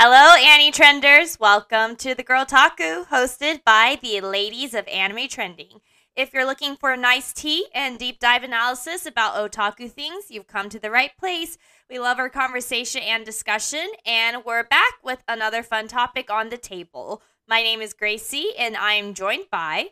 Hello, 0.00 0.36
Anime 0.40 0.70
Trenders. 0.70 1.40
Welcome 1.40 1.96
to 1.96 2.14
the 2.14 2.22
Girltaku, 2.22 3.08
hosted 3.08 3.64
by 3.64 3.98
the 4.00 4.20
ladies 4.20 4.72
of 4.72 4.86
anime 4.86 5.26
trending. 5.26 5.80
If 6.14 6.32
you're 6.32 6.46
looking 6.46 6.76
for 6.76 6.92
a 6.92 6.96
nice 6.96 7.32
tea 7.32 7.66
and 7.74 7.98
deep 7.98 8.20
dive 8.20 8.44
analysis 8.44 9.06
about 9.06 9.34
otaku 9.34 9.90
things, 9.90 10.26
you've 10.30 10.46
come 10.46 10.68
to 10.68 10.78
the 10.78 10.92
right 10.92 11.10
place. 11.18 11.58
We 11.90 11.98
love 11.98 12.20
our 12.20 12.28
conversation 12.28 13.02
and 13.02 13.26
discussion, 13.26 13.88
and 14.06 14.44
we're 14.44 14.62
back 14.62 14.94
with 15.02 15.24
another 15.26 15.64
fun 15.64 15.88
topic 15.88 16.30
on 16.30 16.50
the 16.50 16.58
table. 16.58 17.20
My 17.48 17.60
name 17.60 17.80
is 17.80 17.92
Gracie, 17.92 18.52
and 18.56 18.76
I'm 18.76 19.14
joined 19.14 19.46
by. 19.50 19.88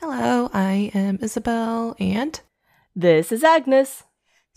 Hello, 0.00 0.50
I 0.52 0.90
am 0.92 1.18
Isabel, 1.22 1.96
and 1.98 2.38
this 2.94 3.32
is 3.32 3.42
Agnes. 3.42 4.02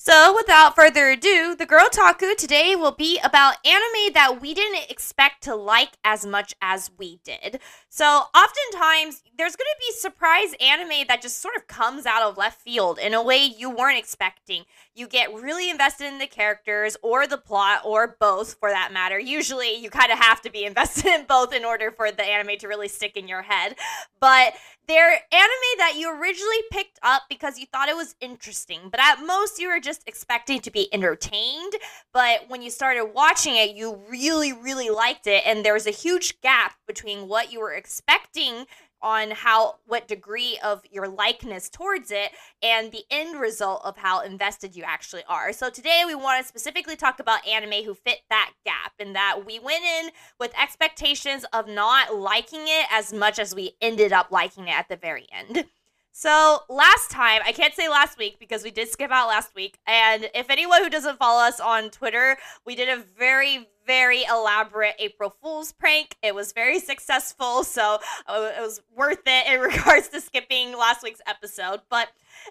So, 0.07 0.33
without 0.33 0.73
further 0.73 1.09
ado, 1.09 1.53
the 1.53 1.67
Girltaku 1.67 2.37
today 2.37 2.77
will 2.77 2.93
be 2.93 3.19
about 3.25 3.57
anime 3.67 4.13
that 4.13 4.39
we 4.39 4.53
didn't 4.53 4.89
expect 4.89 5.43
to 5.43 5.53
like 5.53 5.97
as 6.05 6.25
much 6.25 6.55
as 6.61 6.89
we 6.97 7.19
did. 7.25 7.59
So, 7.89 8.05
oftentimes, 8.33 9.21
there's 9.37 9.57
going 9.57 9.67
to 9.67 9.79
be 9.81 9.99
surprise 9.99 10.55
anime 10.61 11.07
that 11.09 11.21
just 11.21 11.41
sort 11.41 11.57
of 11.57 11.67
comes 11.67 12.05
out 12.05 12.21
of 12.21 12.37
left 12.37 12.61
field 12.61 12.99
in 12.99 13.13
a 13.13 13.21
way 13.21 13.43
you 13.43 13.69
weren't 13.69 13.99
expecting. 13.99 14.63
You 14.97 15.07
get 15.07 15.31
really 15.31 15.69
invested 15.69 16.07
in 16.07 16.17
the 16.17 16.25
characters 16.25 16.97
or 17.03 17.27
the 17.27 17.37
plot 17.37 17.81
or 17.85 18.17
both 18.19 18.55
for 18.55 18.71
that 18.71 18.91
matter. 18.91 19.19
Usually, 19.19 19.75
you 19.75 19.91
kind 19.91 20.11
of 20.11 20.17
have 20.17 20.41
to 20.41 20.49
be 20.49 20.65
invested 20.71 21.05
in 21.05 21.25
both 21.25 21.53
in 21.53 21.63
order 21.63 21.91
for 21.91 22.11
the 22.11 22.23
anime 22.23 22.57
to 22.57 22.67
really 22.67 22.87
stick 22.87 23.15
in 23.15 23.27
your 23.27 23.43
head. 23.43 23.75
But 24.19 24.55
they're 24.87 25.11
anime 25.11 25.77
that 25.77 25.93
you 25.97 26.09
originally 26.09 26.63
picked 26.71 26.97
up 27.03 27.23
because 27.29 27.59
you 27.59 27.65
thought 27.65 27.89
it 27.89 27.95
was 27.95 28.15
interesting, 28.21 28.89
but 28.89 29.01
at 29.01 29.23
most 29.23 29.59
you 29.59 29.67
were 29.67 29.81
just 29.81 30.01
expecting 30.07 30.61
to 30.61 30.71
be 30.71 30.91
entertained. 30.93 31.73
But 32.13 32.45
when 32.47 32.61
you 32.61 32.69
started 32.69 33.13
watching 33.13 33.55
it, 33.55 33.75
you 33.75 33.99
really, 34.09 34.53
really 34.53 34.89
liked 34.89 35.27
it, 35.27 35.43
and 35.45 35.63
there 35.63 35.73
was 35.73 35.87
a 35.87 35.91
huge 35.91 36.41
gap 36.41 36.75
between 36.87 37.27
what 37.27 37.51
you 37.51 37.59
were 37.59 37.73
expecting 37.73 38.65
on 39.01 39.31
how 39.31 39.75
what 39.85 40.07
degree 40.07 40.59
of 40.63 40.81
your 40.91 41.07
likeness 41.07 41.69
towards 41.69 42.11
it 42.11 42.31
and 42.61 42.91
the 42.91 43.03
end 43.11 43.39
result 43.39 43.81
of 43.83 43.97
how 43.97 44.21
invested 44.21 44.75
you 44.75 44.83
actually 44.83 45.23
are. 45.27 45.53
So 45.53 45.69
today 45.69 46.03
we 46.05 46.15
want 46.15 46.41
to 46.41 46.47
specifically 46.47 46.95
talk 46.95 47.19
about 47.19 47.47
anime 47.47 47.83
who 47.83 47.93
fit 47.93 48.19
that 48.29 48.51
gap 48.65 48.93
and 48.99 49.15
that 49.15 49.45
we 49.45 49.59
went 49.59 49.83
in 49.83 50.09
with 50.39 50.51
expectations 50.59 51.45
of 51.53 51.67
not 51.67 52.15
liking 52.15 52.63
it 52.63 52.87
as 52.91 53.13
much 53.13 53.39
as 53.39 53.53
we 53.53 53.73
ended 53.81 54.13
up 54.13 54.31
liking 54.31 54.67
it 54.67 54.77
at 54.77 54.89
the 54.89 54.95
very 54.95 55.27
end. 55.31 55.65
So 56.19 56.61
last 56.67 57.11
time, 57.11 57.41
I 57.45 57.51
can't 57.51 57.75
say 57.75 57.87
last 57.87 58.17
week 58.17 58.39
because 58.39 58.63
we 58.63 58.71
did 58.71 58.89
skip 58.89 59.11
out 59.11 59.27
last 59.27 59.53
week. 59.53 59.77
And 59.85 60.31
if 60.33 60.49
anyone 60.49 60.83
who 60.83 60.89
doesn't 60.89 61.19
follow 61.19 61.43
us 61.43 61.59
on 61.59 61.91
Twitter, 61.91 62.37
we 62.65 62.73
did 62.73 62.89
a 62.89 63.03
very, 63.19 63.67
very 63.85 64.23
elaborate 64.23 64.95
April 64.97 65.35
Fool's 65.43 65.71
prank. 65.73 66.15
It 66.23 66.33
was 66.33 66.53
very 66.53 66.79
successful, 66.79 67.63
so 67.63 67.99
uh, 68.25 68.49
it 68.57 68.61
was 68.61 68.81
worth 68.95 69.21
it 69.27 69.47
in 69.47 69.61
regards 69.73 70.07
to 70.07 70.19
skipping 70.19 70.75
last 70.75 71.03
week's 71.03 71.21
episode. 71.27 71.81
But 71.87 72.07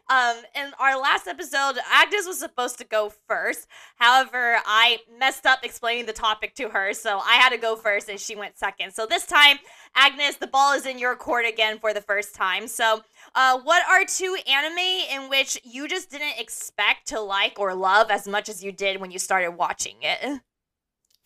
um, 0.09 0.37
in 0.55 0.71
our 0.79 0.97
last 1.01 1.27
episode, 1.27 1.75
Agnes 1.91 2.27
was 2.27 2.39
supposed 2.39 2.79
to 2.79 2.85
go 2.85 3.13
first. 3.27 3.67
However, 3.97 4.59
I 4.65 4.99
messed 5.19 5.45
up 5.45 5.65
explaining 5.65 6.07
the 6.07 6.13
topic 6.13 6.55
to 6.55 6.69
her, 6.69 6.93
so 6.93 7.19
I 7.19 7.35
had 7.35 7.51
to 7.51 7.59
go 7.59 7.75
first 7.75 8.09
and 8.09 8.21
she 8.21 8.37
went 8.37 8.57
second. 8.59 8.95
So 8.95 9.07
this 9.07 9.27
time, 9.27 9.59
Agnes, 9.97 10.37
the 10.37 10.47
ball 10.47 10.73
is 10.75 10.87
in 10.87 10.99
your 10.99 11.17
court 11.17 11.47
again 11.47 11.79
for 11.81 11.93
the 11.93 12.01
first 12.01 12.35
time. 12.35 12.69
So, 12.69 13.03
uh, 13.37 13.61
what 13.61 13.87
are 13.87 14.05
two 14.05 14.37
anime 14.49 14.79
in 15.13 15.29
which 15.29 15.61
you 15.63 15.87
just 15.87 16.11
didn't 16.11 16.39
expect 16.39 17.07
to 17.09 17.21
like 17.21 17.61
or 17.61 17.75
love 17.75 18.11
as 18.11 18.27
much 18.27 18.49
as 18.49 18.65
you 18.65 18.73
did 18.73 18.99
when 19.01 19.11
you 19.11 19.19
started 19.19 19.53
watching 19.53 19.97
it? 20.01 20.41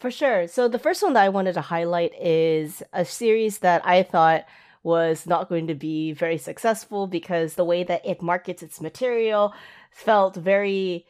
For 0.00 0.11
sure. 0.11 0.48
So, 0.48 0.66
the 0.66 0.78
first 0.78 1.03
one 1.03 1.12
that 1.12 1.22
I 1.22 1.28
wanted 1.28 1.55
to 1.55 1.61
highlight 1.61 2.12
is 2.20 2.83
a 2.92 3.05
series 3.05 3.58
that 3.58 3.86
I 3.86 4.03
thought 4.03 4.44
was 4.83 5.27
not 5.27 5.48
going 5.48 5.69
to 5.69 5.75
be 5.75 6.12
very 6.12 6.38
successful 6.38 7.06
because 7.06 7.55
the 7.55 7.64
way 7.64 7.84
that 7.84 8.05
it 8.05 8.22
markets 8.22 8.62
its 8.62 8.81
material 8.81 9.54
felt 9.91 10.34
very 10.34 11.06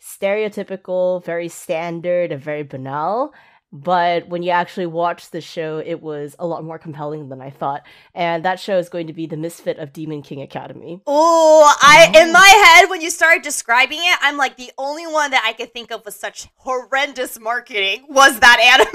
stereotypical, 0.00 1.24
very 1.24 1.48
standard, 1.48 2.32
and 2.32 2.42
very 2.42 2.62
banal. 2.62 3.32
But 3.74 4.28
when 4.28 4.44
you 4.44 4.50
actually 4.50 4.86
watch 4.86 5.30
the 5.30 5.40
show, 5.40 5.78
it 5.84 6.00
was 6.00 6.36
a 6.38 6.46
lot 6.46 6.62
more 6.62 6.78
compelling 6.78 7.28
than 7.28 7.42
I 7.42 7.50
thought. 7.50 7.84
And 8.14 8.44
that 8.44 8.60
show 8.60 8.78
is 8.78 8.88
going 8.88 9.08
to 9.08 9.12
be 9.12 9.26
The 9.26 9.36
Misfit 9.36 9.78
of 9.78 9.92
Demon 9.92 10.22
King 10.22 10.42
Academy. 10.42 11.00
Oh, 11.08 11.74
I 11.82 12.12
in 12.14 12.32
my 12.32 12.46
head 12.46 12.88
when 12.88 13.00
you 13.00 13.10
started 13.10 13.42
describing 13.42 13.98
it, 13.98 14.16
I'm 14.22 14.36
like 14.36 14.56
the 14.56 14.70
only 14.78 15.08
one 15.08 15.32
that 15.32 15.42
I 15.44 15.54
could 15.54 15.72
think 15.72 15.90
of 15.90 16.04
with 16.04 16.14
such 16.14 16.46
horrendous 16.54 17.40
marketing 17.40 18.06
was 18.08 18.38
that 18.38 18.60
anime. 18.60 18.86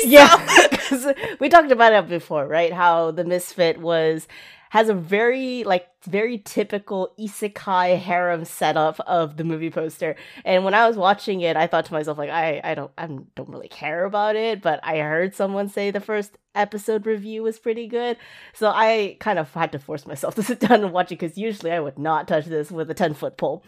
so. 0.00 1.14
Yeah, 1.14 1.34
we 1.40 1.50
talked 1.50 1.70
about 1.70 1.92
it 1.92 2.08
before, 2.08 2.46
right? 2.46 2.72
How 2.72 3.10
The 3.10 3.24
Misfit 3.24 3.78
was 3.82 4.26
has 4.72 4.88
a 4.88 4.94
very 4.94 5.64
like 5.64 5.86
very 6.04 6.38
typical 6.38 7.12
isekai 7.20 7.98
harem 7.98 8.42
setup 8.42 8.98
of 9.00 9.36
the 9.36 9.44
movie 9.44 9.68
poster. 9.68 10.16
And 10.46 10.64
when 10.64 10.72
I 10.72 10.88
was 10.88 10.96
watching 10.96 11.42
it, 11.42 11.58
I 11.58 11.66
thought 11.66 11.84
to 11.84 11.92
myself 11.92 12.16
like 12.16 12.30
I 12.30 12.58
I 12.64 12.74
don't 12.74 12.90
I 12.96 13.06
don't 13.06 13.50
really 13.50 13.68
care 13.68 14.06
about 14.06 14.34
it, 14.34 14.62
but 14.62 14.80
I 14.82 14.96
heard 15.00 15.34
someone 15.34 15.68
say 15.68 15.90
the 15.90 16.00
first 16.00 16.38
episode 16.54 17.04
review 17.04 17.42
was 17.42 17.58
pretty 17.58 17.86
good. 17.86 18.16
So 18.54 18.72
I 18.74 19.18
kind 19.20 19.38
of 19.38 19.52
had 19.52 19.72
to 19.72 19.78
force 19.78 20.06
myself 20.06 20.34
to 20.36 20.42
sit 20.42 20.60
down 20.60 20.82
and 20.82 20.90
watch 20.90 21.12
it 21.12 21.16
cuz 21.16 21.36
usually 21.36 21.70
I 21.70 21.80
would 21.80 21.98
not 21.98 22.26
touch 22.26 22.46
this 22.46 22.70
with 22.70 22.90
a 22.90 22.94
10-foot 22.94 23.36
pole. 23.36 23.62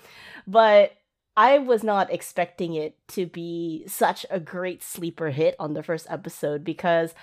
But 0.47 0.93
I 1.37 1.59
was 1.59 1.85
not 1.85 2.11
expecting 2.11 2.73
it 2.73 2.97
to 3.09 3.27
be 3.27 3.85
such 3.87 4.25
a 4.31 4.41
great 4.41 4.83
sleeper 4.83 5.29
hit 5.29 5.55
on 5.59 5.75
the 5.75 5.83
first 5.83 6.07
episode 6.09 6.65
because 6.65 7.15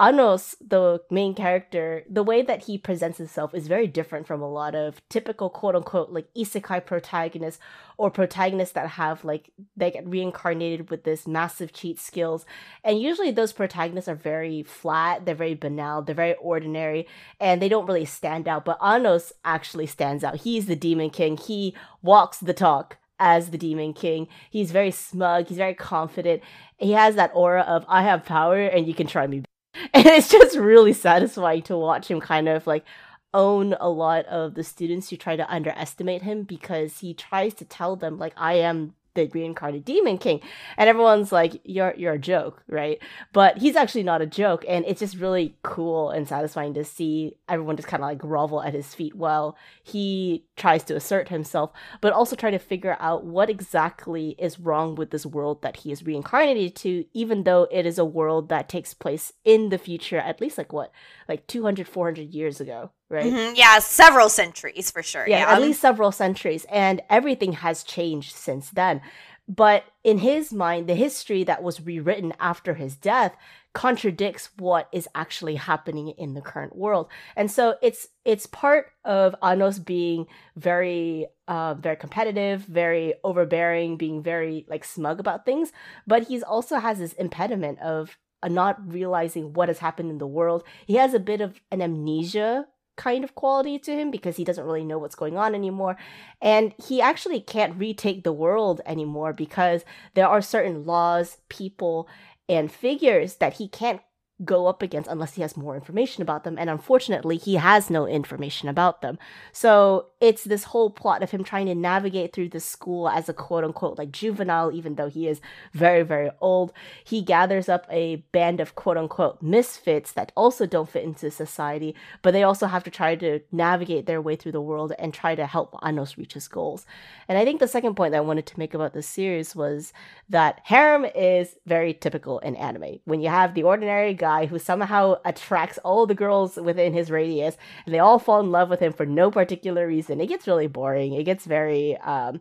Anos, 0.00 0.56
the 0.60 1.00
main 1.08 1.34
character, 1.34 2.02
the 2.10 2.24
way 2.24 2.42
that 2.42 2.64
he 2.64 2.76
presents 2.76 3.18
himself 3.18 3.54
is 3.54 3.68
very 3.68 3.86
different 3.86 4.26
from 4.26 4.42
a 4.42 4.50
lot 4.50 4.74
of 4.74 5.00
typical 5.08 5.48
quote 5.48 5.76
unquote 5.76 6.10
like 6.10 6.26
isekai 6.36 6.84
protagonists 6.84 7.60
or 7.96 8.10
protagonists 8.10 8.74
that 8.74 8.88
have 8.88 9.24
like 9.24 9.52
they 9.76 9.92
get 9.92 10.04
reincarnated 10.04 10.90
with 10.90 11.04
this 11.04 11.28
massive 11.28 11.72
cheat 11.72 12.00
skills. 12.00 12.44
And 12.82 13.00
usually 13.00 13.30
those 13.30 13.52
protagonists 13.52 14.08
are 14.08 14.16
very 14.16 14.64
flat, 14.64 15.26
they're 15.26 15.34
very 15.36 15.54
banal, 15.54 16.02
they're 16.02 16.12
very 16.12 16.34
ordinary, 16.34 17.06
and 17.38 17.62
they 17.62 17.68
don't 17.68 17.86
really 17.86 18.04
stand 18.04 18.48
out. 18.48 18.64
But 18.64 18.82
Anos 18.82 19.32
actually 19.44 19.86
stands 19.86 20.24
out. 20.24 20.40
He's 20.40 20.66
the 20.66 20.74
demon 20.74 21.10
king. 21.10 21.36
He 21.36 21.72
walks 22.02 22.38
the 22.38 22.52
talk 22.52 22.96
as 23.20 23.50
the 23.50 23.58
demon 23.58 23.92
king. 23.92 24.26
He's 24.50 24.72
very 24.72 24.90
smug, 24.90 25.46
he's 25.46 25.58
very 25.58 25.74
confident. 25.74 26.42
He 26.78 26.92
has 26.92 27.14
that 27.14 27.30
aura 27.32 27.62
of 27.62 27.84
I 27.88 28.02
have 28.02 28.24
power 28.24 28.58
and 28.60 28.88
you 28.88 28.94
can 28.94 29.06
try 29.06 29.28
me 29.28 29.44
and 29.94 30.06
it's 30.06 30.30
just 30.30 30.56
really 30.56 30.92
satisfying 30.92 31.62
to 31.62 31.76
watch 31.76 32.08
him 32.10 32.20
kind 32.20 32.48
of 32.48 32.66
like 32.66 32.84
own 33.32 33.74
a 33.80 33.88
lot 33.88 34.24
of 34.26 34.54
the 34.54 34.62
students 34.62 35.10
who 35.10 35.16
try 35.16 35.34
to 35.36 35.52
underestimate 35.52 36.22
him 36.22 36.44
because 36.44 36.98
he 36.98 37.12
tries 37.12 37.54
to 37.54 37.64
tell 37.64 37.96
them 37.96 38.18
like 38.18 38.32
I 38.36 38.54
am 38.54 38.94
the 39.14 39.26
reincarnated 39.32 39.84
demon 39.84 40.18
king. 40.18 40.40
And 40.76 40.88
everyone's 40.88 41.32
like 41.32 41.60
you're 41.64 41.94
you're 41.96 42.14
a 42.14 42.18
joke 42.18 42.62
right? 42.68 42.98
But 43.32 43.58
he's 43.58 43.76
actually 43.76 44.02
not 44.02 44.22
a 44.22 44.26
joke. 44.26 44.64
And 44.68 44.84
it's 44.86 45.00
just 45.00 45.16
really 45.16 45.56
cool 45.62 46.10
and 46.10 46.28
satisfying 46.28 46.74
to 46.74 46.84
see 46.84 47.36
everyone 47.48 47.76
just 47.76 47.88
kind 47.88 48.02
of 48.02 48.08
like 48.08 48.18
grovel 48.18 48.62
at 48.62 48.74
his 48.74 48.94
feet 48.94 49.14
while 49.14 49.56
he 49.82 50.44
tries 50.56 50.82
to 50.84 50.96
assert 50.96 51.28
himself 51.28 51.70
but 52.00 52.12
also 52.12 52.36
try 52.36 52.50
to 52.50 52.58
figure 52.58 52.96
out 53.00 53.24
what 53.24 53.50
exactly 53.50 54.34
is 54.38 54.58
wrong 54.58 54.94
with 54.94 55.10
this 55.10 55.26
world 55.26 55.62
that 55.62 55.78
he 55.78 55.92
is 55.92 56.04
reincarnated 56.04 56.74
to 56.74 57.04
even 57.12 57.44
though 57.44 57.66
it 57.70 57.86
is 57.86 57.98
a 57.98 58.04
world 58.04 58.48
that 58.48 58.68
takes 58.68 58.94
place 58.94 59.32
in 59.44 59.68
the 59.68 59.78
future 59.78 60.18
at 60.18 60.40
least 60.40 60.58
like 60.58 60.72
what? 60.72 60.90
Like 61.28 61.46
200 61.46 61.88
400 61.88 62.30
years 62.30 62.60
ago 62.60 62.90
right? 63.10 63.32
Mm-hmm. 63.32 63.54
Yeah, 63.56 63.78
several 63.78 64.28
centuries 64.28 64.90
for 64.90 65.02
sure. 65.02 65.28
Yeah, 65.28 65.40
yeah, 65.40 65.52
at 65.54 65.62
least 65.62 65.80
several 65.80 66.12
centuries. 66.12 66.66
And 66.70 67.02
everything 67.10 67.52
has 67.52 67.82
changed 67.82 68.34
since 68.34 68.70
then. 68.70 69.00
But 69.46 69.84
in 70.02 70.18
his 70.18 70.52
mind, 70.52 70.88
the 70.88 70.94
history 70.94 71.44
that 71.44 71.62
was 71.62 71.80
rewritten 71.80 72.32
after 72.40 72.74
his 72.74 72.96
death 72.96 73.36
contradicts 73.74 74.50
what 74.56 74.88
is 74.92 75.08
actually 75.14 75.56
happening 75.56 76.10
in 76.10 76.32
the 76.32 76.40
current 76.40 76.74
world. 76.76 77.08
And 77.36 77.50
so 77.50 77.74
it's 77.82 78.08
it's 78.24 78.46
part 78.46 78.92
of 79.04 79.34
Anos 79.42 79.78
being 79.78 80.26
very 80.56 81.26
uh, 81.46 81.74
very 81.74 81.96
competitive, 81.96 82.62
very 82.62 83.14
overbearing, 83.22 83.98
being 83.98 84.22
very 84.22 84.64
like 84.68 84.84
smug 84.84 85.20
about 85.20 85.44
things, 85.44 85.72
but 86.06 86.28
he's 86.28 86.42
also 86.42 86.78
has 86.78 86.98
this 86.98 87.12
impediment 87.14 87.80
of 87.80 88.16
uh, 88.42 88.48
not 88.48 88.80
realizing 88.90 89.52
what 89.52 89.68
has 89.68 89.78
happened 89.80 90.10
in 90.10 90.18
the 90.18 90.26
world. 90.26 90.64
He 90.86 90.94
has 90.94 91.12
a 91.12 91.18
bit 91.18 91.42
of 91.42 91.60
an 91.70 91.82
amnesia 91.82 92.66
kind 92.96 93.24
of 93.24 93.34
quality 93.34 93.78
to 93.80 93.92
him 93.92 94.10
because 94.10 94.36
he 94.36 94.44
doesn't 94.44 94.64
really 94.64 94.84
know 94.84 94.98
what's 94.98 95.14
going 95.14 95.36
on 95.36 95.54
anymore. 95.54 95.96
And 96.40 96.74
he 96.86 97.00
actually 97.00 97.40
can't 97.40 97.78
retake 97.78 98.24
the 98.24 98.32
world 98.32 98.80
anymore 98.86 99.32
because 99.32 99.84
there 100.14 100.28
are 100.28 100.42
certain 100.42 100.84
laws, 100.84 101.38
people, 101.48 102.08
and 102.48 102.70
figures 102.70 103.36
that 103.36 103.54
he 103.54 103.68
can't 103.68 104.00
go 104.42 104.66
up 104.66 104.82
against 104.82 105.08
unless 105.08 105.34
he 105.34 105.42
has 105.42 105.56
more 105.56 105.76
information 105.76 106.22
about 106.22 106.42
them. 106.42 106.58
And 106.58 106.68
unfortunately, 106.68 107.36
he 107.36 107.54
has 107.54 107.88
no 107.88 108.06
information 108.06 108.68
about 108.68 109.00
them. 109.00 109.18
So 109.52 110.06
it's 110.20 110.42
this 110.42 110.64
whole 110.64 110.90
plot 110.90 111.22
of 111.22 111.30
him 111.30 111.44
trying 111.44 111.66
to 111.66 111.74
navigate 111.74 112.32
through 112.32 112.48
the 112.48 112.58
school 112.58 113.08
as 113.08 113.28
a 113.28 113.34
quote 113.34 113.62
unquote 113.62 113.96
like 113.96 114.10
juvenile, 114.10 114.72
even 114.72 114.96
though 114.96 115.08
he 115.08 115.28
is 115.28 115.40
very, 115.72 116.02
very 116.02 116.30
old. 116.40 116.72
He 117.04 117.22
gathers 117.22 117.68
up 117.68 117.86
a 117.90 118.16
band 118.32 118.60
of 118.60 118.74
quote 118.74 118.96
unquote 118.96 119.40
misfits 119.40 120.10
that 120.12 120.32
also 120.36 120.66
don't 120.66 120.88
fit 120.88 121.04
into 121.04 121.30
society, 121.30 121.94
but 122.22 122.32
they 122.32 122.42
also 122.42 122.66
have 122.66 122.82
to 122.84 122.90
try 122.90 123.14
to 123.14 123.40
navigate 123.52 124.06
their 124.06 124.20
way 124.20 124.34
through 124.34 124.52
the 124.52 124.60
world 124.60 124.92
and 124.98 125.14
try 125.14 125.36
to 125.36 125.46
help 125.46 125.76
Anos 125.82 126.18
reach 126.18 126.34
his 126.34 126.48
goals. 126.48 126.86
And 127.28 127.38
I 127.38 127.44
think 127.44 127.60
the 127.60 127.68
second 127.68 127.94
point 127.94 128.12
that 128.12 128.18
I 128.18 128.22
wanted 128.22 128.46
to 128.46 128.58
make 128.58 128.74
about 128.74 128.94
this 128.94 129.08
series 129.08 129.54
was 129.54 129.92
that 130.28 130.60
harem 130.64 131.04
is 131.04 131.54
very 131.66 131.94
typical 131.94 132.40
in 132.40 132.56
anime. 132.56 132.98
When 133.04 133.20
you 133.20 133.28
have 133.28 133.54
the 133.54 133.62
ordinary 133.62 134.14
guy 134.24 134.46
who 134.46 134.58
somehow 134.58 135.02
attracts 135.24 135.78
all 135.84 136.06
the 136.06 136.20
girls 136.24 136.56
within 136.56 136.92
his 136.92 137.10
radius 137.10 137.56
and 137.84 137.94
they 137.94 137.98
all 137.98 138.18
fall 138.18 138.40
in 138.40 138.50
love 138.50 138.70
with 138.70 138.80
him 138.80 138.92
for 138.92 139.06
no 139.06 139.30
particular 139.30 139.86
reason, 139.86 140.20
it 140.20 140.32
gets 140.32 140.46
really 140.46 140.70
boring. 140.78 141.12
It 141.12 141.24
gets 141.24 141.44
very 141.44 141.96
um, 141.98 142.40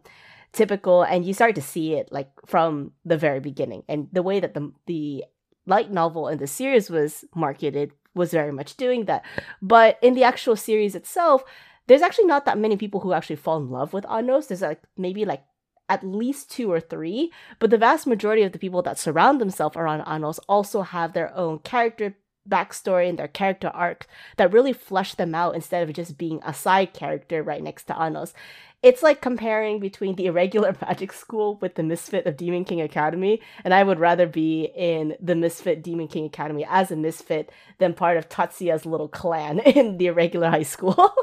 typical 0.53 1.03
and 1.03 1.25
you 1.25 1.33
start 1.33 1.56
to 1.56 1.62
see 1.74 1.95
it 2.00 2.07
like 2.12 2.30
from 2.45 2.91
the 3.03 3.18
very 3.18 3.41
beginning. 3.50 3.83
And 3.91 4.07
the 4.18 4.24
way 4.24 4.39
that 4.39 4.53
the 4.53 4.71
the 4.85 5.25
light 5.65 5.91
novel 5.91 6.27
in 6.27 6.38
the 6.39 6.47
series 6.47 6.89
was 6.89 7.25
marketed 7.35 7.91
was 8.15 8.31
very 8.31 8.53
much 8.59 8.77
doing 8.77 9.06
that. 9.06 9.21
But 9.62 9.97
in 10.01 10.13
the 10.13 10.24
actual 10.24 10.56
series 10.56 10.95
itself, 10.95 11.44
there's 11.88 12.06
actually 12.06 12.31
not 12.33 12.45
that 12.45 12.57
many 12.57 12.77
people 12.77 13.00
who 13.01 13.13
actually 13.13 13.41
fall 13.44 13.57
in 13.57 13.69
love 13.69 13.91
with 13.94 14.06
Anos. 14.09 14.47
There's 14.47 14.62
like 14.62 14.83
maybe 14.97 15.25
like 15.25 15.44
at 15.89 16.03
least 16.03 16.51
two 16.51 16.71
or 16.71 16.80
three, 16.80 17.31
but 17.59 17.69
the 17.69 17.77
vast 17.77 18.07
majority 18.07 18.44
of 18.44 18.51
the 18.51 18.59
people 18.59 18.81
that 18.81 18.97
surround 18.97 19.39
themselves 19.39 19.75
around 19.75 20.01
Anos 20.01 20.39
also 20.47 20.81
have 20.81 21.13
their 21.13 21.35
own 21.35 21.59
character 21.59 22.15
backstory 22.47 23.07
and 23.07 23.18
their 23.18 23.27
character 23.27 23.69
arc 23.69 24.06
that 24.38 24.51
really 24.51 24.74
flesh 24.74 25.15
them 25.15 25.33
out 25.33 25.56
instead 25.56 25.88
of 25.88 25.95
just 25.95 26.18
being 26.18 26.41
a 26.45 26.53
side 26.53 26.94
character 26.94 27.41
right 27.41 27.63
next 27.63 27.85
to 27.85 28.01
Anos. 28.01 28.33
It's 28.81 29.01
like 29.01 29.21
comparing 29.21 29.80
between 29.80 30.15
the 30.15 30.25
irregular 30.25 30.75
magic 30.81 31.13
school 31.13 31.57
with 31.62 31.75
the 31.75 31.83
misfit 31.83 32.25
of 32.25 32.35
Demon 32.35 32.65
King 32.65 32.81
Academy, 32.81 33.41
and 33.63 33.74
I 33.74 33.83
would 33.83 34.00
rather 34.00 34.27
be 34.27 34.69
in 34.75 35.15
the 35.21 35.35
misfit 35.35 35.81
Demon 35.83 36.09
King 36.09 36.25
Academy 36.25 36.65
as 36.69 36.91
a 36.91 36.97
misfit 36.97 37.50
than 37.77 37.94
part 37.94 38.18
of 38.18 38.27
Tatsuya's 38.27 38.85
little 38.85 39.07
clan 39.07 39.59
in 39.65 39.97
the 39.97 40.07
irregular 40.07 40.50
high 40.50 40.63
school. 40.63 40.95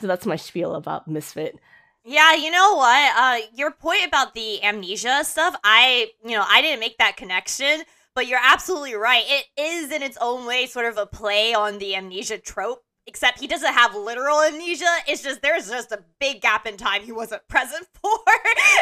so 0.00 0.06
that's 0.06 0.26
my 0.26 0.36
spiel 0.36 0.74
about 0.74 1.06
misfit. 1.06 1.58
Yeah, 2.08 2.34
you 2.34 2.50
know 2.50 2.74
what? 2.74 3.16
Uh, 3.18 3.36
your 3.54 3.70
point 3.70 4.06
about 4.06 4.34
the 4.34 4.64
amnesia 4.64 5.24
stuff, 5.24 5.54
I, 5.62 6.10
you 6.24 6.30
know, 6.30 6.44
I 6.48 6.62
didn't 6.62 6.80
make 6.80 6.96
that 6.96 7.18
connection, 7.18 7.82
but 8.14 8.26
you're 8.26 8.40
absolutely 8.42 8.94
right. 8.94 9.24
It 9.26 9.44
is 9.60 9.92
in 9.92 10.02
its 10.02 10.16
own 10.18 10.46
way 10.46 10.64
sort 10.64 10.86
of 10.86 10.96
a 10.96 11.04
play 11.04 11.52
on 11.52 11.76
the 11.76 11.94
amnesia 11.94 12.38
trope, 12.38 12.82
except 13.06 13.40
he 13.40 13.46
doesn't 13.46 13.74
have 13.74 13.94
literal 13.94 14.40
amnesia. 14.40 14.86
It's 15.06 15.22
just 15.22 15.42
there's 15.42 15.68
just 15.68 15.92
a 15.92 16.02
big 16.18 16.40
gap 16.40 16.66
in 16.66 16.78
time 16.78 17.02
he 17.02 17.12
wasn't 17.12 17.46
present 17.48 17.86
for, 18.02 18.18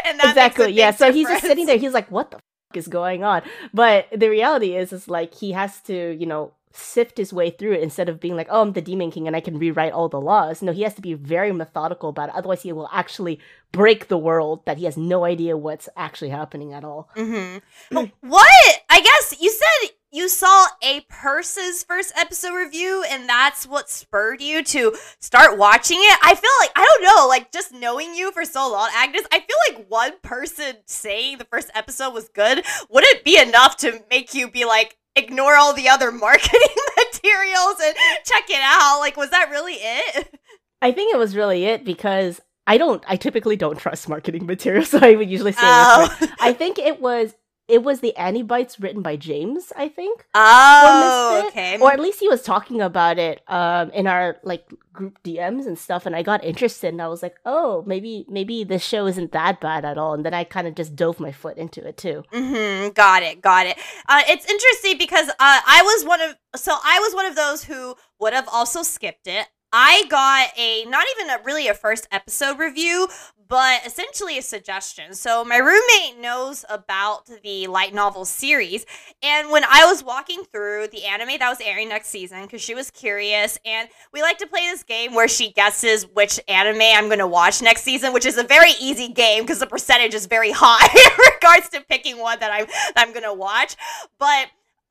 and 0.05 0.20
that 0.20 0.28
exactly 0.28 0.73
yeah. 0.73 0.93
So 0.93 1.12
he's 1.12 1.26
just 1.26 1.43
sitting 1.43 1.67
there. 1.67 1.78
He's 1.78 1.94
like, 1.94 2.08
"What 2.12 2.31
the 2.31 2.37
f- 2.37 2.43
is 2.76 2.87
going 2.87 3.25
on?" 3.25 3.43
But 3.75 4.06
the 4.14 4.28
reality 4.28 4.76
is, 4.76 4.93
is 4.93 5.08
like 5.08 5.34
he 5.34 5.50
has 5.50 5.81
to, 5.82 6.17
you 6.17 6.26
know, 6.26 6.52
sift 6.72 7.18
his 7.18 7.32
way 7.32 7.50
through 7.50 7.72
it 7.72 7.82
instead 7.82 8.08
of 8.08 8.20
being 8.20 8.36
like, 8.36 8.48
oh, 8.50 8.62
I'm 8.62 8.72
the 8.72 8.82
Demon 8.82 9.10
King 9.10 9.26
and 9.26 9.34
I 9.34 9.40
can 9.40 9.58
rewrite 9.58 9.92
all 9.92 10.08
the 10.08 10.20
laws. 10.20 10.62
No, 10.62 10.72
he 10.72 10.82
has 10.82 10.94
to 10.94 11.02
be 11.02 11.14
very 11.14 11.52
methodical 11.52 12.10
about 12.10 12.28
it. 12.28 12.34
Otherwise, 12.34 12.62
he 12.62 12.72
will 12.72 12.88
actually 12.92 13.40
break 13.72 14.08
the 14.08 14.18
world 14.18 14.64
that 14.66 14.78
he 14.78 14.84
has 14.84 14.96
no 14.96 15.24
idea 15.24 15.56
what's 15.56 15.88
actually 15.96 16.30
happening 16.30 16.72
at 16.72 16.84
all. 16.84 17.08
Mm-hmm. 17.16 18.04
what? 18.20 18.82
I 18.90 19.00
guess 19.00 19.40
you 19.40 19.50
said 19.50 19.90
you 20.12 20.28
saw 20.28 20.66
a 20.82 21.00
Purse's 21.08 21.84
first 21.84 22.12
episode 22.16 22.54
review 22.54 23.04
and 23.10 23.28
that's 23.28 23.66
what 23.66 23.90
spurred 23.90 24.40
you 24.40 24.62
to 24.62 24.96
start 25.18 25.58
watching 25.58 25.98
it. 26.00 26.18
I 26.22 26.34
feel 26.34 26.50
like, 26.60 26.70
I 26.74 26.84
don't 26.84 27.02
know, 27.02 27.28
like 27.28 27.52
just 27.52 27.72
knowing 27.72 28.14
you 28.14 28.32
for 28.32 28.44
so 28.44 28.70
long, 28.70 28.88
Agnes, 28.94 29.26
I 29.32 29.40
feel 29.40 29.56
like 29.74 29.86
one 29.88 30.12
person 30.22 30.76
saying 30.86 31.38
the 31.38 31.44
first 31.44 31.70
episode 31.74 32.14
was 32.14 32.28
good 32.28 32.64
wouldn't 32.88 33.24
be 33.24 33.38
enough 33.38 33.76
to 33.78 34.02
make 34.10 34.32
you 34.32 34.50
be 34.50 34.64
like, 34.64 34.96
ignore 35.16 35.56
all 35.56 35.72
the 35.72 35.88
other 35.88 36.12
marketing 36.12 36.60
materials 36.96 37.76
and 37.82 37.94
check 38.24 38.48
it 38.48 38.60
out. 38.62 38.98
Like, 39.00 39.16
was 39.16 39.30
that 39.30 39.50
really 39.50 39.74
it? 39.74 40.38
I 40.82 40.92
think 40.92 41.14
it 41.14 41.18
was 41.18 41.34
really 41.34 41.64
it 41.64 41.84
because 41.84 42.40
I 42.66 42.78
don't, 42.78 43.02
I 43.08 43.16
typically 43.16 43.56
don't 43.56 43.78
trust 43.78 44.08
marketing 44.08 44.46
materials, 44.46 44.88
so 44.90 44.98
I 45.00 45.16
would 45.16 45.30
usually 45.30 45.52
say 45.52 45.60
Oh. 45.62 46.28
I 46.40 46.52
think 46.52 46.78
it 46.78 47.00
was. 47.00 47.34
It 47.68 47.82
was 47.82 47.98
the 48.00 48.16
Antibites 48.16 48.78
written 48.78 49.02
by 49.02 49.16
James, 49.16 49.72
I 49.76 49.88
think. 49.88 50.24
Oh, 50.34 51.44
okay. 51.48 51.78
Or 51.78 51.92
at 51.92 51.98
least 51.98 52.20
he 52.20 52.28
was 52.28 52.42
talking 52.42 52.80
about 52.80 53.18
it 53.18 53.42
um, 53.48 53.90
in 53.90 54.06
our 54.06 54.36
like 54.44 54.72
group 54.92 55.20
DMs 55.24 55.66
and 55.66 55.76
stuff, 55.76 56.06
and 56.06 56.14
I 56.14 56.22
got 56.22 56.44
interested, 56.44 56.88
and 56.88 57.02
I 57.02 57.08
was 57.08 57.22
like, 57.22 57.36
oh, 57.44 57.82
maybe 57.86 58.24
maybe 58.28 58.62
this 58.62 58.84
show 58.84 59.06
isn't 59.06 59.32
that 59.32 59.60
bad 59.60 59.84
at 59.84 59.98
all, 59.98 60.14
and 60.14 60.24
then 60.24 60.32
I 60.32 60.44
kind 60.44 60.68
of 60.68 60.76
just 60.76 60.94
dove 60.94 61.18
my 61.18 61.32
foot 61.32 61.56
into 61.58 61.86
it 61.86 61.96
too. 61.96 62.22
Mm-hmm. 62.32 62.90
Got 62.90 63.24
it. 63.24 63.40
Got 63.40 63.66
it. 63.66 63.78
Uh, 64.08 64.22
it's 64.28 64.48
interesting 64.48 64.96
because 64.96 65.28
uh, 65.28 65.34
I 65.38 65.82
was 65.84 66.04
one 66.04 66.20
of 66.20 66.36
so 66.54 66.72
I 66.72 67.00
was 67.00 67.14
one 67.14 67.26
of 67.26 67.34
those 67.34 67.64
who 67.64 67.96
would 68.20 68.32
have 68.32 68.48
also 68.48 68.82
skipped 68.82 69.26
it. 69.26 69.48
I 69.78 70.05
got 70.08 70.58
a 70.58 70.87
not 70.87 71.05
even 71.14 71.28
a, 71.28 71.43
really 71.44 71.69
a 71.69 71.75
first 71.75 72.08
episode 72.11 72.58
review, 72.58 73.08
but 73.46 73.84
essentially 73.84 74.38
a 74.38 74.43
suggestion. 74.43 75.12
So 75.12 75.44
my 75.44 75.58
roommate 75.58 76.19
knows 76.19 76.64
about 76.70 77.28
the 77.43 77.67
light 77.67 77.93
novel 77.93 78.25
series, 78.25 78.87
and 79.23 79.50
when 79.50 79.64
I 79.64 79.84
was 79.84 80.02
walking 80.02 80.44
through 80.44 80.88
the 80.93 81.05
anime 81.05 81.38
that 81.40 81.50
was 81.50 81.61
airing 81.61 81.90
next 81.90 82.08
season, 82.08 82.40
because 82.44 82.62
she 82.62 82.75
was 82.75 82.90
curious, 82.90 83.58
and 83.67 83.90
we 84.14 84.23
like 84.23 84.38
to 84.38 84.46
play 84.46 84.62
this 84.62 84.82
game 84.82 85.12
where 85.12 85.28
she 85.28 85.52
guesses 85.52 86.06
which 86.14 86.40
anime 86.49 86.81
I'm 86.81 87.08
going 87.08 87.19
to 87.19 87.26
watch 87.26 87.61
next 87.61 87.82
season, 87.82 88.14
which 88.14 88.25
is 88.25 88.38
a 88.38 88.44
very 88.44 88.70
easy 88.81 89.08
game 89.08 89.43
because 89.43 89.58
the 89.58 89.67
percentage 89.67 90.14
is 90.14 90.25
very 90.25 90.52
high 90.52 90.87
in 90.90 91.34
regards 91.34 91.69
to 91.69 91.82
picking 91.82 92.17
one 92.19 92.38
that 92.40 92.50
I'm 92.50 92.67
that 92.67 92.94
I'm 92.96 93.12
going 93.12 93.25
to 93.25 93.34
watch, 93.34 93.76
but 94.19 94.46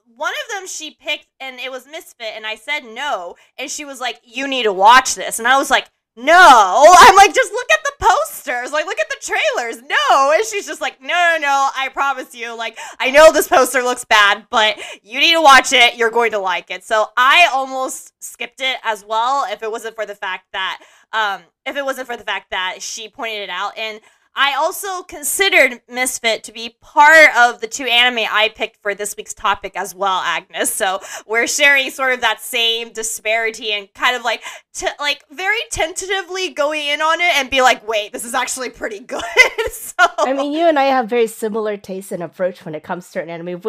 one 0.06 0.34
of 0.46 0.56
them 0.56 0.68
she 0.68 0.92
picked 0.92 1.28
and 1.40 1.60
it 1.60 1.72
was 1.72 1.88
Misfit 1.88 2.34
and 2.36 2.46
I 2.46 2.56
said 2.56 2.82
no 2.82 3.36
and 3.58 3.70
she 3.70 3.86
was 3.86 4.00
like 4.00 4.20
you 4.24 4.48
need 4.48 4.64
to 4.64 4.74
watch 4.74 5.16
this 5.16 5.40
and 5.40 5.48
I 5.48 5.58
was 5.58 5.70
like 5.70 5.90
no. 6.18 6.96
I'm 6.98 7.16
like 7.16 7.34
just 7.34 7.52
look 7.52 7.68
at 7.72 7.80
the 7.84 7.92
posters. 8.00 8.72
Like 8.72 8.86
look 8.86 9.00
at 9.00 9.10
the 9.10 9.18
trailers. 9.22 9.82
No. 9.82 10.34
And 10.34 10.46
she's 10.46 10.66
just 10.66 10.82
like 10.82 11.02
no 11.02 11.08
no 11.08 11.38
no. 11.42 11.70
I 11.76 11.90
promise 11.90 12.34
you. 12.34 12.58
Like 12.58 12.78
I 13.00 13.12
know 13.12 13.32
this 13.32 13.48
poster 13.48 13.82
looks 13.82 14.06
bad 14.06 14.48
but 14.50 14.78
you 15.04 15.20
need 15.20 15.34
to 15.34 15.42
watch 15.42 15.74
it. 15.74 15.98
You're 15.98 16.12
going 16.12 16.32
to 16.32 16.40
like 16.40 16.72
it. 16.72 16.84
So 16.84 17.08
I 17.18 17.50
almost 17.52 18.14
skipped 18.24 18.62
it 18.62 18.78
as 18.84 19.04
well 19.06 19.46
if 19.50 19.62
it 19.62 19.72
wasn't 19.72 19.96
for 19.96 20.06
the 20.06 20.16
fact 20.16 20.46
that 20.54 20.82
um 21.12 21.42
if 21.66 21.76
it 21.76 21.84
wasn't 21.84 22.08
for 22.08 22.18
the 22.18 22.24
fact 22.24 22.52
that 22.52 22.78
she 22.82 23.10
pointed 23.10 23.42
it 23.42 23.50
out. 23.50 23.78
And 23.78 24.00
I 24.36 24.56
also 24.56 25.04
considered 25.04 25.82
Misfit 25.90 26.44
to 26.44 26.52
be 26.52 26.76
part 26.82 27.30
of 27.38 27.62
the 27.62 27.68
two 27.68 27.86
anime 27.86 28.26
I 28.30 28.52
picked 28.54 28.82
for 28.82 28.94
this 28.94 29.16
week's 29.16 29.34
topic 29.34 29.78
as 29.78 29.96
well, 29.96 30.20
Agnes. 30.20 30.74
So 30.74 31.00
we're 31.26 31.48
sharing 31.48 31.90
sort 31.90 32.14
of 32.14 32.22
that 32.22 32.42
same 32.42 32.92
disparity 32.92 33.72
and 33.72 33.94
kind 33.94 34.16
of 34.16 34.24
like, 34.24 34.42
t- 34.76 34.88
like 35.00 35.24
very 35.32 35.58
tentatively 35.72 36.50
going 36.50 36.86
in 36.86 37.02
on 37.02 37.22
it 37.22 37.36
and 37.38 37.50
be 37.50 37.62
like, 37.62 37.88
wait, 37.88 38.12
this 38.12 38.26
is 38.26 38.34
actually 38.34 38.70
pretty 38.70 39.00
good. 39.00 39.24
so 39.72 39.94
I 40.20 40.34
mean, 40.34 40.52
you 40.52 40.68
and 40.68 40.78
I 40.78 40.86
have 40.86 41.10
very 41.10 41.28
similar 41.28 41.78
tastes 41.78 42.12
and 42.12 42.22
approach 42.22 42.66
when 42.66 42.76
it 42.76 42.84
comes 42.84 43.10
to 43.12 43.22
an 43.22 43.30
anime. 43.30 43.62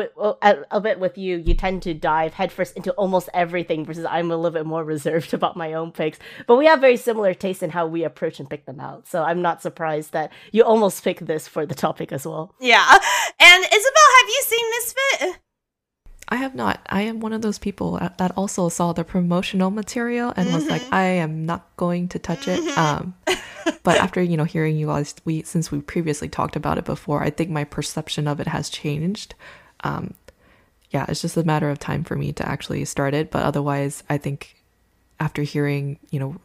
A 0.42 0.80
bit 0.80 1.00
with 1.00 1.16
you, 1.16 1.36
you 1.38 1.54
tend 1.54 1.82
to 1.84 1.94
dive 1.94 2.34
headfirst 2.34 2.76
into 2.76 2.90
almost 2.92 3.28
everything, 3.32 3.84
versus 3.84 4.04
I'm 4.04 4.30
a 4.30 4.36
little 4.36 4.50
bit 4.50 4.66
more 4.66 4.84
reserved 4.96 5.32
about 5.32 5.56
my 5.56 5.72
own 5.74 5.92
picks. 5.92 6.18
But 6.46 6.56
we 6.56 6.66
have 6.66 6.80
very 6.80 6.96
similar 6.96 7.34
tastes 7.34 7.62
in 7.62 7.70
how 7.70 7.86
we 7.86 8.04
approach 8.04 8.40
and 8.40 8.50
pick 8.50 8.66
them 8.66 8.80
out. 8.80 9.06
So 9.06 9.22
I'm 9.22 9.40
not 9.40 9.62
surprised 9.62 10.12
that 10.12 10.32
you 10.52 10.62
almost 10.64 11.02
picked 11.04 11.26
this 11.26 11.46
for 11.48 11.64
the 11.64 11.74
topic 11.74 12.12
as 12.12 12.26
well. 12.26 12.54
yeah. 12.60 12.98
And 13.38 13.64
Isabel, 13.64 14.08
have 14.18 14.28
you 14.28 14.42
seen 14.44 14.70
Misfit? 14.70 15.40
I 16.28 16.36
have 16.36 16.54
not. 16.56 16.80
I 16.88 17.02
am 17.02 17.20
one 17.20 17.32
of 17.32 17.42
those 17.42 17.58
people 17.58 18.00
that 18.18 18.32
also 18.36 18.68
saw 18.68 18.92
the 18.92 19.04
promotional 19.04 19.70
material 19.70 20.32
and 20.36 20.52
was 20.52 20.66
like, 20.66 20.82
I 20.92 21.04
am 21.04 21.46
not 21.46 21.68
going 21.76 22.08
to 22.08 22.18
touch 22.18 22.48
it. 22.48 22.76
Um, 22.76 23.14
but 23.82 23.98
after 23.98 24.20
you 24.20 24.36
know 24.36 24.44
hearing 24.44 24.76
you 24.76 24.86
guys, 24.88 25.14
we 25.24 25.42
since 25.42 25.70
we 25.70 25.80
previously 25.80 26.28
talked 26.28 26.56
about 26.56 26.78
it 26.78 26.84
before, 26.84 27.22
I 27.22 27.30
think 27.30 27.50
my 27.50 27.64
perception 27.64 28.26
of 28.26 28.40
it 28.40 28.48
has 28.48 28.68
changed. 28.68 29.34
Um, 29.84 30.14
yeah, 30.90 31.06
it's 31.08 31.22
just 31.22 31.36
a 31.36 31.44
matter 31.44 31.70
of 31.70 31.78
time 31.78 32.02
for 32.02 32.16
me 32.16 32.32
to 32.32 32.48
actually 32.48 32.84
start 32.84 33.14
it. 33.14 33.30
But 33.30 33.44
otherwise, 33.44 34.02
I 34.08 34.18
think 34.18 34.56
after 35.20 35.42
hearing 35.42 35.98
you 36.10 36.18
know 36.18 36.36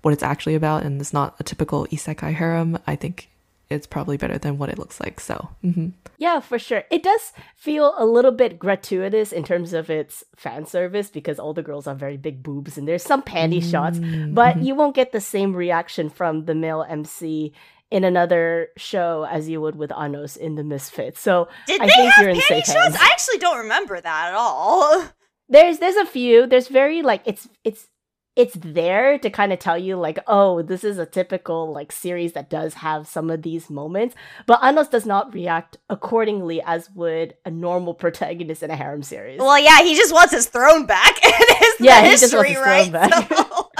what 0.00 0.14
it's 0.14 0.22
actually 0.22 0.54
about 0.54 0.82
and 0.82 1.00
it's 1.00 1.12
not 1.12 1.34
a 1.38 1.44
typical 1.44 1.86
isekai 1.86 2.32
harem, 2.34 2.78
I 2.86 2.96
think 2.96 3.30
it's 3.70 3.86
probably 3.86 4.16
better 4.16 4.38
than 4.38 4.58
what 4.58 4.68
it 4.68 4.78
looks 4.78 5.00
like. 5.00 5.20
So. 5.20 5.48
mhm. 5.64 5.92
Yeah, 6.18 6.40
for 6.40 6.58
sure. 6.58 6.84
It 6.90 7.02
does 7.02 7.32
feel 7.56 7.94
a 7.98 8.06
little 8.06 8.30
bit 8.30 8.58
gratuitous 8.58 9.32
in 9.32 9.42
terms 9.44 9.72
of 9.72 9.90
its 9.90 10.22
fan 10.36 10.64
service 10.66 11.10
because 11.10 11.38
all 11.38 11.52
the 11.54 11.62
girls 11.62 11.86
have 11.86 11.98
very 11.98 12.16
big 12.16 12.42
boobs 12.42 12.78
and 12.78 12.86
there's 12.86 13.02
some 13.02 13.22
panty 13.22 13.62
shots, 13.62 13.98
but 14.32 14.62
you 14.62 14.74
won't 14.74 14.94
get 14.94 15.12
the 15.12 15.20
same 15.20 15.54
reaction 15.54 16.08
from 16.10 16.44
the 16.44 16.54
male 16.54 16.84
MC 16.88 17.52
in 17.90 18.04
another 18.04 18.68
show 18.76 19.26
as 19.30 19.48
you 19.48 19.60
would 19.60 19.76
with 19.76 19.92
Anos 19.92 20.36
in 20.36 20.54
the 20.54 20.64
Misfits. 20.64 21.20
So 21.20 21.48
Did 21.66 21.80
I 21.80 21.86
they 21.86 21.92
think 21.92 22.12
have 22.12 22.22
you're 22.22 22.30
in 22.30 22.36
panty 22.36 22.42
safe 22.48 22.64
shows? 22.66 22.74
hands. 22.74 22.96
I 23.00 23.06
actually 23.10 23.38
don't 23.38 23.58
remember 23.58 24.00
that 24.00 24.28
at 24.28 24.34
all. 24.34 25.04
there's 25.48 25.78
there's 25.78 25.96
a 25.96 26.06
few. 26.06 26.46
There's 26.46 26.68
very 26.68 27.02
like 27.02 27.22
it's 27.26 27.48
it's 27.64 27.86
it's 28.36 28.54
there 28.56 29.16
to 29.18 29.30
kind 29.30 29.52
of 29.52 29.58
tell 29.60 29.78
you 29.78 29.96
like 29.96 30.18
oh 30.26 30.60
this 30.62 30.82
is 30.82 30.98
a 30.98 31.06
typical 31.06 31.72
like 31.72 31.92
series 31.92 32.32
that 32.32 32.50
does 32.50 32.74
have 32.74 33.06
some 33.06 33.30
of 33.30 33.42
these 33.42 33.70
moments 33.70 34.14
but 34.46 34.58
anos 34.62 34.88
does 34.88 35.06
not 35.06 35.32
react 35.32 35.76
accordingly 35.88 36.60
as 36.66 36.90
would 36.90 37.34
a 37.44 37.50
normal 37.50 37.94
protagonist 37.94 38.62
in 38.62 38.70
a 38.70 38.76
harem 38.76 39.02
series 39.02 39.38
Well, 39.38 39.58
yeah, 39.58 39.82
he 39.82 39.94
just 39.94 40.12
wants 40.12 40.32
his 40.32 40.46
throne 40.46 40.84
back 40.86 41.24
and 41.24 41.58
his 41.58 41.74
Yeah, 41.80 42.00
the 42.02 42.08
he 42.08 42.16
just 42.16 42.34
wants 42.34 42.50
history, 42.50 42.54
his 42.54 42.58
right? 42.58 42.90
throne 42.90 42.92
back. 42.92 43.28
So, 43.32 43.70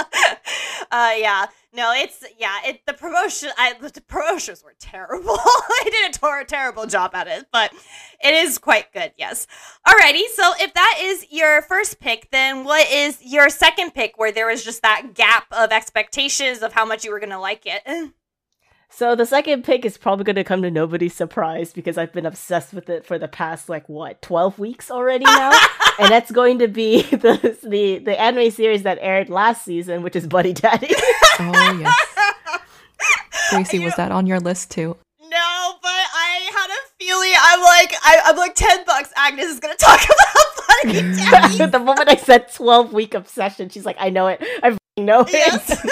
uh, 0.91 1.13
yeah, 1.17 1.45
no, 1.75 1.93
it's 1.93 2.23
yeah, 2.39 2.57
it 2.65 2.81
the 2.85 2.93
promotion. 2.93 3.49
I 3.57 3.73
the 3.73 4.01
promotions 4.01 4.63
were 4.63 4.75
terrible. 4.79 5.35
I 5.37 5.83
did 5.85 6.15
a 6.15 6.17
tor- 6.19 6.43
terrible 6.45 6.85
job 6.85 7.11
at 7.13 7.27
it, 7.27 7.45
but 7.51 7.71
it 8.23 8.33
is 8.33 8.57
quite 8.57 8.91
good. 8.93 9.11
Yes. 9.17 9.45
Alrighty, 9.87 10.23
so 10.33 10.53
if 10.59 10.73
that 10.73 10.99
is 11.01 11.25
your 11.31 11.61
first 11.63 11.99
pick, 11.99 12.29
then 12.31 12.63
what 12.63 12.89
is 12.91 13.19
your 13.21 13.49
second 13.49 13.93
pick? 13.93 14.13
Where 14.17 14.31
there 14.31 14.47
was 14.47 14.63
just 14.63 14.81
that 14.81 15.13
gap 15.13 15.45
of 15.51 15.71
expectations 15.71 16.61
of 16.61 16.73
how 16.73 16.85
much 16.85 17.03
you 17.03 17.11
were 17.11 17.19
gonna 17.19 17.39
like 17.39 17.63
it. 17.65 18.11
so 18.89 19.15
the 19.15 19.25
second 19.25 19.63
pick 19.63 19.83
is 19.83 19.97
probably 19.97 20.23
going 20.23 20.35
to 20.35 20.43
come 20.43 20.61
to 20.61 20.69
nobody's 20.71 21.13
surprise 21.13 21.73
because 21.73 21.97
i've 21.97 22.13
been 22.13 22.25
obsessed 22.25 22.71
with 22.73 22.87
it 22.89 23.03
for 23.05 23.17
the 23.17 23.27
past 23.27 23.67
like 23.67 23.89
what 23.89 24.21
12 24.21 24.59
weeks 24.59 24.91
already 24.91 25.25
now 25.25 25.51
and 25.99 26.09
that's 26.11 26.31
going 26.31 26.59
to 26.59 26.67
be 26.67 27.01
the, 27.11 27.57
the 27.63 27.99
the 27.99 28.19
anime 28.21 28.51
series 28.51 28.83
that 28.83 28.97
aired 29.01 29.29
last 29.29 29.63
season 29.65 30.01
which 30.01 30.15
is 30.15 30.27
buddy 30.27 30.53
daddy 30.53 30.89
Oh 31.39 31.77
yes. 31.79 31.95
Gracie, 33.49 33.77
You 33.77 33.83
was 33.83 33.95
that 33.95 34.11
on 34.11 34.25
your 34.25 34.39
list 34.39 34.71
too? 34.71 34.97
No, 35.21 35.73
but 35.81 35.89
I 35.91 36.49
had 36.51 36.69
a 36.69 36.81
feeling. 36.97 37.31
I'm 37.39 37.61
like, 37.61 37.93
I, 38.03 38.21
I'm 38.25 38.37
like 38.37 38.55
ten 38.55 38.83
bucks. 38.85 39.11
Agnes 39.17 39.45
is 39.47 39.59
gonna 39.59 39.75
talk 39.75 39.99
about 40.03 40.67
Buddy 40.83 41.01
Daddy. 41.15 41.65
the 41.71 41.79
moment 41.79 42.09
I 42.09 42.15
said 42.15 42.51
12 42.53 42.93
week 42.93 43.13
obsession, 43.13 43.69
she's 43.69 43.85
like, 43.85 43.97
I 43.99 44.09
know 44.09 44.27
it. 44.27 44.41
I 44.63 44.77
know 44.97 45.21
it. 45.21 45.33
yes. 45.33 45.85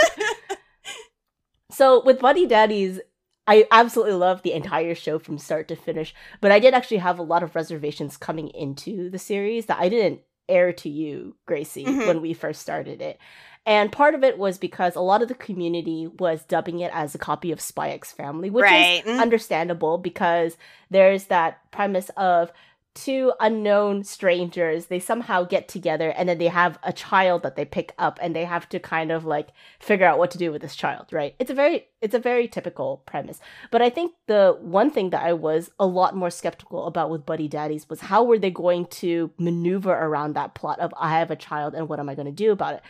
so 1.72 2.04
with 2.04 2.20
Buddy 2.20 2.48
Daddies, 2.48 3.00
I 3.48 3.68
absolutely 3.72 4.14
love 4.14 4.42
the 4.42 4.54
entire 4.54 4.96
show 4.96 5.20
from 5.20 5.38
start 5.38 5.68
to 5.68 5.76
finish, 5.76 6.16
but 6.40 6.52
I 6.52 6.60
did 6.60 6.74
actually 6.74 6.98
have 6.98 7.20
a 7.20 7.24
lot 7.24 7.44
of 7.44 7.56
reservations 7.56 8.16
coming 8.18 8.48
into 8.50 9.10
the 9.10 9.20
series 9.20 9.66
that 9.66 9.80
I 9.80 9.90
didn't 9.90 10.22
air 10.48 10.74
to 10.74 10.90
you, 10.90 11.36
Gracie, 11.46 11.86
Mhm. 11.86 12.06
when 12.06 12.22
we 12.22 12.34
first 12.34 12.62
started 12.62 13.02
it. 13.02 13.18
And 13.66 13.92
part 13.94 14.14
of 14.14 14.24
it 14.26 14.38
was 14.38 14.58
because 14.58 14.96
a 14.96 15.02
lot 15.02 15.22
of 15.22 15.30
the 15.30 15.36
community 15.36 16.08
was 16.20 16.44
dubbing 16.44 16.82
it 16.82 16.92
as 16.94 17.16
a 17.16 17.20
copy 17.20 17.52
of 17.52 17.62
Spy 17.62 17.92
X 17.92 18.12
Family, 18.12 18.50
which 18.50 18.64
Right. 18.64 19.06
is 19.06 19.20
understandable 19.20 19.98
because 19.98 20.58
there's 20.90 21.26
that 21.26 21.60
premise 21.72 22.10
of 22.18 22.52
two 22.96 23.34
unknown 23.40 24.04
strangers 24.04 24.86
they 24.86 25.00
somehow 25.00 25.44
get 25.44 25.68
together 25.68 26.12
and 26.12 26.30
then 26.30 26.38
they 26.38 26.48
have 26.48 26.78
a 26.84 26.94
child 26.94 27.42
that 27.42 27.56
they 27.56 27.66
pick 27.66 27.94
up 27.98 28.20
and 28.22 28.36
they 28.36 28.46
have 28.46 28.70
to 28.70 28.80
kind 28.80 29.12
of 29.12 29.26
like 29.26 29.50
figure 29.80 30.06
out 30.06 30.20
what 30.20 30.30
to 30.30 30.38
do 30.38 30.52
with 30.52 30.62
this 30.62 30.76
child 30.76 31.08
right? 31.12 31.36
It's 31.40 31.52
a 31.52 31.56
very 31.56 31.88
it's 32.02 32.14
a 32.14 32.20
very 32.20 32.48
typical 32.48 33.04
premise. 33.06 33.40
But 33.72 33.82
i 33.82 33.90
think 33.90 34.14
the 34.28 34.58
one 34.62 34.92
thing 34.92 35.10
that 35.10 35.24
i 35.24 35.34
was 35.34 35.72
a 35.80 35.86
lot 35.86 36.16
more 36.16 36.30
skeptical 36.30 36.86
about 36.86 37.10
with 37.10 37.26
buddy 37.26 37.48
daddies 37.48 37.90
was 37.90 38.02
how 38.02 38.24
were 38.24 38.40
they 38.40 38.52
going 38.52 38.86
to 38.86 39.32
maneuver 39.38 39.92
around 39.94 40.34
that 40.34 40.54
plot 40.54 40.80
of 40.80 40.94
i 40.98 41.18
have 41.18 41.32
a 41.32 41.36
child 41.36 41.74
and 41.74 41.90
what 41.90 42.00
am 42.00 42.10
i 42.10 42.16
going 42.16 42.26
to 42.26 42.32
do 42.32 42.52
about 42.52 42.76
it? 42.76 42.84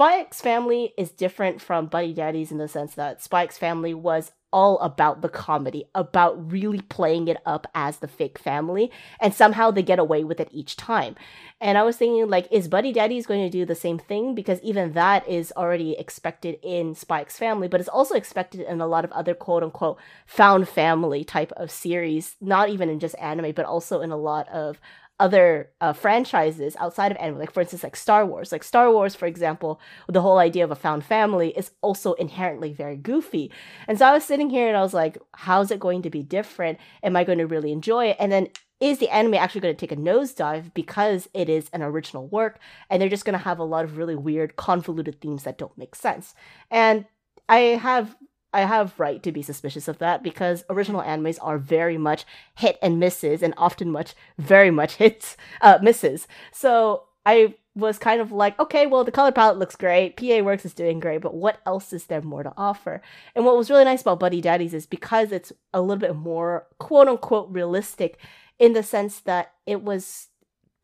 X 0.00 0.40
Family 0.40 0.94
is 0.96 1.10
different 1.10 1.60
from 1.60 1.86
Buddy 1.86 2.12
Daddies 2.12 2.52
in 2.52 2.58
the 2.58 2.68
sense 2.68 2.94
that 2.94 3.26
X 3.32 3.58
Family 3.58 3.94
was 3.94 4.32
all 4.52 4.78
about 4.80 5.22
the 5.22 5.28
comedy, 5.28 5.86
about 5.94 6.52
really 6.52 6.80
playing 6.82 7.28
it 7.28 7.38
up 7.46 7.66
as 7.74 7.98
the 7.98 8.08
fake 8.08 8.38
family, 8.38 8.90
and 9.20 9.32
somehow 9.34 9.70
they 9.70 9.82
get 9.82 9.98
away 9.98 10.24
with 10.24 10.40
it 10.40 10.48
each 10.52 10.76
time. 10.76 11.14
And 11.60 11.78
I 11.78 11.84
was 11.84 11.96
thinking, 11.96 12.28
like, 12.28 12.48
is 12.50 12.66
Buddy 12.68 12.92
Daddies 12.92 13.26
going 13.26 13.42
to 13.42 13.50
do 13.50 13.64
the 13.64 13.74
same 13.74 13.98
thing? 13.98 14.34
Because 14.34 14.60
even 14.62 14.92
that 14.94 15.26
is 15.28 15.52
already 15.56 15.92
expected 15.92 16.58
in 16.62 16.94
Spy 16.94 17.20
X 17.20 17.38
Family, 17.38 17.68
but 17.68 17.80
it's 17.80 17.88
also 17.88 18.14
expected 18.14 18.60
in 18.60 18.80
a 18.80 18.86
lot 18.86 19.04
of 19.04 19.12
other 19.12 19.34
quote 19.34 19.62
unquote 19.62 19.98
found 20.26 20.68
family 20.68 21.24
type 21.24 21.52
of 21.52 21.70
series, 21.70 22.36
not 22.40 22.68
even 22.68 22.88
in 22.88 22.98
just 22.98 23.14
anime, 23.20 23.52
but 23.52 23.64
also 23.64 24.00
in 24.00 24.10
a 24.10 24.16
lot 24.16 24.48
of 24.48 24.80
other 25.20 25.70
uh, 25.80 25.92
franchises 25.92 26.76
outside 26.80 27.12
of 27.12 27.18
anime, 27.18 27.38
like 27.38 27.52
for 27.52 27.60
instance, 27.60 27.82
like 27.82 27.96
Star 27.96 28.26
Wars. 28.26 28.50
Like 28.50 28.64
Star 28.64 28.90
Wars, 28.90 29.14
for 29.14 29.26
example, 29.26 29.80
the 30.08 30.22
whole 30.22 30.38
idea 30.38 30.64
of 30.64 30.70
a 30.70 30.76
found 30.76 31.04
family 31.04 31.50
is 31.50 31.70
also 31.80 32.14
inherently 32.14 32.72
very 32.72 32.96
goofy. 32.96 33.50
And 33.86 33.98
so 33.98 34.06
I 34.06 34.12
was 34.12 34.24
sitting 34.24 34.50
here 34.50 34.68
and 34.68 34.76
I 34.76 34.82
was 34.82 34.94
like, 34.94 35.18
how's 35.34 35.70
it 35.70 35.78
going 35.80 36.02
to 36.02 36.10
be 36.10 36.22
different? 36.22 36.78
Am 37.02 37.16
I 37.16 37.24
going 37.24 37.38
to 37.38 37.46
really 37.46 37.72
enjoy 37.72 38.06
it? 38.06 38.16
And 38.18 38.32
then 38.32 38.48
is 38.80 38.98
the 38.98 39.10
anime 39.10 39.34
actually 39.34 39.60
going 39.60 39.76
to 39.76 39.80
take 39.80 39.96
a 39.96 40.00
nosedive 40.00 40.74
because 40.74 41.28
it 41.32 41.48
is 41.48 41.70
an 41.72 41.82
original 41.82 42.26
work 42.26 42.58
and 42.90 43.00
they're 43.00 43.08
just 43.08 43.24
going 43.24 43.38
to 43.38 43.44
have 43.44 43.60
a 43.60 43.64
lot 43.64 43.84
of 43.84 43.96
really 43.96 44.16
weird, 44.16 44.56
convoluted 44.56 45.20
themes 45.20 45.44
that 45.44 45.56
don't 45.56 45.78
make 45.78 45.94
sense? 45.94 46.34
And 46.68 47.06
I 47.48 47.58
have 47.58 48.16
I 48.52 48.60
have 48.62 48.98
right 48.98 49.22
to 49.22 49.32
be 49.32 49.42
suspicious 49.42 49.88
of 49.88 49.98
that 49.98 50.22
because 50.22 50.64
original 50.68 51.02
animes 51.02 51.38
are 51.40 51.58
very 51.58 51.98
much 51.98 52.24
hit 52.54 52.78
and 52.82 53.00
misses 53.00 53.42
and 53.42 53.54
often 53.56 53.90
much 53.90 54.14
very 54.38 54.70
much 54.70 54.94
hits 55.02 55.36
uh 55.60 55.78
misses. 55.82 56.26
So 56.52 57.04
I 57.24 57.54
was 57.74 57.98
kind 57.98 58.20
of 58.20 58.32
like, 58.32 58.58
okay, 58.60 58.86
well 58.86 59.04
the 59.04 59.10
color 59.10 59.32
palette 59.32 59.58
looks 59.58 59.76
great, 59.76 60.16
PA 60.16 60.40
Works 60.40 60.66
is 60.66 60.74
doing 60.74 61.00
great, 61.00 61.22
but 61.22 61.34
what 61.34 61.60
else 61.64 61.92
is 61.92 62.06
there 62.06 62.20
more 62.20 62.42
to 62.42 62.52
offer? 62.56 63.00
And 63.34 63.44
what 63.44 63.56
was 63.56 63.70
really 63.70 63.84
nice 63.84 64.02
about 64.02 64.20
Buddy 64.20 64.40
Daddies 64.40 64.74
is 64.74 64.86
because 64.86 65.32
it's 65.32 65.52
a 65.72 65.80
little 65.80 66.00
bit 66.00 66.16
more 66.16 66.66
quote 66.78 67.08
unquote 67.08 67.48
realistic 67.50 68.18
in 68.58 68.74
the 68.74 68.82
sense 68.82 69.20
that 69.20 69.52
it 69.66 69.82
was 69.82 70.28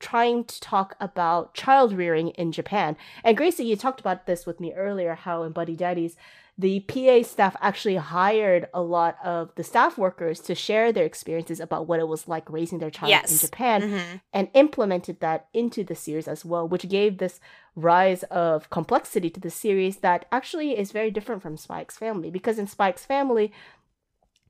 trying 0.00 0.44
to 0.44 0.60
talk 0.60 0.96
about 1.00 1.54
child 1.54 1.92
rearing 1.92 2.28
in 2.30 2.52
Japan. 2.52 2.96
And 3.24 3.36
Gracie, 3.36 3.64
you 3.64 3.76
talked 3.76 4.00
about 4.00 4.26
this 4.26 4.46
with 4.46 4.60
me 4.60 4.72
earlier, 4.72 5.14
how 5.14 5.42
in 5.42 5.52
Buddy 5.52 5.76
Daddies 5.76 6.16
the 6.60 6.80
PA 6.80 7.22
staff 7.22 7.54
actually 7.60 7.94
hired 7.96 8.66
a 8.74 8.82
lot 8.82 9.16
of 9.24 9.54
the 9.54 9.62
staff 9.62 9.96
workers 9.96 10.40
to 10.40 10.54
share 10.56 10.92
their 10.92 11.04
experiences 11.04 11.60
about 11.60 11.86
what 11.86 12.00
it 12.00 12.08
was 12.08 12.26
like 12.26 12.50
raising 12.50 12.80
their 12.80 12.90
child 12.90 13.10
in 13.12 13.18
Yes. 13.20 13.40
Japan 13.42 13.82
Mhm. 13.82 14.20
and 14.32 14.48
implemented 14.54 15.20
that 15.20 15.46
into 15.54 15.84
the 15.84 15.94
series 15.94 16.26
as 16.26 16.44
well, 16.44 16.66
which 16.66 16.88
gave 16.88 17.18
this 17.18 17.38
rise 17.76 18.24
of 18.24 18.68
complexity 18.70 19.30
to 19.30 19.38
the 19.38 19.50
series 19.50 19.98
that 19.98 20.26
actually 20.32 20.76
is 20.76 20.90
very 20.90 21.12
different 21.12 21.42
from 21.42 21.56
Spy 21.56 21.80
X 21.82 21.96
Family. 21.96 22.28
Because 22.28 22.58
in 22.58 22.66
Spy 22.66 22.88
X 22.88 23.04
Family, 23.06 23.52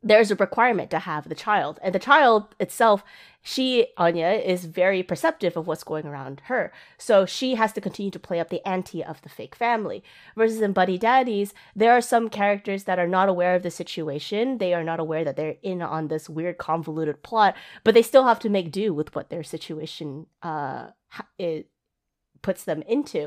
there's 0.03 0.31
a 0.31 0.37
requirement 0.37 0.91
to 0.91 1.01
have 1.01 1.29
the 1.29 1.35
child, 1.35 1.79
and 1.83 1.95
the 1.95 1.99
child 1.99 2.55
itself, 2.61 3.03
she 3.43 3.87
Anya 3.97 4.31
is 4.31 4.65
very 4.65 5.03
perceptive 5.03 5.57
of 5.57 5.67
what's 5.67 5.85
going 5.85 6.07
around 6.07 6.43
her, 6.45 6.73
so 6.99 7.27
she 7.27 7.55
has 7.55 7.73
to 7.73 7.81
continue 7.81 8.11
to 8.11 8.19
play 8.19 8.41
up 8.41 8.51
the 8.51 8.67
ante 8.67 9.03
of 9.03 9.23
the 9.23 9.29
fake 9.29 9.55
family. 9.55 10.03
Versus 10.37 10.61
in 10.61 10.73
Buddy 10.73 10.99
Daddies, 10.99 11.55
there 11.75 11.93
are 11.93 12.01
some 12.01 12.29
characters 12.29 12.85
that 12.85 12.99
are 12.99 13.09
not 13.09 13.29
aware 13.29 13.55
of 13.55 13.63
the 13.63 13.71
situation. 13.71 14.59
They 14.59 14.75
are 14.75 14.85
not 14.85 15.01
aware 15.01 15.25
that 15.25 15.37
they're 15.37 15.57
in 15.63 15.83
on 15.83 16.09
this 16.09 16.29
weird 16.29 16.59
convoluted 16.59 17.23
plot, 17.23 17.57
but 17.85 17.95
they 17.95 18.03
still 18.03 18.27
have 18.27 18.41
to 18.41 18.49
make 18.49 18.71
do 18.71 18.93
with 18.93 19.15
what 19.15 19.31
their 19.31 19.43
situation 19.43 20.27
uh 20.43 20.89
it 21.39 21.69
puts 22.49 22.63
them 22.65 22.81
into. 22.97 23.21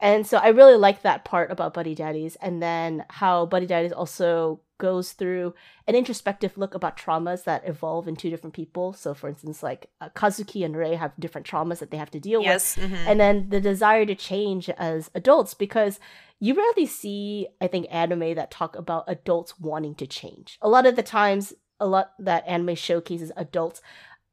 And 0.00 0.26
so 0.26 0.36
I 0.38 0.48
really 0.48 0.76
like 0.86 1.02
that 1.02 1.24
part 1.24 1.48
about 1.54 1.74
Buddy 1.78 1.94
Daddies 1.94 2.34
and 2.46 2.54
then 2.66 3.04
how 3.20 3.46
Buddy 3.46 3.66
Daddies 3.72 3.92
also 4.02 4.60
goes 4.78 5.12
through 5.12 5.54
an 5.86 5.94
introspective 5.94 6.58
look 6.58 6.74
about 6.74 6.96
traumas 6.96 7.44
that 7.44 7.62
evolve 7.72 8.08
in 8.08 8.16
two 8.16 8.30
different 8.30 8.54
people. 8.60 8.92
So 8.92 9.14
for 9.14 9.28
instance 9.28 9.62
like 9.62 9.82
uh, 10.00 10.08
Kazuki 10.20 10.64
and 10.64 10.76
Rei 10.76 10.94
have 10.96 11.12
different 11.24 11.46
traumas 11.46 11.78
that 11.78 11.90
they 11.92 11.96
have 12.04 12.10
to 12.10 12.20
deal 12.28 12.40
with 12.40 12.46
Yes. 12.48 12.76
mhm. 12.76 13.06
and 13.08 13.20
then 13.20 13.48
the 13.50 13.60
desire 13.60 14.04
to 14.06 14.16
change 14.30 14.64
as 14.70 15.10
adults 15.14 15.54
because 15.54 16.00
you 16.40 16.52
rarely 16.62 16.86
see 17.00 17.46
i 17.64 17.66
think 17.68 17.86
anime 18.02 18.34
that 18.34 18.50
talk 18.50 18.72
about 18.82 19.04
adults 19.06 19.52
wanting 19.60 19.94
to 19.94 20.06
change 20.20 20.48
a 20.60 20.68
lot 20.74 20.84
of 20.88 20.96
the 20.96 21.02
times 21.18 21.44
a 21.78 21.86
lot 21.94 22.06
that 22.18 22.42
anime 22.54 22.74
showcases 22.74 23.30
adults 23.36 23.80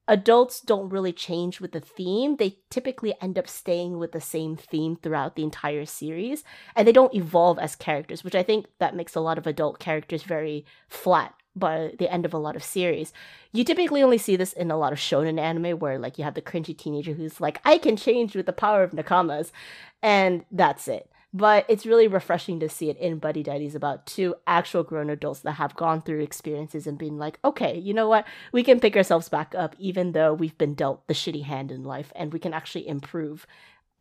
adults 0.07 0.61
don't 0.61 0.89
really 0.89 1.13
change 1.13 1.61
with 1.61 1.71
the 1.71 1.79
theme. 1.79 2.37
They 2.37 2.57
typically 2.69 3.13
end 3.21 3.37
up 3.37 3.47
staying 3.47 3.97
with 3.97 4.11
the 4.11 4.21
same 4.21 4.55
theme 4.55 4.95
throughout 4.95 5.35
the 5.35 5.43
entire 5.43 5.85
series 5.85 6.43
and 6.75 6.87
they 6.87 6.91
don't 6.91 7.13
evolve 7.13 7.59
as 7.59 7.75
characters 7.75 8.23
which 8.23 8.35
i 8.35 8.43
think 8.43 8.65
that 8.79 8.95
makes 8.95 9.15
a 9.15 9.19
lot 9.19 9.37
of 9.37 9.47
adult 9.47 9.79
characters 9.79 10.23
very 10.23 10.65
flat 10.87 11.33
by 11.55 11.93
the 11.99 12.11
end 12.11 12.25
of 12.25 12.33
a 12.33 12.37
lot 12.37 12.55
of 12.55 12.63
series. 12.63 13.11
You 13.51 13.63
typically 13.63 14.01
only 14.01 14.17
see 14.17 14.35
this 14.35 14.53
in 14.53 14.71
a 14.71 14.77
lot 14.77 14.93
of 14.93 14.99
shonen 14.99 15.39
anime 15.39 15.79
where 15.79 15.99
like 15.99 16.17
you 16.17 16.23
have 16.23 16.33
the 16.33 16.41
cringy 16.41 16.77
teenager 16.77 17.13
who's 17.13 17.41
like 17.41 17.59
i 17.65 17.77
can 17.77 17.97
change 17.97 18.35
with 18.35 18.45
the 18.45 18.53
power 18.53 18.83
of 18.83 18.91
nakamas 18.91 19.51
and 20.01 20.45
that's 20.51 20.87
it 20.87 21.10
but 21.33 21.65
it's 21.69 21.85
really 21.85 22.07
refreshing 22.07 22.59
to 22.59 22.69
see 22.69 22.89
it 22.89 22.97
in 22.97 23.19
buddy 23.19 23.43
daddies 23.43 23.75
about 23.75 24.05
two 24.05 24.35
actual 24.47 24.83
grown 24.83 25.09
adults 25.09 25.41
that 25.41 25.53
have 25.53 25.75
gone 25.75 26.01
through 26.01 26.21
experiences 26.21 26.87
and 26.87 26.97
been 26.97 27.17
like 27.17 27.39
okay 27.43 27.81
you 27.81 27.93
know 27.93 28.07
what? 28.07 28.25
We 28.51 28.63
can 28.63 28.79
pick 28.79 28.95
ourselves 28.95 29.29
back 29.29 29.53
up 29.55 29.75
even 29.79 30.11
though 30.11 30.33
we've 30.33 30.57
been 30.57 30.73
dealt 30.73 31.07
the 31.07 31.13
shitty 31.13 31.43
hand 31.43 31.71
in 31.71 31.83
life 31.83 32.11
and 32.15 32.31
we 32.31 32.39
can 32.39 32.53
actually 32.53 32.87
improve 32.87 33.47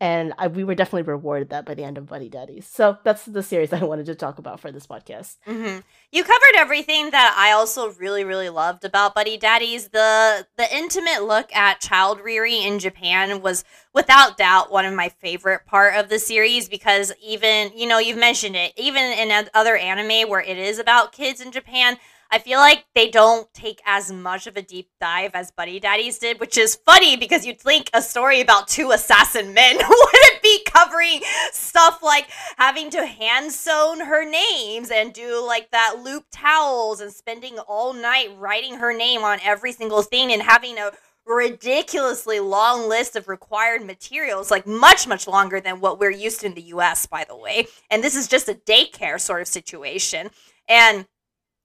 and 0.01 0.33
I, 0.39 0.47
we 0.47 0.63
were 0.63 0.73
definitely 0.73 1.03
rewarded 1.03 1.49
that 1.49 1.63
by 1.63 1.75
the 1.75 1.83
end 1.83 1.95
of 1.95 2.07
Buddy 2.07 2.27
Daddies. 2.27 2.65
So 2.65 2.97
that's 3.03 3.23
the 3.23 3.43
series 3.43 3.71
I 3.73 3.83
wanted 3.83 4.07
to 4.07 4.15
talk 4.15 4.39
about 4.39 4.59
for 4.59 4.71
this 4.71 4.87
podcast. 4.87 5.37
Mm-hmm. 5.47 5.81
You 6.11 6.23
covered 6.23 6.55
everything 6.57 7.11
that 7.11 7.35
I 7.37 7.51
also 7.51 7.91
really, 7.91 8.23
really 8.23 8.49
loved 8.49 8.83
about 8.83 9.13
Buddy 9.13 9.37
Daddies. 9.37 9.89
The 9.89 10.47
the 10.57 10.75
intimate 10.75 11.23
look 11.23 11.55
at 11.55 11.79
child 11.79 12.19
rearing 12.19 12.63
in 12.63 12.79
Japan 12.79 13.43
was 13.43 13.63
without 13.93 14.37
doubt 14.37 14.71
one 14.71 14.85
of 14.85 14.95
my 14.95 15.09
favorite 15.09 15.67
part 15.67 15.95
of 15.95 16.09
the 16.09 16.17
series 16.17 16.67
because 16.67 17.13
even 17.23 17.69
you 17.75 17.87
know 17.87 17.99
you've 17.99 18.17
mentioned 18.17 18.55
it 18.55 18.73
even 18.75 19.03
in 19.03 19.49
other 19.53 19.77
anime 19.77 20.27
where 20.27 20.41
it 20.41 20.57
is 20.57 20.79
about 20.79 21.11
kids 21.11 21.39
in 21.39 21.51
Japan 21.51 21.97
I 22.33 22.39
feel 22.39 22.59
like 22.59 22.85
they 22.95 23.09
don't 23.09 23.53
take 23.53 23.81
as 23.85 24.09
much 24.09 24.47
of 24.47 24.55
a 24.55 24.61
deep 24.61 24.89
dive 25.01 25.31
as 25.33 25.51
Buddy 25.51 25.81
Daddies 25.81 26.17
did, 26.17 26.39
which 26.39 26.57
is 26.57 26.75
funny 26.75 27.17
because 27.17 27.45
you'd 27.45 27.59
think 27.59 27.89
a 27.93 28.01
story 28.01 28.39
about 28.39 28.69
two 28.69 28.91
assassin 28.91 29.53
men 29.53 29.75
wouldn't 29.89 30.41
be 30.41 30.63
covering 30.63 31.21
stuff 31.51 32.01
like 32.01 32.27
having 32.57 32.89
to 32.91 33.05
hand 33.05 33.51
sewn 33.51 33.99
her 33.99 34.23
names 34.23 34.91
and 34.91 35.11
do 35.13 35.45
like 35.45 35.71
that 35.71 35.97
loop 36.01 36.25
towels 36.31 37.01
and 37.01 37.11
spending 37.11 37.59
all 37.59 37.91
night 37.91 38.29
writing 38.37 38.75
her 38.75 38.93
name 38.93 39.23
on 39.23 39.39
every 39.43 39.73
single 39.73 40.01
thing 40.01 40.31
and 40.31 40.41
having 40.41 40.77
a 40.77 40.91
ridiculously 41.25 42.39
long 42.39 42.87
list 42.87 43.17
of 43.17 43.27
required 43.27 43.85
materials, 43.85 44.49
like 44.49 44.65
much, 44.65 45.05
much 45.05 45.27
longer 45.27 45.59
than 45.59 45.81
what 45.81 45.99
we're 45.99 46.09
used 46.09 46.39
to 46.39 46.45
in 46.45 46.53
the 46.53 46.61
US, 46.61 47.05
by 47.05 47.25
the 47.25 47.35
way. 47.35 47.67
And 47.89 48.01
this 48.01 48.15
is 48.15 48.29
just 48.29 48.47
a 48.47 48.53
daycare 48.53 49.19
sort 49.19 49.41
of 49.41 49.47
situation. 49.49 50.29
And 50.69 51.05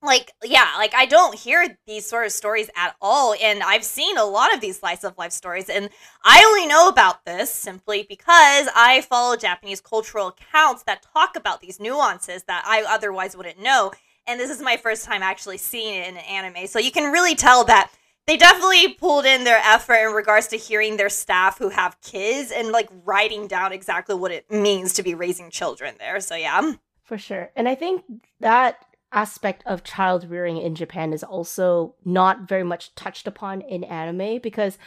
like 0.03 0.31
yeah 0.45 0.69
like 0.77 0.95
i 0.95 1.07
don't 1.07 1.39
hear 1.39 1.79
these 1.87 2.07
sort 2.07 2.27
of 2.27 2.33
stories 2.33 2.69
at 2.77 2.95
all 3.01 3.35
and 3.43 3.63
i've 3.63 3.85
seen 3.85 4.17
a 4.17 4.25
lot 4.25 4.55
of 4.55 4.61
these 4.61 4.79
slice 4.79 5.05
of 5.05 5.17
life 5.17 5.33
stories 5.33 5.69
and 5.69 5.89
i 6.25 6.45
only 6.47 6.67
know 6.67 6.89
about 6.89 7.25
this 7.25 7.51
simply 7.51 8.05
because 8.09 8.69
i 8.75 9.05
follow 9.09 9.37
japanese 9.37 9.81
cultural 9.81 10.29
accounts 10.29 10.83
that 10.85 11.05
talk 11.15 11.35
about 11.37 11.61
these 11.61 11.81
nuances 11.81 12.45
that 12.45 12.63
i 12.67 12.85
otherwise 12.89 13.37
wouldn't 13.37 13.61
know 13.61 13.91
and 14.27 14.39
this 14.39 14.51
is 14.51 14.61
my 14.61 14.77
first 14.77 15.05
time 15.05 15.23
actually 15.23 15.59
seeing 15.59 15.95
it 15.95 16.09
in 16.09 16.17
an 16.17 16.25
anime 16.25 16.67
so 16.67 16.79
you 16.79 16.93
can 16.93 17.11
really 17.11 17.35
tell 17.35 17.65
that 17.65 17.91
they 18.27 18.37
definitely 18.37 18.93
pulled 18.95 19.25
in 19.25 19.45
their 19.45 19.61
effort 19.65 19.95
in 20.05 20.13
regards 20.13 20.49
to 20.49 20.57
hearing 20.57 20.97
their 20.97 21.09
staff 21.09 21.59
who 21.59 21.69
have 21.69 22.01
kids 22.01 22.51
and 22.51 22.71
like 22.71 22.89
writing 23.05 23.47
down 23.47 23.73
exactly 23.73 24.15
what 24.15 24.33
it 24.33 24.51
means 24.51 24.93
to 24.95 25.03
be 25.03 25.15
raising 25.15 25.51
children 25.51 25.95
there 25.99 26.21
so 26.21 26.37
yeah. 26.37 26.73
For 27.05 27.17
sure 27.17 27.51
and 27.57 27.69
i 27.69 27.75
think 27.75 28.05
that 28.41 28.86
aspect 29.13 29.63
of 29.67 29.85
child 29.85 30.29
rearing 30.29 30.59
in 30.59 30.75
Japan 30.75 31.13
is 31.13 31.23
also 31.23 31.95
not 32.05 32.49
very 32.49 32.65
much 32.65 32.95
touched 32.95 33.27
upon 33.27 33.61
in 33.63 33.85
anime 33.85 34.41
because 34.43 34.79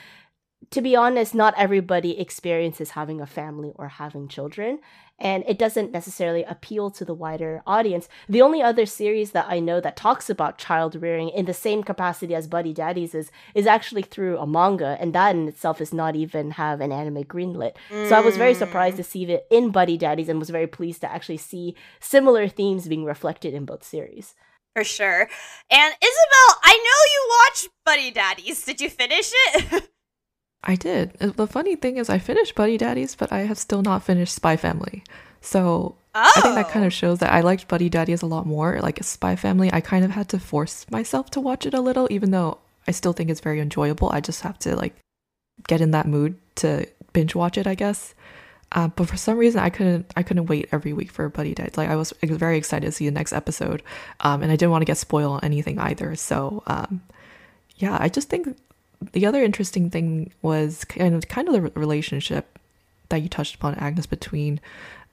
to 0.71 0.81
be 0.81 0.95
honest, 0.95 1.33
not 1.33 1.53
everybody 1.57 2.19
experiences 2.19 2.91
having 2.91 3.19
a 3.19 3.25
family 3.25 3.71
or 3.75 3.87
having 3.87 4.27
children, 4.27 4.79
and 5.17 5.43
it 5.47 5.57
doesn't 5.57 5.91
necessarily 5.91 6.43
appeal 6.43 6.89
to 6.91 7.03
the 7.03 7.13
wider 7.13 7.61
audience. 7.67 8.07
The 8.27 8.41
only 8.41 8.61
other 8.61 8.85
series 8.85 9.31
that 9.31 9.47
I 9.49 9.59
know 9.59 9.81
that 9.81 9.97
talks 9.97 10.29
about 10.29 10.57
child 10.57 10.95
rearing 10.95 11.29
in 11.29 11.45
the 11.45 11.53
same 11.53 11.83
capacity 11.83 12.35
as 12.35 12.47
Buddy 12.47 12.73
Daddies 12.73 13.13
is 13.15 13.31
is 13.53 13.67
actually 13.67 14.03
through 14.03 14.37
a 14.37 14.47
manga, 14.47 14.97
and 14.99 15.13
that 15.13 15.35
in 15.35 15.47
itself 15.47 15.81
is 15.81 15.93
not 15.93 16.15
even 16.15 16.51
have 16.51 16.81
an 16.81 16.91
anime 16.91 17.23
greenlit. 17.23 17.73
Mm. 17.89 18.07
So 18.07 18.15
I 18.15 18.21
was 18.21 18.37
very 18.37 18.53
surprised 18.53 18.97
to 18.97 19.03
see 19.03 19.25
it 19.25 19.45
in 19.49 19.71
Buddy 19.71 19.97
Daddies, 19.97 20.29
and 20.29 20.39
was 20.39 20.49
very 20.49 20.67
pleased 20.67 21.01
to 21.01 21.11
actually 21.11 21.37
see 21.37 21.75
similar 21.99 22.47
themes 22.47 22.87
being 22.87 23.05
reflected 23.05 23.53
in 23.53 23.65
both 23.65 23.83
series. 23.83 24.35
For 24.75 24.83
sure. 24.83 25.27
And 25.71 25.93
Isabel, 26.01 26.59
I 26.63 26.77
know 26.77 26.99
you 27.13 27.29
watched 27.39 27.69
Buddy 27.85 28.11
Daddies. 28.11 28.63
Did 28.63 28.79
you 28.79 28.89
finish 28.89 29.31
it? 29.33 29.89
I 30.63 30.75
did. 30.75 31.15
Uh, 31.21 31.27
the 31.27 31.47
funny 31.47 31.75
thing 31.75 31.97
is, 31.97 32.09
I 32.09 32.19
finished 32.19 32.55
Buddy 32.55 32.77
Daddies, 32.77 33.15
but 33.15 33.31
I 33.31 33.39
have 33.41 33.57
still 33.57 33.81
not 33.81 34.03
finished 34.03 34.33
Spy 34.33 34.57
Family. 34.57 35.03
So 35.41 35.95
oh. 36.15 36.33
I 36.35 36.41
think 36.41 36.55
that 36.55 36.69
kind 36.69 36.85
of 36.85 36.91
oh. 36.91 36.95
shows 36.95 37.19
that 37.19 37.31
I 37.31 37.41
liked 37.41 37.67
Buddy 37.67 37.89
Daddies 37.89 38.21
a 38.21 38.27
lot 38.27 38.45
more. 38.45 38.79
Like 38.81 39.03
Spy 39.03 39.35
Family, 39.35 39.69
I 39.71 39.81
kind 39.81 40.03
of 40.03 40.11
had 40.11 40.29
to 40.29 40.39
force 40.39 40.85
myself 40.91 41.31
to 41.31 41.39
watch 41.39 41.65
it 41.65 41.73
a 41.73 41.81
little, 41.81 42.07
even 42.11 42.31
though 42.31 42.57
I 42.87 42.91
still 42.91 43.13
think 43.13 43.29
it's 43.29 43.39
very 43.39 43.59
enjoyable. 43.59 44.09
I 44.09 44.19
just 44.21 44.41
have 44.41 44.59
to 44.59 44.75
like 44.75 44.95
get 45.67 45.81
in 45.81 45.91
that 45.91 46.07
mood 46.07 46.37
to 46.55 46.87
binge 47.13 47.35
watch 47.35 47.57
it, 47.57 47.67
I 47.67 47.75
guess. 47.75 48.13
Uh, 48.71 48.87
but 48.87 49.09
for 49.09 49.17
some 49.17 49.37
reason, 49.37 49.61
I 49.61 49.69
couldn't. 49.69 50.11
I 50.15 50.23
couldn't 50.23 50.45
wait 50.45 50.69
every 50.71 50.93
week 50.93 51.09
for 51.09 51.27
Buddy 51.29 51.55
Daddies. 51.55 51.77
Like 51.77 51.89
I 51.89 51.95
was 51.95 52.13
very 52.21 52.57
excited 52.57 52.85
to 52.85 52.91
see 52.91 53.05
the 53.05 53.11
next 53.11 53.33
episode, 53.33 53.81
um, 54.19 54.43
and 54.43 54.51
I 54.51 54.55
didn't 54.55 54.71
want 54.71 54.81
to 54.81 54.85
get 54.85 54.97
spoiled 54.97 55.37
on 55.37 55.39
anything 55.43 55.79
either. 55.79 56.15
So 56.15 56.61
um, 56.67 57.01
yeah, 57.77 57.97
I 57.99 58.09
just 58.09 58.29
think 58.29 58.55
the 59.11 59.25
other 59.25 59.43
interesting 59.43 59.89
thing 59.89 60.31
was 60.41 60.83
kind 60.85 61.15
of 61.15 61.27
kind 61.27 61.47
of 61.47 61.53
the 61.53 61.61
relationship 61.79 62.59
that 63.09 63.21
you 63.21 63.29
touched 63.29 63.55
upon, 63.55 63.75
Agnes, 63.75 64.05
between 64.05 64.59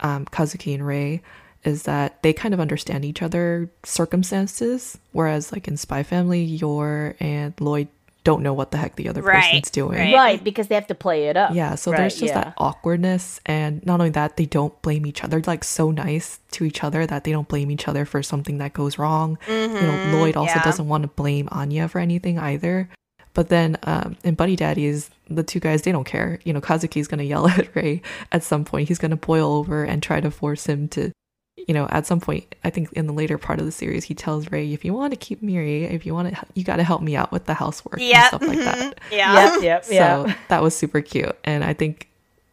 um, 0.00 0.26
Kazuki 0.26 0.74
and 0.74 0.86
Rei, 0.86 1.22
is 1.64 1.84
that 1.84 2.22
they 2.22 2.32
kind 2.32 2.54
of 2.54 2.60
understand 2.60 3.04
each 3.04 3.22
other 3.22 3.70
circumstances, 3.84 4.98
whereas 5.12 5.52
like 5.52 5.66
in 5.66 5.76
Spy 5.76 6.02
Family, 6.02 6.42
Yor 6.42 7.16
and 7.20 7.54
Lloyd 7.60 7.88
don't 8.26 8.42
know 8.42 8.52
what 8.52 8.72
the 8.72 8.76
heck 8.76 8.96
the 8.96 9.08
other 9.08 9.22
right, 9.22 9.44
person's 9.44 9.70
doing. 9.70 9.98
Right. 9.98 10.14
right, 10.14 10.44
because 10.44 10.66
they 10.66 10.74
have 10.74 10.88
to 10.88 10.96
play 10.96 11.28
it 11.28 11.36
up. 11.36 11.54
Yeah, 11.54 11.76
so 11.76 11.92
right, 11.92 11.98
there's 11.98 12.18
just 12.18 12.34
yeah. 12.34 12.44
that 12.44 12.54
awkwardness. 12.58 13.40
And 13.46 13.86
not 13.86 14.00
only 14.00 14.10
that, 14.10 14.36
they 14.36 14.46
don't 14.46 14.80
blame 14.82 15.06
each 15.06 15.22
other. 15.22 15.40
They're 15.40 15.52
like 15.52 15.62
so 15.62 15.92
nice 15.92 16.40
to 16.50 16.64
each 16.64 16.82
other 16.82 17.06
that 17.06 17.22
they 17.22 17.30
don't 17.30 17.46
blame 17.46 17.70
each 17.70 17.86
other 17.86 18.04
for 18.04 18.24
something 18.24 18.58
that 18.58 18.72
goes 18.72 18.98
wrong. 18.98 19.38
Mm-hmm, 19.46 19.76
you 19.76 19.80
know, 19.80 19.92
mm-hmm, 19.92 20.14
Lloyd 20.14 20.36
also 20.36 20.54
yeah. 20.56 20.64
doesn't 20.64 20.88
want 20.88 21.02
to 21.02 21.08
blame 21.08 21.48
Anya 21.52 21.86
for 21.86 22.00
anything 22.00 22.36
either. 22.36 22.90
But 23.36 23.50
then 23.50 23.76
um, 23.82 24.16
in 24.24 24.34
Buddy 24.34 24.56
Daddies, 24.56 25.10
the 25.28 25.42
two 25.42 25.60
guys, 25.60 25.82
they 25.82 25.92
don't 25.92 26.06
care. 26.06 26.40
You 26.44 26.54
know, 26.54 26.60
Kazuki's 26.62 27.06
going 27.06 27.18
to 27.18 27.24
yell 27.24 27.46
at 27.50 27.76
Rei 27.76 28.00
at 28.32 28.42
some 28.42 28.64
point. 28.64 28.88
He's 28.88 28.98
going 28.98 29.10
to 29.10 29.16
boil 29.16 29.52
over 29.52 29.84
and 29.84 30.02
try 30.02 30.22
to 30.22 30.30
force 30.30 30.64
him 30.64 30.88
to, 30.88 31.12
you 31.54 31.74
know, 31.74 31.86
at 31.90 32.06
some 32.06 32.18
point, 32.18 32.54
I 32.64 32.70
think 32.70 32.94
in 32.94 33.06
the 33.06 33.12
later 33.12 33.36
part 33.36 33.58
of 33.58 33.66
the 33.66 33.72
series, 33.72 34.04
he 34.04 34.14
tells 34.14 34.50
Rei, 34.50 34.72
if 34.72 34.86
you 34.86 34.94
want 34.94 35.12
to 35.12 35.18
keep 35.18 35.42
Miri, 35.42 35.84
if 35.84 36.06
you 36.06 36.14
want 36.14 36.34
to, 36.34 36.46
you 36.54 36.64
got 36.64 36.76
to 36.76 36.82
help 36.82 37.02
me 37.02 37.14
out 37.14 37.30
with 37.30 37.44
the 37.44 37.52
housework 37.52 38.00
yep. 38.00 38.32
and 38.32 38.42
stuff 38.42 38.48
like 38.48 38.58
that. 38.60 38.78
Mm-hmm. 38.78 39.12
Yeah. 39.12 39.34
Yep, 39.34 39.62
yep, 39.62 39.84
so 39.84 40.32
that 40.48 40.62
was 40.62 40.74
super 40.74 41.02
cute. 41.02 41.36
And 41.44 41.62
I 41.62 41.74
think, 41.74 42.08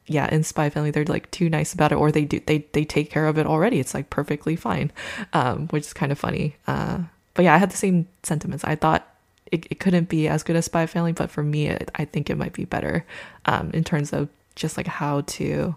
yeah, 0.07 0.27
in 0.33 0.43
Spy 0.43 0.69
Family, 0.69 0.91
they're 0.91 1.05
like 1.05 1.31
too 1.31 1.49
nice 1.49 1.73
about 1.73 1.93
it, 1.93 1.95
or 1.95 2.11
they 2.11 2.25
do, 2.25 2.41
they, 2.45 2.67
they 2.73 2.83
take 2.83 3.09
care 3.09 3.27
of 3.27 3.37
it 3.37 3.47
already. 3.47 3.79
It's 3.79 3.93
like 3.93 4.09
perfectly 4.09 4.57
fine, 4.57 4.91
um, 5.31 5.69
which 5.69 5.85
is 5.85 5.93
kind 5.93 6.11
of 6.11 6.19
funny. 6.19 6.57
Uh, 6.67 7.03
but 7.35 7.45
yeah, 7.45 7.55
I 7.55 7.57
had 7.57 7.71
the 7.71 7.77
same 7.77 8.09
sentiments. 8.21 8.65
I 8.65 8.75
thought 8.75 9.07
it, 9.51 9.67
it 9.69 9.79
couldn't 9.79 10.09
be 10.09 10.27
as 10.27 10.43
good 10.43 10.55
as 10.55 10.65
Spy 10.65 10.85
Family, 10.85 11.11
but 11.11 11.29
for 11.29 11.43
me, 11.43 11.67
it, 11.67 11.91
I 11.95 12.05
think 12.05 12.29
it 12.29 12.37
might 12.37 12.53
be 12.53 12.65
better 12.65 13.05
um, 13.45 13.71
in 13.73 13.83
terms 13.83 14.13
of 14.13 14.29
just 14.55 14.77
like 14.77 14.87
how 14.87 15.21
to 15.21 15.75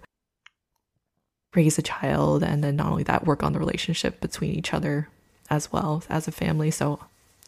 raise 1.54 1.78
a 1.78 1.82
child 1.82 2.42
and 2.42 2.62
then 2.62 2.76
not 2.76 2.90
only 2.90 3.02
that, 3.04 3.26
work 3.26 3.42
on 3.42 3.52
the 3.52 3.58
relationship 3.58 4.20
between 4.20 4.52
each 4.52 4.74
other 4.74 5.08
as 5.48 5.72
well 5.72 6.02
as 6.08 6.28
a 6.28 6.32
family. 6.32 6.70
So 6.70 7.00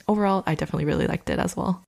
overall, 0.07 0.43
I 0.47 0.55
definitely 0.55 0.87
really 0.87 1.07
liked 1.07 1.31
it 1.31 1.39
as 1.39 1.57
well. 1.57 1.83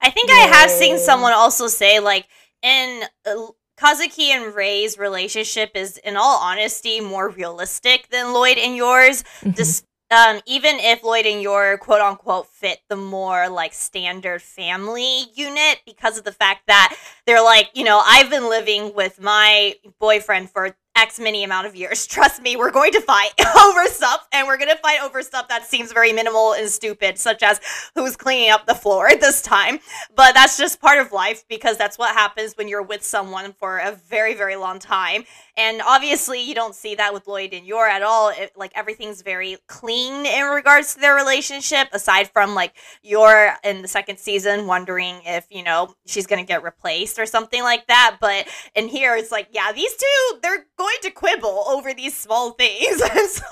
I 0.00 0.10
think 0.10 0.28
Yay. 0.28 0.34
I 0.36 0.46
have 0.46 0.70
seen 0.70 0.98
someone 0.98 1.32
also 1.32 1.66
say, 1.68 2.00
like, 2.00 2.26
in 2.62 3.04
uh, 3.24 3.46
Kazuki 3.78 4.28
and 4.28 4.54
Rei's 4.54 4.98
relationship 4.98 5.72
is, 5.74 5.96
in 5.98 6.16
all 6.16 6.38
honesty, 6.38 7.00
more 7.00 7.30
realistic 7.30 8.08
than 8.10 8.32
Lloyd 8.32 8.58
and 8.58 8.76
Yor's, 8.76 9.22
mm-hmm 9.40 9.86
um, 10.10 10.40
even 10.46 10.76
if 10.78 11.02
Lloyd 11.02 11.26
and 11.26 11.42
Yor 11.42 11.78
quote 11.78 12.00
unquote 12.00 12.46
fit 12.64 12.80
the 12.88 12.96
more 12.96 13.50
like 13.50 13.74
standard 13.74 14.40
family 14.40 15.24
unit 15.34 15.82
because 15.84 16.16
of 16.16 16.24
the 16.24 16.32
fact 16.32 16.62
that 16.66 16.96
they're 17.26 17.44
like, 17.44 17.68
you 17.74 17.84
know, 17.84 18.00
I've 18.02 18.30
been 18.30 18.48
living 18.48 18.94
with 18.94 19.20
my 19.20 19.74
boyfriend 20.00 20.48
for 20.48 20.74
X 20.96 21.18
many 21.18 21.42
amount 21.42 21.66
of 21.66 21.74
years. 21.74 22.06
Trust 22.14 22.42
me, 22.42 22.56
we're 22.56 22.70
going 22.70 22.92
to 22.92 23.00
fight 23.00 23.32
over 23.56 23.86
stuff, 23.86 24.26
and 24.32 24.46
we're 24.46 24.56
going 24.56 24.70
to 24.70 24.76
fight 24.76 25.00
over 25.02 25.22
stuff 25.22 25.48
that 25.48 25.66
seems 25.66 25.92
very 25.92 26.12
minimal 26.12 26.52
and 26.52 26.68
stupid, 26.68 27.18
such 27.18 27.42
as 27.42 27.60
who's 27.94 28.16
cleaning 28.16 28.50
up 28.50 28.66
the 28.66 28.74
floor 28.74 29.08
at 29.08 29.20
this 29.20 29.42
time. 29.42 29.78
But 30.14 30.34
that's 30.34 30.56
just 30.56 30.80
part 30.80 30.98
of 30.98 31.12
life 31.12 31.44
because 31.48 31.76
that's 31.76 31.98
what 31.98 32.14
happens 32.14 32.54
when 32.56 32.68
you're 32.68 32.82
with 32.82 33.02
someone 33.02 33.52
for 33.52 33.78
a 33.78 33.92
very, 33.92 34.34
very 34.34 34.56
long 34.56 34.78
time. 34.78 35.24
And 35.56 35.82
obviously, 35.82 36.40
you 36.40 36.54
don't 36.54 36.74
see 36.74 36.94
that 36.96 37.12
with 37.12 37.26
Lloyd 37.26 37.52
and 37.52 37.66
Yor 37.66 37.86
at 37.86 38.02
all. 38.02 38.30
It, 38.30 38.52
like 38.56 38.72
everything's 38.74 39.22
very 39.22 39.56
clean 39.66 40.26
in 40.26 40.44
regards 40.46 40.94
to 40.94 41.00
their 41.00 41.14
relationship, 41.14 41.88
aside 41.92 42.30
from 42.30 42.53
like 42.54 42.74
you're 43.02 43.54
in 43.62 43.82
the 43.82 43.88
second 43.88 44.18
season 44.18 44.66
wondering 44.66 45.20
if 45.24 45.46
you 45.50 45.62
know 45.62 45.94
she's 46.06 46.26
going 46.26 46.44
to 46.44 46.46
get 46.46 46.62
replaced 46.62 47.18
or 47.18 47.26
something 47.26 47.62
like 47.62 47.86
that. 47.88 48.18
But 48.20 48.48
in 48.74 48.88
here, 48.88 49.14
it's 49.16 49.30
like, 49.30 49.48
yeah, 49.52 49.72
these 49.72 49.94
two, 49.94 50.38
they're 50.42 50.66
going 50.76 50.96
to 51.02 51.10
quibble 51.10 51.64
over 51.68 51.92
these 51.94 52.16
small 52.16 52.52
things. 52.52 53.00
and 53.00 53.28
so, 53.28 53.44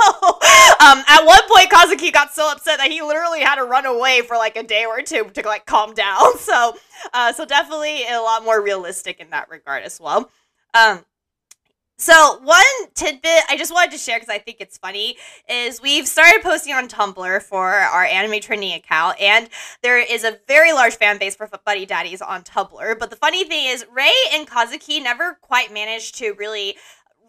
um, 0.80 1.04
at 1.08 1.24
one 1.24 1.40
point, 1.48 1.70
Kazuki 1.70 2.12
got 2.12 2.32
so 2.32 2.50
upset 2.50 2.78
that 2.78 2.90
he 2.90 3.02
literally 3.02 3.40
had 3.40 3.56
to 3.56 3.64
run 3.64 3.86
away 3.86 4.22
for 4.22 4.36
like 4.36 4.56
a 4.56 4.62
day 4.62 4.84
or 4.84 5.02
two 5.02 5.24
to 5.34 5.42
like 5.42 5.66
calm 5.66 5.94
down. 5.94 6.32
So, 6.42 6.76
uh, 7.14 7.32
so 7.32 7.44
definitely 7.44 8.04
a 8.06 8.18
lot 8.18 8.44
more 8.44 8.60
realistic 8.60 9.20
in 9.20 9.30
that 9.30 9.48
regard 9.48 9.84
as 9.84 10.00
well. 10.00 10.30
Um, 10.74 11.04
So, 12.02 12.40
one 12.42 12.64
tidbit 12.96 13.44
I 13.48 13.56
just 13.56 13.72
wanted 13.72 13.92
to 13.92 13.96
share 13.96 14.18
because 14.18 14.28
I 14.28 14.38
think 14.38 14.56
it's 14.58 14.76
funny 14.76 15.16
is 15.48 15.80
we've 15.80 16.08
started 16.08 16.42
posting 16.42 16.74
on 16.74 16.88
Tumblr 16.88 17.42
for 17.42 17.68
our 17.68 18.04
anime 18.04 18.40
trending 18.40 18.72
account, 18.72 19.20
and 19.20 19.48
there 19.84 19.98
is 19.98 20.24
a 20.24 20.40
very 20.48 20.72
large 20.72 20.96
fan 20.96 21.18
base 21.18 21.36
for 21.36 21.48
Buddy 21.64 21.86
Daddies 21.86 22.20
on 22.20 22.42
Tumblr. 22.42 22.98
But 22.98 23.10
the 23.10 23.14
funny 23.14 23.44
thing 23.44 23.66
is, 23.68 23.86
Rei 23.88 24.10
and 24.32 24.48
Kazuki 24.48 25.00
never 25.00 25.38
quite 25.42 25.72
managed 25.72 26.16
to 26.16 26.32
really 26.32 26.76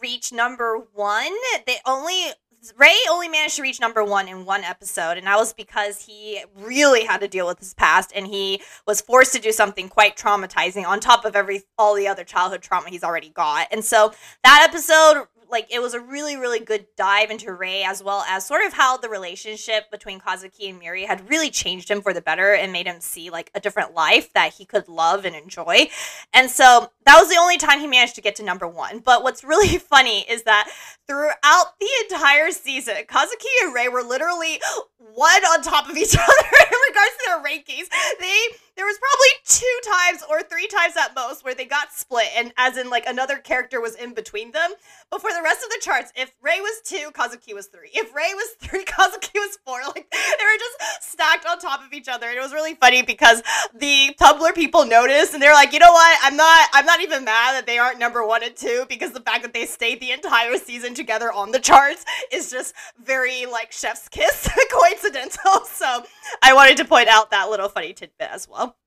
reach 0.01 0.33
number 0.33 0.79
one. 0.91 1.31
They 1.67 1.77
only 1.85 2.31
Rei 2.77 2.95
only 3.09 3.27
managed 3.27 3.57
to 3.57 3.61
reach 3.61 3.81
number 3.81 4.03
one 4.03 4.29
in 4.29 4.45
one 4.45 4.63
episode, 4.63 5.17
and 5.17 5.27
that 5.27 5.37
was 5.37 5.51
because 5.51 6.05
he 6.05 6.43
really 6.55 7.03
had 7.03 7.19
to 7.19 7.27
deal 7.27 7.45
with 7.45 7.59
his 7.59 7.73
past, 7.73 8.13
and 8.15 8.25
he 8.25 8.61
was 8.87 9.01
forced 9.01 9.33
to 9.33 9.39
do 9.39 9.51
something 9.51 9.89
quite 9.89 10.15
traumatizing 10.15 10.85
on 10.85 10.99
top 10.99 11.25
of 11.25 11.35
every 11.35 11.63
all 11.77 11.93
the 11.93 12.07
other 12.07 12.23
childhood 12.23 12.61
trauma 12.61 12.89
he's 12.89 13.03
already 13.03 13.29
got. 13.29 13.67
And 13.71 13.83
so 13.83 14.13
that 14.43 14.65
episode 14.69 15.27
like 15.53 15.67
it 15.71 15.81
was 15.81 15.93
a 15.93 15.99
really 16.01 16.35
really 16.35 16.59
good 16.59 16.85
dive 16.97 17.31
into 17.31 17.53
Rei 17.53 17.83
as 17.83 18.03
well 18.03 18.25
as 18.27 18.45
sort 18.45 18.65
of 18.65 18.73
how 18.73 18.97
the 18.97 19.07
relationship 19.07 19.89
between 19.89 20.19
Kazuki 20.19 20.69
and 20.69 20.79
Miri 20.79 21.05
had 21.05 21.29
really 21.29 21.49
changed 21.49 21.89
him 21.89 22.01
for 22.01 22.11
the 22.11 22.21
better 22.21 22.53
and 22.53 22.73
made 22.73 22.87
him 22.87 22.99
see 22.99 23.29
like 23.29 23.51
a 23.55 23.61
different 23.61 23.93
life 23.93 24.33
that 24.33 24.53
he 24.55 24.65
could 24.65 24.89
love 24.89 25.23
and 25.23 25.35
enjoy. 25.35 25.89
And 26.33 26.49
so 26.49 26.91
that 27.05 27.19
was 27.19 27.29
the 27.29 27.39
only 27.39 27.57
time 27.57 27.79
he 27.79 27.87
managed 27.87 28.15
to 28.15 28.21
get 28.21 28.35
to 28.37 28.43
number 28.43 28.67
1. 28.67 28.99
But 28.99 29.23
what's 29.23 29.43
really 29.43 29.77
funny 29.77 30.21
is 30.29 30.43
that 30.43 30.69
throughout 31.07 31.79
the 31.79 31.89
entire 32.09 32.51
season, 32.51 32.95
Kazuki 33.07 33.45
and 33.63 33.73
Rei 33.73 33.87
were 33.87 34.03
literally 34.03 34.59
one 34.97 35.43
on 35.45 35.61
top 35.61 35.89
of 35.89 35.97
each 35.97 36.15
other 36.19 36.47
in 36.59 36.77
regards 36.89 37.11
to 37.17 37.23
their 37.27 37.43
rankings. 37.43 37.87
They 38.19 38.37
there 38.75 38.85
was 38.85 38.97
probably 38.97 39.29
two 39.45 39.91
times 39.91 40.23
or 40.29 40.41
three 40.41 40.67
times 40.67 40.95
at 40.97 41.13
most 41.15 41.43
where 41.43 41.53
they 41.53 41.65
got 41.65 41.93
split 41.93 42.27
and 42.35 42.51
as 42.57 42.75
in 42.75 42.89
like 42.89 43.05
another 43.05 43.37
character 43.37 43.79
was 43.79 43.95
in 43.95 44.15
between 44.15 44.51
them. 44.51 44.71
But 45.11 45.21
for 45.21 45.29
the 45.31 45.42
rest 45.43 45.63
of 45.63 45.69
the 45.69 45.79
charts, 45.81 46.11
if 46.15 46.33
Rei 46.41 46.59
was 46.59 46.81
two, 46.83 47.11
Kazuki 47.13 47.53
was 47.53 47.67
three. 47.67 47.89
If 47.93 48.13
Rei 48.15 48.33
was 48.33 48.49
three, 48.59 48.83
Kazuki 48.85 49.35
was 49.35 49.57
four. 49.65 49.81
Like 49.85 50.09
they 50.11 50.45
were 50.45 50.59
just 50.59 51.11
stacked 51.11 51.45
on 51.45 51.59
top 51.59 51.85
of 51.85 51.93
each 51.93 52.07
other. 52.07 52.27
And 52.27 52.37
it 52.37 52.41
was 52.41 52.53
really 52.53 52.75
funny 52.75 53.01
because 53.03 53.41
the 53.73 54.15
Tumblr 54.19 54.55
people 54.55 54.85
noticed 54.85 55.33
and 55.33 55.41
they're 55.41 55.53
like, 55.53 55.73
you 55.73 55.79
know 55.79 55.91
what? 55.91 56.19
I'm 56.23 56.35
not 56.35 56.69
I'm 56.73 56.85
not 56.85 57.01
even 57.01 57.25
mad 57.25 57.53
that 57.53 57.65
they 57.65 57.77
aren't 57.77 57.99
number 57.99 58.25
one 58.25 58.43
and 58.43 58.55
two 58.55 58.85
because 58.89 59.11
the 59.11 59.21
fact 59.21 59.43
that 59.43 59.53
they 59.53 59.65
stayed 59.65 59.99
the 59.99 60.11
entire 60.11 60.57
season 60.57 60.93
together 60.93 61.31
on 61.31 61.51
the 61.51 61.59
charts 61.59 62.05
is 62.31 62.49
just 62.49 62.73
very 63.03 63.45
like 63.45 63.71
chef's 63.71 64.07
kiss 64.09 64.49
coincidental. 64.71 65.61
So 65.73 66.03
I 66.41 66.53
wanted 66.53 66.77
to 66.77 66.85
point 66.85 67.09
out 67.09 67.31
that 67.31 67.49
little 67.49 67.67
funny 67.67 67.93
tidbit 67.93 68.29
as 68.31 68.47
well. 68.47 68.77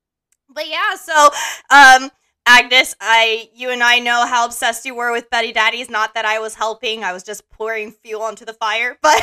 But 0.48 0.68
yeah, 0.68 0.94
so 0.94 1.30
um 1.70 2.10
Agnes, 2.48 2.94
I 3.00 3.50
you 3.54 3.70
and 3.70 3.82
I 3.82 3.98
know 3.98 4.24
how 4.24 4.46
obsessed 4.46 4.84
you 4.84 4.94
were 4.94 5.10
with 5.10 5.28
Buddy 5.30 5.52
Daddies. 5.52 5.90
Not 5.90 6.14
that 6.14 6.24
I 6.24 6.38
was 6.38 6.54
helping; 6.54 7.02
I 7.02 7.12
was 7.12 7.24
just 7.24 7.48
pouring 7.50 7.90
fuel 7.90 8.22
onto 8.22 8.44
the 8.44 8.52
fire. 8.54 8.96
But 9.06 9.20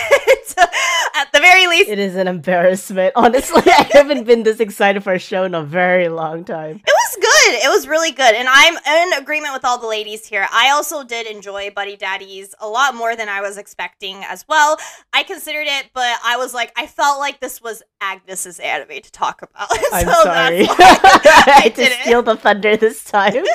at 1.16 1.32
the 1.32 1.40
very 1.40 1.68
least, 1.68 1.90
it 1.90 2.00
is 2.00 2.16
an 2.16 2.28
embarrassment. 2.28 3.14
Honestly, 3.16 3.64
I 3.66 3.88
haven't 3.94 4.26
been 4.26 4.44
this 4.44 4.60
excited 4.60 5.04
for 5.04 5.14
a 5.14 5.20
show 5.20 5.46
in 5.46 5.56
a 5.56 5.64
very 5.64 6.10
long 6.10 6.44
time. 6.44 6.82
It 6.86 6.94
was 6.94 7.23
good. 7.44 7.64
It 7.64 7.70
was 7.70 7.88
really 7.88 8.12
good, 8.12 8.36
and 8.36 8.48
I'm 8.50 8.76
in 8.78 9.14
agreement 9.22 9.54
with 9.54 9.66
all 9.66 9.78
the 9.78 9.88
ladies 9.88 10.26
here. 10.26 10.48
I 10.52 10.70
also 10.72 11.04
did 11.04 11.28
enjoy 11.28 11.72
Buddy 11.72 11.96
Daddies 11.96 12.56
a 12.60 12.68
lot 12.68 12.96
more 12.96 13.16
than 13.16 13.30
I 13.30 13.42
was 13.42 13.58
expecting 13.58 14.24
as 14.26 14.46
well. 14.48 14.78
I 15.12 15.24
considered 15.24 15.68
it, 15.68 15.90
but 15.94 16.18
I 16.24 16.38
was 16.38 16.54
like, 16.54 16.72
I 16.78 16.88
felt 16.88 17.20
like 17.20 17.40
this 17.40 17.62
was 17.62 17.84
Agnes's 18.02 18.60
anime 18.60 19.02
to 19.02 19.12
talk 19.12 19.42
about. 19.42 19.68
I'm 19.94 20.06
so 20.06 20.24
sorry. 20.24 20.66
I, 20.70 21.62
I 21.66 21.70
to 21.70 21.86
steal 21.86 22.24
the 22.24 22.36
thunder 22.36 22.78
this 22.78 23.04
time. 23.04 23.34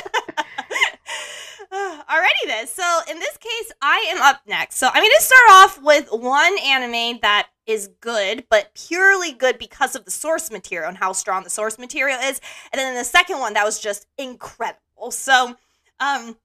Alrighty 1.72 2.46
then. 2.46 2.66
So 2.66 3.00
in 3.10 3.18
this 3.18 3.36
case, 3.36 3.72
I 3.82 4.12
am 4.14 4.22
up 4.22 4.40
next. 4.46 4.76
So 4.76 4.88
I'm 4.88 5.02
going 5.02 5.10
to 5.18 5.22
start 5.22 5.50
off 5.50 5.82
with 5.82 6.08
one 6.10 6.58
anime 6.60 7.18
that 7.22 7.48
is 7.68 7.90
good, 8.00 8.46
but 8.50 8.74
purely 8.74 9.30
good 9.30 9.58
because 9.58 9.94
of 9.94 10.04
the 10.04 10.10
source 10.10 10.50
material 10.50 10.88
and 10.88 10.98
how 10.98 11.12
strong 11.12 11.44
the 11.44 11.50
source 11.50 11.78
material 11.78 12.18
is. 12.18 12.40
And 12.72 12.80
then 12.80 12.96
the 12.96 13.04
second 13.04 13.38
one 13.38 13.52
that 13.54 13.64
was 13.64 13.78
just 13.78 14.06
incredible. 14.16 15.10
So, 15.10 15.56
um, 16.00 16.36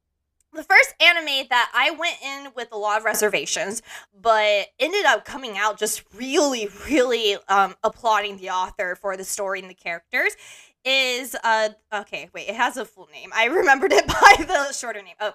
the 0.54 0.64
first 0.64 0.94
anime 1.02 1.48
that 1.50 1.72
I 1.74 1.90
went 1.92 2.18
in 2.22 2.52
with 2.56 2.68
a 2.72 2.78
lot 2.78 3.00
of 3.00 3.06
reservations, 3.06 3.82
but 4.22 4.68
ended 4.78 5.06
up 5.06 5.26
coming 5.26 5.58
out 5.58 5.80
just 5.80 6.04
really, 6.14 6.68
really 6.88 7.38
um, 7.48 7.74
applauding 7.84 8.38
the 8.38 8.52
author 8.52 8.96
for 8.96 9.18
the 9.18 9.24
story 9.24 9.62
and 9.62 9.70
the 9.70 9.74
characters 9.74 10.36
is 10.86 11.34
uh 11.46 11.70
okay 11.94 12.30
wait 12.34 12.50
it 12.50 12.56
has 12.56 12.76
a 12.76 12.84
full 12.84 13.08
name 13.14 13.30
i 13.34 13.46
remembered 13.46 13.94
it 13.94 14.06
by 14.08 14.36
the 14.40 14.74
shorter 14.74 15.02
name 15.02 15.16
oh 15.22 15.32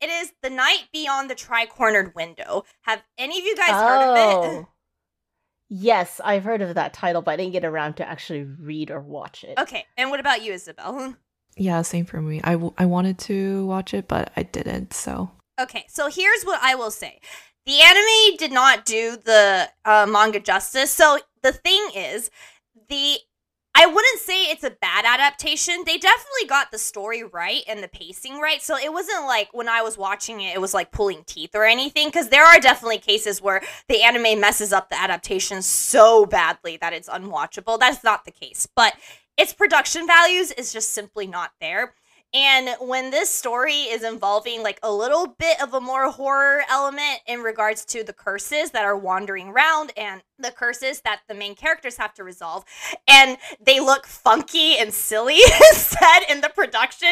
it 0.00 0.08
is 0.08 0.32
the 0.42 0.50
night 0.50 0.84
beyond 0.92 1.28
the 1.28 1.34
tri-cornered 1.34 2.14
window 2.14 2.64
have 2.82 3.02
any 3.18 3.36
of 3.38 3.44
you 3.44 3.56
guys 3.56 3.70
oh. 3.72 3.88
heard 3.88 4.10
of 4.10 4.16
it 4.16 4.60
oh. 4.60 4.68
Yes 5.74 6.20
i've 6.22 6.44
heard 6.44 6.60
of 6.60 6.74
that 6.74 6.92
title 6.92 7.22
but 7.22 7.30
i 7.32 7.36
didn't 7.36 7.52
get 7.52 7.64
around 7.64 7.94
to 7.94 8.06
actually 8.06 8.42
read 8.42 8.90
or 8.90 9.00
watch 9.00 9.42
it. 9.42 9.58
Okay 9.58 9.86
and 9.96 10.10
what 10.10 10.20
about 10.20 10.42
you 10.42 10.52
isabel? 10.52 11.14
Yeah 11.56 11.80
same 11.82 12.04
for 12.04 12.20
me. 12.20 12.40
I, 12.44 12.52
w- 12.52 12.74
I 12.78 12.84
wanted 12.86 13.18
to 13.20 13.66
watch 13.66 13.94
it 13.94 14.06
but 14.06 14.32
i 14.36 14.42
didn't 14.42 14.92
so. 14.92 15.30
Okay 15.58 15.84
so 15.88 16.08
here's 16.08 16.44
what 16.44 16.60
i 16.62 16.74
will 16.74 16.90
say. 16.90 17.20
The 17.64 17.80
anime 17.80 18.36
did 18.38 18.52
not 18.52 18.84
do 18.84 19.16
the 19.16 19.68
uh, 19.84 20.06
manga 20.08 20.40
justice. 20.40 20.90
So 20.90 21.18
the 21.42 21.52
thing 21.52 21.88
is 21.94 22.30
the 22.88 23.18
I 23.74 23.86
wouldn't 23.86 24.18
say 24.18 24.44
it's 24.44 24.64
a 24.64 24.70
bad 24.70 25.06
adaptation. 25.06 25.82
They 25.86 25.96
definitely 25.96 26.46
got 26.46 26.70
the 26.70 26.78
story 26.78 27.24
right 27.24 27.62
and 27.66 27.82
the 27.82 27.88
pacing 27.88 28.38
right. 28.38 28.60
So 28.60 28.76
it 28.76 28.92
wasn't 28.92 29.24
like 29.24 29.48
when 29.52 29.68
I 29.68 29.80
was 29.80 29.96
watching 29.96 30.42
it, 30.42 30.54
it 30.54 30.60
was 30.60 30.74
like 30.74 30.92
pulling 30.92 31.24
teeth 31.24 31.54
or 31.54 31.64
anything. 31.64 32.08
Because 32.08 32.28
there 32.28 32.44
are 32.44 32.60
definitely 32.60 32.98
cases 32.98 33.40
where 33.40 33.62
the 33.88 34.02
anime 34.02 34.40
messes 34.40 34.72
up 34.72 34.90
the 34.90 35.00
adaptation 35.00 35.62
so 35.62 36.26
badly 36.26 36.76
that 36.76 36.92
it's 36.92 37.08
unwatchable. 37.08 37.78
That's 37.78 38.04
not 38.04 38.26
the 38.26 38.30
case. 38.30 38.68
But 38.76 38.94
its 39.38 39.54
production 39.54 40.06
values 40.06 40.52
is 40.52 40.72
just 40.72 40.90
simply 40.90 41.26
not 41.26 41.52
there. 41.58 41.94
And 42.34 42.70
when 42.80 43.10
this 43.10 43.28
story 43.28 43.74
is 43.74 44.02
involving 44.02 44.62
like 44.62 44.80
a 44.82 44.90
little 44.90 45.26
bit 45.26 45.60
of 45.62 45.74
a 45.74 45.80
more 45.80 46.10
horror 46.10 46.62
element 46.70 47.20
in 47.26 47.40
regards 47.40 47.84
to 47.86 48.02
the 48.02 48.14
curses 48.14 48.70
that 48.70 48.84
are 48.84 48.96
wandering 48.96 49.48
around 49.48 49.92
and 49.98 50.22
the 50.38 50.50
curses 50.50 51.02
that 51.02 51.20
the 51.28 51.34
main 51.34 51.54
characters 51.54 51.98
have 51.98 52.14
to 52.14 52.24
resolve, 52.24 52.64
and 53.06 53.36
they 53.60 53.80
look 53.80 54.06
funky 54.06 54.76
and 54.78 54.92
silly 54.92 55.38
said 55.72 56.20
in 56.30 56.40
the 56.40 56.48
production, 56.48 57.10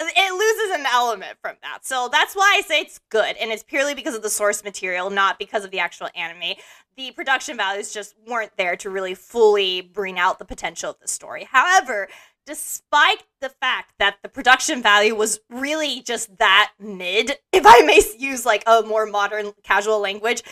it 0.00 0.34
loses 0.34 0.78
an 0.78 0.86
element 0.92 1.38
from 1.40 1.56
that. 1.62 1.86
So 1.86 2.08
that's 2.10 2.34
why 2.34 2.56
I 2.58 2.60
say 2.62 2.80
it's 2.80 3.00
good, 3.08 3.36
and 3.36 3.50
it's 3.50 3.62
purely 3.62 3.94
because 3.94 4.14
of 4.14 4.22
the 4.22 4.30
source 4.30 4.64
material, 4.64 5.10
not 5.10 5.38
because 5.38 5.64
of 5.64 5.70
the 5.70 5.78
actual 5.78 6.08
anime. 6.14 6.56
The 6.96 7.12
production 7.12 7.56
values 7.56 7.92
just 7.92 8.14
weren't 8.26 8.56
there 8.56 8.76
to 8.76 8.90
really 8.90 9.14
fully 9.14 9.80
bring 9.80 10.18
out 10.18 10.38
the 10.38 10.44
potential 10.44 10.90
of 10.90 10.98
the 10.98 11.08
story. 11.08 11.46
However, 11.50 12.08
despite 12.46 13.24
the 13.40 13.48
fact 13.48 13.94
that 13.98 14.16
the 14.22 14.28
production 14.28 14.82
value 14.82 15.14
was 15.14 15.40
really 15.50 16.00
just 16.02 16.38
that 16.38 16.72
mid, 16.78 17.32
if 17.52 17.66
I 17.66 17.82
may 17.82 18.00
use 18.18 18.46
like 18.46 18.62
a 18.66 18.82
more 18.82 19.06
modern 19.06 19.52
casual 19.64 20.00
language, 20.00 20.42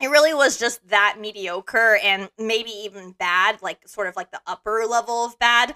it 0.00 0.08
really 0.08 0.34
was 0.34 0.58
just 0.58 0.86
that 0.88 1.16
mediocre 1.18 1.98
and 2.02 2.28
maybe 2.38 2.70
even 2.70 3.12
bad, 3.12 3.62
like 3.62 3.88
sort 3.88 4.08
of 4.08 4.16
like 4.16 4.30
the 4.30 4.40
upper 4.46 4.84
level 4.86 5.24
of 5.24 5.38
bad. 5.38 5.74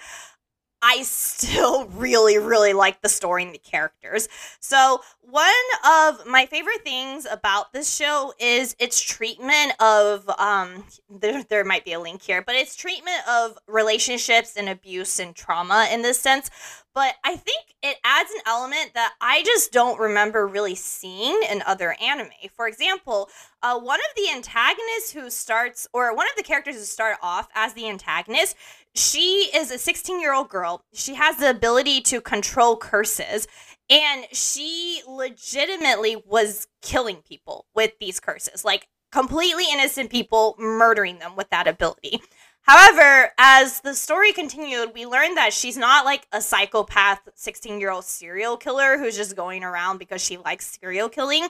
I 0.83 1.03
still 1.03 1.87
really, 1.95 2.39
really 2.39 2.73
like 2.73 3.03
the 3.03 3.09
story 3.09 3.45
and 3.45 3.55
the 3.55 3.59
characters. 3.59 4.29
So, 4.61 5.01
one 5.21 5.47
of 5.87 6.27
my 6.27 6.47
favorite 6.47 6.83
things 6.83 7.27
about 7.31 7.73
this 7.73 7.95
show 7.95 8.33
is 8.41 8.75
its 8.81 9.01
treatment 9.01 9.73
of 9.81 10.29
um 10.39 10.85
there, 11.09 11.45
there 11.45 11.65
might 11.65 11.85
be 11.85 11.93
a 11.93 12.01
link 12.01 12.23
here, 12.23 12.43
but 12.43 12.57
its 12.57 12.75
treatment 12.75 13.19
of 13.29 13.57
relationships 13.69 14.55
and 14.57 14.69
abuse 14.69 15.21
and 15.21 15.35
trauma 15.37 15.89
in 15.93 16.03
this 16.03 16.19
sense. 16.19 16.51
But 16.93 17.15
I 17.25 17.37
think 17.37 17.77
it 17.83 17.99
adds 18.03 18.31
an 18.33 18.41
element 18.47 18.95
that 18.95 19.15
I 19.21 19.45
just 19.45 19.73
don't 19.73 20.01
remember 20.01 20.47
really 20.49 20.75
seeing 20.75 21.41
in 21.49 21.63
other 21.65 21.95
anime. 22.03 22.31
For 22.53 22.67
example, 22.67 23.31
uh, 23.63 23.79
one 23.79 24.01
of 24.01 24.17
the 24.17 24.29
antagonists 24.35 25.13
who 25.13 25.31
starts, 25.31 25.87
or 25.93 26.15
one 26.15 26.27
of 26.27 26.37
the 26.37 26.43
characters 26.43 26.75
who 26.75 26.83
start 26.83 27.19
off 27.23 27.49
as 27.55 27.75
the 27.75 27.89
antagonist, 27.89 28.57
she 28.95 29.51
is 29.55 29.71
a 29.71 29.79
16 29.79 30.21
year 30.21 30.35
old 30.35 30.49
girl. 30.49 30.85
She 30.93 31.15
has 31.15 31.37
the 31.37 31.51
ability 31.51 32.01
to 32.03 32.21
control 32.21 32.77
curses. 32.77 33.47
And 33.89 34.27
she 34.33 35.03
legitimately 35.09 36.23
was 36.25 36.69
killing 36.81 37.23
people 37.29 37.67
with 37.75 37.93
these 37.99 38.21
curses, 38.21 38.65
like 38.65 38.87
completely 39.11 39.65
innocent 39.71 40.11
people, 40.11 40.55
murdering 40.59 41.19
them 41.19 41.35
with 41.35 41.51
that 41.51 41.67
ability. 41.67 42.21
However, 42.63 43.33
as 43.37 43.81
the 43.81 43.95
story 43.95 44.33
continued, 44.33 44.93
we 44.95 45.07
learned 45.07 45.37
that 45.37 45.53
she's 45.53 45.77
not 45.77 46.05
like 46.05 46.27
a 46.31 46.41
psychopath 46.41 47.21
16 47.35 47.81
year 47.81 47.91
old 47.91 48.05
serial 48.05 48.57
killer 48.57 48.99
who's 48.99 49.17
just 49.17 49.35
going 49.35 49.65
around 49.65 49.99
because 49.99 50.23
she 50.23 50.37
likes 50.37 50.79
serial 50.81 51.09
killing 51.09 51.49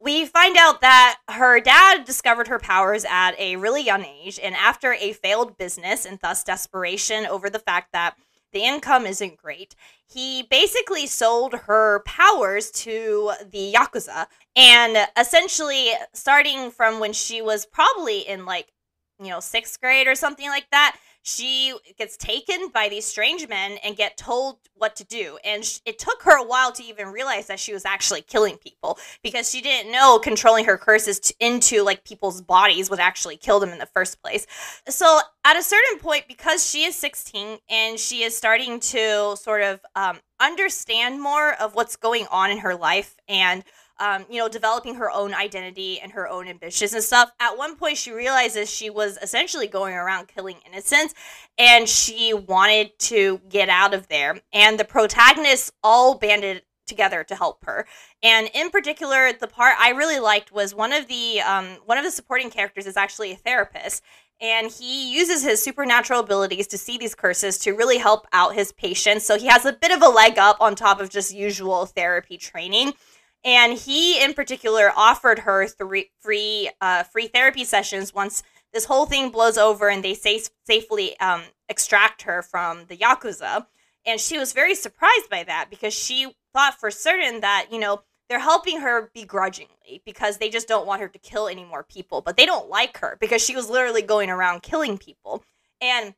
we 0.00 0.26
find 0.26 0.56
out 0.56 0.80
that 0.80 1.18
her 1.28 1.60
dad 1.60 2.04
discovered 2.04 2.48
her 2.48 2.58
powers 2.58 3.04
at 3.08 3.32
a 3.38 3.56
really 3.56 3.82
young 3.82 4.04
age, 4.04 4.38
and 4.42 4.54
after 4.54 4.92
a 4.94 5.12
failed 5.12 5.58
business 5.58 6.04
and 6.04 6.18
thus 6.20 6.44
desperation 6.44 7.26
over 7.26 7.50
the 7.50 7.58
fact 7.58 7.92
that 7.92 8.16
the 8.52 8.64
income 8.64 9.04
isn't 9.06 9.36
great. 9.36 9.74
He 10.06 10.42
basically 10.42 11.06
sold 11.06 11.52
her 11.52 12.00
powers 12.06 12.70
to 12.70 13.32
the 13.50 13.74
Yakuza. 13.74 14.26
And 14.56 14.96
essentially, 15.18 15.90
starting 16.14 16.70
from 16.70 16.98
when 16.98 17.12
she 17.12 17.42
was 17.42 17.66
probably 17.66 18.20
in 18.20 18.46
like, 18.46 18.72
you 19.20 19.28
know, 19.28 19.40
sixth 19.40 19.80
grade 19.80 20.06
or 20.06 20.14
something 20.14 20.48
like 20.48 20.66
that, 20.70 20.96
she 21.28 21.74
gets 21.98 22.16
taken 22.16 22.68
by 22.70 22.88
these 22.88 23.04
strange 23.04 23.46
men 23.48 23.78
and 23.84 23.96
get 23.96 24.16
told 24.16 24.58
what 24.74 24.96
to 24.96 25.04
do. 25.04 25.38
And 25.44 25.64
sh- 25.64 25.80
it 25.84 25.98
took 25.98 26.22
her 26.22 26.38
a 26.38 26.46
while 26.46 26.72
to 26.72 26.82
even 26.82 27.08
realize 27.08 27.46
that 27.48 27.60
she 27.60 27.72
was 27.72 27.84
actually 27.84 28.22
killing 28.22 28.56
people 28.56 28.98
because 29.22 29.50
she 29.50 29.60
didn't 29.60 29.92
know 29.92 30.18
controlling 30.18 30.64
her 30.64 30.78
curses 30.78 31.32
into 31.38 31.82
like 31.82 32.04
people's 32.04 32.40
bodies 32.40 32.88
would 32.88 33.00
actually 33.00 33.36
kill 33.36 33.60
them 33.60 33.70
in 33.70 33.78
the 33.78 33.86
first 33.86 34.22
place. 34.22 34.46
So 34.88 35.20
at 35.44 35.56
a 35.56 35.62
certain 35.62 35.98
point 35.98 36.24
because 36.28 36.68
she 36.68 36.84
is 36.84 36.96
16 36.96 37.58
and 37.68 37.98
she 37.98 38.22
is 38.22 38.36
starting 38.36 38.80
to 38.80 39.36
sort 39.36 39.62
of 39.62 39.80
um, 39.94 40.18
understand 40.40 41.20
more 41.20 41.54
of 41.60 41.74
what's 41.74 41.96
going 41.96 42.26
on 42.30 42.50
in 42.50 42.58
her 42.58 42.74
life 42.74 43.16
and 43.28 43.64
um, 44.00 44.26
you 44.30 44.38
know, 44.38 44.48
developing 44.48 44.94
her 44.96 45.10
own 45.10 45.34
identity 45.34 46.00
and 46.00 46.12
her 46.12 46.28
own 46.28 46.48
ambitions 46.48 46.92
and 46.92 47.02
stuff. 47.02 47.30
At 47.40 47.56
one 47.56 47.76
point, 47.76 47.96
she 47.96 48.12
realizes 48.12 48.70
she 48.70 48.90
was 48.90 49.18
essentially 49.22 49.66
going 49.66 49.94
around 49.94 50.28
killing 50.28 50.56
innocents 50.66 51.14
and 51.58 51.88
she 51.88 52.32
wanted 52.32 52.98
to 53.00 53.40
get 53.48 53.68
out 53.68 53.94
of 53.94 54.08
there. 54.08 54.40
And 54.52 54.78
the 54.78 54.84
protagonists 54.84 55.72
all 55.82 56.14
banded 56.16 56.62
together 56.86 57.22
to 57.22 57.36
help 57.36 57.64
her. 57.64 57.86
And 58.22 58.50
in 58.54 58.70
particular, 58.70 59.32
the 59.32 59.46
part 59.46 59.76
I 59.78 59.90
really 59.90 60.18
liked 60.18 60.50
was 60.50 60.74
one 60.74 60.92
of 60.92 61.06
the 61.06 61.40
um, 61.42 61.66
one 61.84 61.98
of 61.98 62.04
the 62.04 62.10
supporting 62.10 62.50
characters 62.50 62.86
is 62.86 62.96
actually 62.96 63.32
a 63.32 63.36
therapist, 63.36 64.02
and 64.40 64.70
he 64.70 65.12
uses 65.12 65.44
his 65.44 65.62
supernatural 65.62 66.20
abilities 66.20 66.66
to 66.68 66.78
see 66.78 66.98
these 66.98 67.14
curses 67.14 67.58
to 67.58 67.72
really 67.72 67.98
help 67.98 68.26
out 68.32 68.54
his 68.54 68.72
patients. 68.72 69.26
So 69.26 69.38
he 69.38 69.46
has 69.46 69.64
a 69.64 69.72
bit 69.72 69.92
of 69.92 70.02
a 70.02 70.08
leg 70.08 70.38
up 70.38 70.56
on 70.60 70.74
top 70.74 71.00
of 71.00 71.10
just 71.10 71.34
usual 71.34 71.86
therapy 71.86 72.38
training 72.38 72.94
and 73.44 73.78
he 73.78 74.22
in 74.22 74.34
particular 74.34 74.92
offered 74.96 75.40
her 75.40 75.66
three 75.66 76.10
free 76.20 76.70
uh, 76.80 77.02
free 77.04 77.28
therapy 77.28 77.64
sessions 77.64 78.14
once 78.14 78.42
this 78.72 78.84
whole 78.84 79.06
thing 79.06 79.30
blows 79.30 79.56
over 79.56 79.88
and 79.88 80.04
they 80.04 80.14
say 80.14 80.40
safely 80.66 81.18
um, 81.20 81.42
extract 81.68 82.22
her 82.22 82.42
from 82.42 82.84
the 82.88 82.96
yakuza 82.96 83.66
and 84.06 84.20
she 84.20 84.38
was 84.38 84.52
very 84.52 84.74
surprised 84.74 85.28
by 85.30 85.42
that 85.44 85.68
because 85.70 85.94
she 85.94 86.34
thought 86.52 86.78
for 86.78 86.90
certain 86.90 87.40
that 87.40 87.66
you 87.70 87.78
know 87.78 88.02
they're 88.28 88.40
helping 88.40 88.80
her 88.80 89.10
begrudgingly 89.14 90.02
because 90.04 90.36
they 90.36 90.50
just 90.50 90.68
don't 90.68 90.86
want 90.86 91.00
her 91.00 91.08
to 91.08 91.18
kill 91.18 91.48
any 91.48 91.64
more 91.64 91.82
people 91.82 92.20
but 92.20 92.36
they 92.36 92.46
don't 92.46 92.68
like 92.68 92.98
her 92.98 93.16
because 93.20 93.42
she 93.42 93.56
was 93.56 93.70
literally 93.70 94.02
going 94.02 94.30
around 94.30 94.62
killing 94.62 94.98
people 94.98 95.42
and 95.80 96.14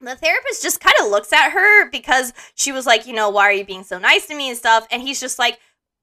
the 0.00 0.16
therapist 0.16 0.62
just 0.62 0.80
kind 0.80 0.96
of 1.00 1.10
looks 1.10 1.32
at 1.32 1.50
her 1.50 1.90
because 1.90 2.32
she 2.54 2.72
was 2.72 2.86
like, 2.86 3.06
you 3.06 3.12
know, 3.12 3.28
why 3.28 3.44
are 3.44 3.52
you 3.52 3.64
being 3.64 3.84
so 3.84 3.98
nice 3.98 4.26
to 4.26 4.34
me 4.34 4.48
and 4.48 4.56
stuff? 4.56 4.86
And 4.90 5.02
he's 5.02 5.20
just 5.20 5.38
like, 5.38 5.58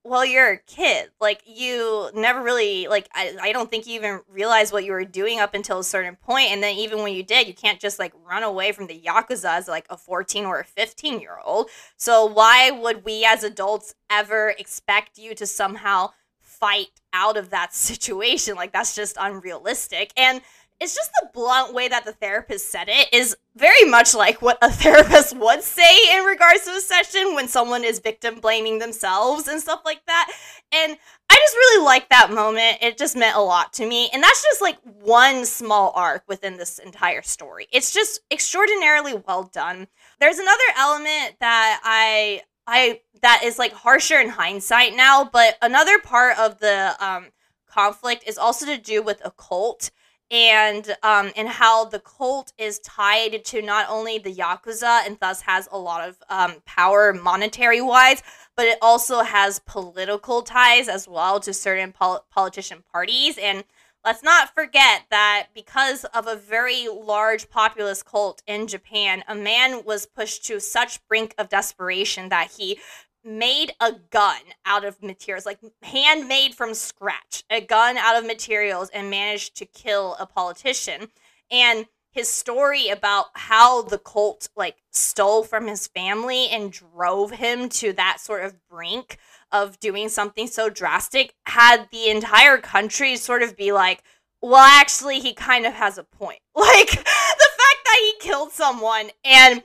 well 0.07 0.25
you're 0.25 0.53
a 0.53 0.57
kid 0.57 1.09
like 1.19 1.41
you 1.45 2.09
never 2.15 2.41
really 2.41 2.87
like 2.87 3.09
I, 3.13 3.35
I 3.41 3.51
don't 3.51 3.69
think 3.69 3.85
you 3.87 3.95
even 3.95 4.21
realized 4.29 4.71
what 4.71 4.85
you 4.85 4.91
were 4.91 5.03
doing 5.05 5.39
up 5.39 5.53
until 5.53 5.79
a 5.79 5.83
certain 5.83 6.15
point 6.15 6.51
and 6.51 6.63
then 6.63 6.75
even 6.75 6.99
when 6.99 7.13
you 7.13 7.23
did 7.23 7.47
you 7.47 7.53
can't 7.53 7.79
just 7.79 7.99
like 7.99 8.13
run 8.27 8.43
away 8.43 8.71
from 8.71 8.87
the 8.87 8.99
yakuza 8.99 9.57
as 9.57 9.67
like 9.67 9.85
a 9.89 9.97
14 9.97 10.45
or 10.45 10.59
a 10.59 10.63
15 10.63 11.19
year 11.19 11.37
old. 11.43 11.69
So 11.97 12.25
why 12.25 12.71
would 12.71 13.03
we 13.03 13.25
as 13.25 13.43
adults 13.43 13.95
ever 14.09 14.53
expect 14.57 15.17
you 15.17 15.35
to 15.35 15.45
somehow 15.45 16.11
fight 16.39 17.01
out 17.13 17.37
of 17.37 17.49
that 17.49 17.73
situation? 17.73 18.55
Like 18.55 18.71
that's 18.71 18.95
just 18.95 19.17
unrealistic. 19.19 20.11
And 20.17 20.41
it's 20.79 20.95
just 20.95 21.11
the 21.21 21.29
blunt 21.33 21.73
way 21.73 21.87
that 21.87 22.05
the 22.05 22.13
therapist 22.13 22.69
said 22.69 22.87
it 22.87 23.11
is 23.11 23.35
very 23.55 23.89
much 23.89 24.13
like 24.13 24.41
what 24.41 24.57
a 24.61 24.71
therapist 24.71 25.35
would 25.35 25.63
say 25.63 26.17
in 26.17 26.23
regards 26.23 26.65
to 26.65 26.71
a 26.71 26.81
session 26.81 27.33
when 27.33 27.47
someone 27.47 27.83
is 27.83 27.99
victim 27.99 28.39
blaming 28.39 28.79
themselves 28.79 29.47
and 29.47 29.61
stuff 29.61 29.81
like 29.85 30.05
that. 30.05 30.31
And 30.71 30.97
I 31.29 31.35
just 31.35 31.55
really 31.55 31.85
like 31.85 32.09
that 32.09 32.31
moment. 32.31 32.77
It 32.81 32.97
just 32.97 33.15
meant 33.15 33.35
a 33.35 33.41
lot 33.41 33.73
to 33.73 33.87
me. 33.87 34.09
And 34.13 34.21
that's 34.21 34.43
just 34.43 34.61
like 34.61 34.77
one 34.83 35.45
small 35.45 35.91
arc 35.95 36.23
within 36.27 36.57
this 36.57 36.79
entire 36.79 37.21
story. 37.21 37.67
It's 37.71 37.91
just 37.91 38.21
extraordinarily 38.31 39.21
well 39.27 39.43
done. 39.43 39.87
There's 40.19 40.39
another 40.39 40.57
element 40.77 41.35
that 41.39 41.81
I 41.83 42.41
I 42.67 43.01
that 43.21 43.41
is 43.43 43.57
like 43.57 43.73
harsher 43.73 44.19
in 44.19 44.29
hindsight 44.29 44.95
now, 44.95 45.27
but 45.31 45.57
another 45.61 45.99
part 45.99 46.37
of 46.37 46.59
the 46.59 46.95
um 46.99 47.27
conflict 47.69 48.23
is 48.27 48.37
also 48.37 48.65
to 48.65 48.77
do 48.77 49.01
with 49.01 49.21
a 49.25 49.31
cult 49.31 49.91
and 50.29 50.95
um 51.03 51.31
and 51.37 51.47
how 51.47 51.85
the 51.85 51.99
cult 51.99 52.51
is 52.57 52.79
tied 52.79 53.45
to 53.45 53.61
not 53.61 53.85
only 53.89 54.17
the 54.17 54.33
yakuza 54.33 55.05
and 55.05 55.17
thus 55.21 55.41
has 55.41 55.69
a 55.71 55.77
lot 55.77 56.07
of 56.07 56.17
um 56.29 56.55
power 56.65 57.13
monetary 57.13 57.79
wise 57.79 58.21
but 58.57 58.65
it 58.65 58.79
also 58.81 59.21
has 59.21 59.59
political 59.59 60.41
ties 60.41 60.89
as 60.89 61.07
well 61.07 61.39
to 61.39 61.53
certain 61.53 61.93
pol- 61.93 62.25
politician 62.31 62.83
parties. 62.91 63.37
And 63.37 63.63
let's 64.03 64.23
not 64.23 64.53
forget 64.53 65.03
that 65.11 65.47
because 65.53 66.03
of 66.05 66.27
a 66.27 66.35
very 66.35 66.87
large 66.87 67.49
populist 67.49 68.05
cult 68.05 68.41
in 68.47 68.67
Japan 68.67 69.23
a 69.27 69.35
man 69.35 69.83
was 69.85 70.07
pushed 70.07 70.43
to 70.45 70.59
such 70.59 71.05
brink 71.07 71.35
of 71.37 71.49
desperation 71.49 72.29
that 72.29 72.51
he 72.57 72.79
made 73.27 73.73
a 73.81 73.93
gun 74.09 74.41
out 74.65 74.85
of 74.85 75.03
materials, 75.03 75.45
like 75.45 75.59
handmade 75.83 76.55
from 76.55 76.73
scratch, 76.73 77.43
a 77.49 77.61
gun 77.61 77.97
out 77.97 78.17
of 78.17 78.25
materials, 78.25 78.89
and 78.89 79.09
managed 79.09 79.55
to 79.57 79.65
kill 79.65 80.15
a 80.19 80.25
politician. 80.25 81.09
And 81.51 81.85
his 82.11 82.29
story 82.29 82.89
about 82.89 83.27
how 83.35 83.83
the 83.83 83.99
cult 83.99 84.49
like 84.55 84.77
stole 84.91 85.43
from 85.43 85.67
his 85.67 85.85
family 85.85 86.47
and 86.49 86.71
drove 86.71 87.31
him 87.31 87.69
to 87.69 87.93
that 87.93 88.19
sort 88.19 88.43
of 88.43 88.55
brink 88.67 89.19
of 89.51 89.79
doing 89.79 90.09
something 90.09 90.47
so 90.47 90.69
drastic 90.69 91.35
had 91.45 91.87
the 91.91 92.09
entire 92.09 92.57
country 92.57 93.15
sort 93.17 93.43
of 93.43 93.55
be 93.55 93.71
like, 93.71 94.01
well, 94.41 94.55
actually, 94.55 95.19
he 95.19 95.33
kind 95.33 95.65
of 95.65 95.73
has 95.73 95.97
a 95.97 96.03
point. 96.03 96.39
Like 96.55 96.89
the 96.89 96.95
fact 96.95 97.85
that 97.85 97.99
he 98.01 98.27
killed 98.27 98.51
someone 98.51 99.09
and 99.23 99.61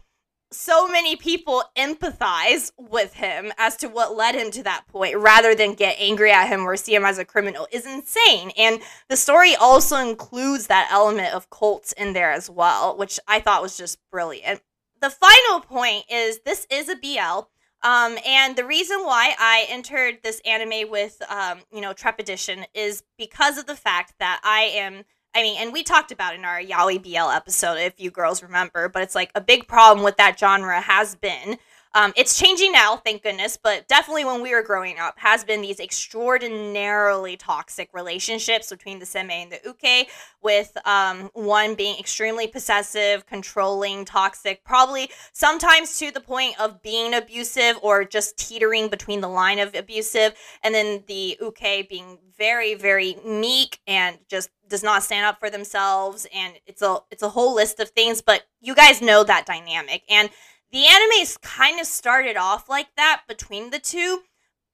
so 0.53 0.89
many 0.89 1.17
people 1.17 1.63
empathize 1.77 2.71
with 2.79 3.15
him 3.15 3.53
as 3.59 3.77
to 3.77 3.89
what 3.89 4.17
led 4.17 4.35
him 4.35 4.51
to 4.53 4.63
that 4.63 4.87
point 4.89 5.17
rather 5.17 5.55
than 5.55 5.75
get 5.75 5.97
angry 5.99 6.31
at 6.31 6.49
him 6.49 6.63
or 6.63 6.77
see 6.77 6.95
him 6.95 7.05
as 7.05 7.19
a 7.19 7.25
criminal 7.25 7.67
is 7.73 7.87
insane. 7.87 8.53
And 8.57 8.81
the 9.09 9.17
story 9.17 9.55
also 9.55 9.97
includes 9.97 10.67
that 10.67 10.89
element 10.91 11.35
of 11.35 11.51
cults 11.51 11.93
in 11.93 12.13
there 12.13 12.33
as 12.33 12.49
well, 12.49 12.97
which 12.97 13.19
I 13.27 13.41
thought 13.41 13.63
was 13.63 13.77
just 13.77 13.99
brilliant. 14.11 14.61
The 15.01 15.11
final 15.11 15.61
point 15.61 16.05
is 16.11 16.41
this 16.45 16.67
is 16.71 16.89
a 16.89 16.97
BL. 16.97 17.49
Um, 17.85 18.17
and 18.25 18.55
the 18.55 18.65
reason 18.65 18.99
why 19.01 19.35
I 19.39 19.67
entered 19.69 20.19
this 20.23 20.41
anime 20.45 20.89
with, 20.89 21.21
um, 21.29 21.59
you 21.73 21.81
know, 21.81 21.93
trepidation 21.93 22.65
is 22.75 23.03
because 23.19 23.59
of 23.59 23.67
the 23.67 23.75
fact 23.75 24.15
that 24.21 24.41
I 24.45 24.71
am 24.75 25.03
I 25.35 25.43
mean, 25.43 25.57
and 25.59 25.73
we 25.73 25.83
talked 25.83 26.13
about 26.13 26.35
in 26.35 26.45
our 26.45 26.61
Yaoi 26.61 27.03
BL 27.03 27.31
episode, 27.31 27.79
if 27.79 27.99
you 27.99 28.11
girls 28.11 28.43
remember, 28.43 28.89
but 28.89 29.03
it's 29.03 29.15
like 29.15 29.31
a 29.35 29.41
big 29.41 29.67
problem 29.67 30.05
with 30.05 30.19
that 30.19 30.39
genre 30.39 30.81
has 30.81 31.15
been 31.15 31.59
um, 31.95 32.13
it's 32.17 32.39
changing 32.39 32.73
now, 32.73 32.97
thank 32.97 33.23
goodness, 33.23 33.59
but 33.63 33.87
definitely 33.89 34.25
when 34.25 34.43
we 34.43 34.55
were 34.55 34.63
growing 34.63 34.99
up, 34.99 35.19
has 35.19 35.45
been 35.45 35.61
these 35.61 35.79
extraordinarily 35.79 37.37
toxic 37.37 37.91
relationships 37.93 38.71
between 38.71 38.99
the 38.99 39.05
seme 39.05 39.31
and 39.31 39.53
the 39.53 39.61
uke, 39.65 40.09
with 40.43 40.77
um, 40.87 41.31
one 41.35 41.75
being 41.75 41.99
extremely 41.99 42.47
possessive, 42.47 43.27
controlling, 43.27 44.05
toxic, 44.05 44.65
probably 44.65 45.11
sometimes 45.33 45.99
to 45.99 46.11
the 46.11 46.21
point 46.21 46.59
of 46.61 46.83
being 46.83 47.15
abusive 47.15 47.77
or 47.83 48.05
just 48.05 48.37
teetering 48.39 48.89
between 48.89 49.21
the 49.21 49.29
line 49.29 49.59
of 49.59 49.75
abusive, 49.75 50.35
and 50.63 50.75
then 50.75 51.05
the 51.07 51.37
uke 51.41 51.89
being 51.89 52.19
very, 52.37 52.75
very 52.75 53.17
meek 53.25 53.79
and 53.87 54.19
just 54.29 54.51
does 54.69 54.83
not 54.83 55.03
stand 55.03 55.27
up 55.27 55.39
for 55.39 55.51
themselves, 55.51 56.27
and 56.35 56.55
it's 56.67 56.81
a 56.81 56.99
it's 57.11 57.23
a 57.23 57.29
whole 57.29 57.55
list 57.55 57.79
of 57.79 57.91
things. 57.91 58.23
But 58.23 58.43
you 58.61 58.75
guys 58.75 59.03
know 59.03 59.23
that 59.23 59.45
dynamic, 59.45 60.03
and 60.09 60.31
the 60.73 60.85
animes 60.85 61.41
kind 61.41 61.79
of 61.79 61.87
started 61.87 62.37
off 62.37 62.69
like 62.69 62.89
that 62.97 63.23
between 63.29 63.71
the 63.71 63.79
two, 63.79 64.23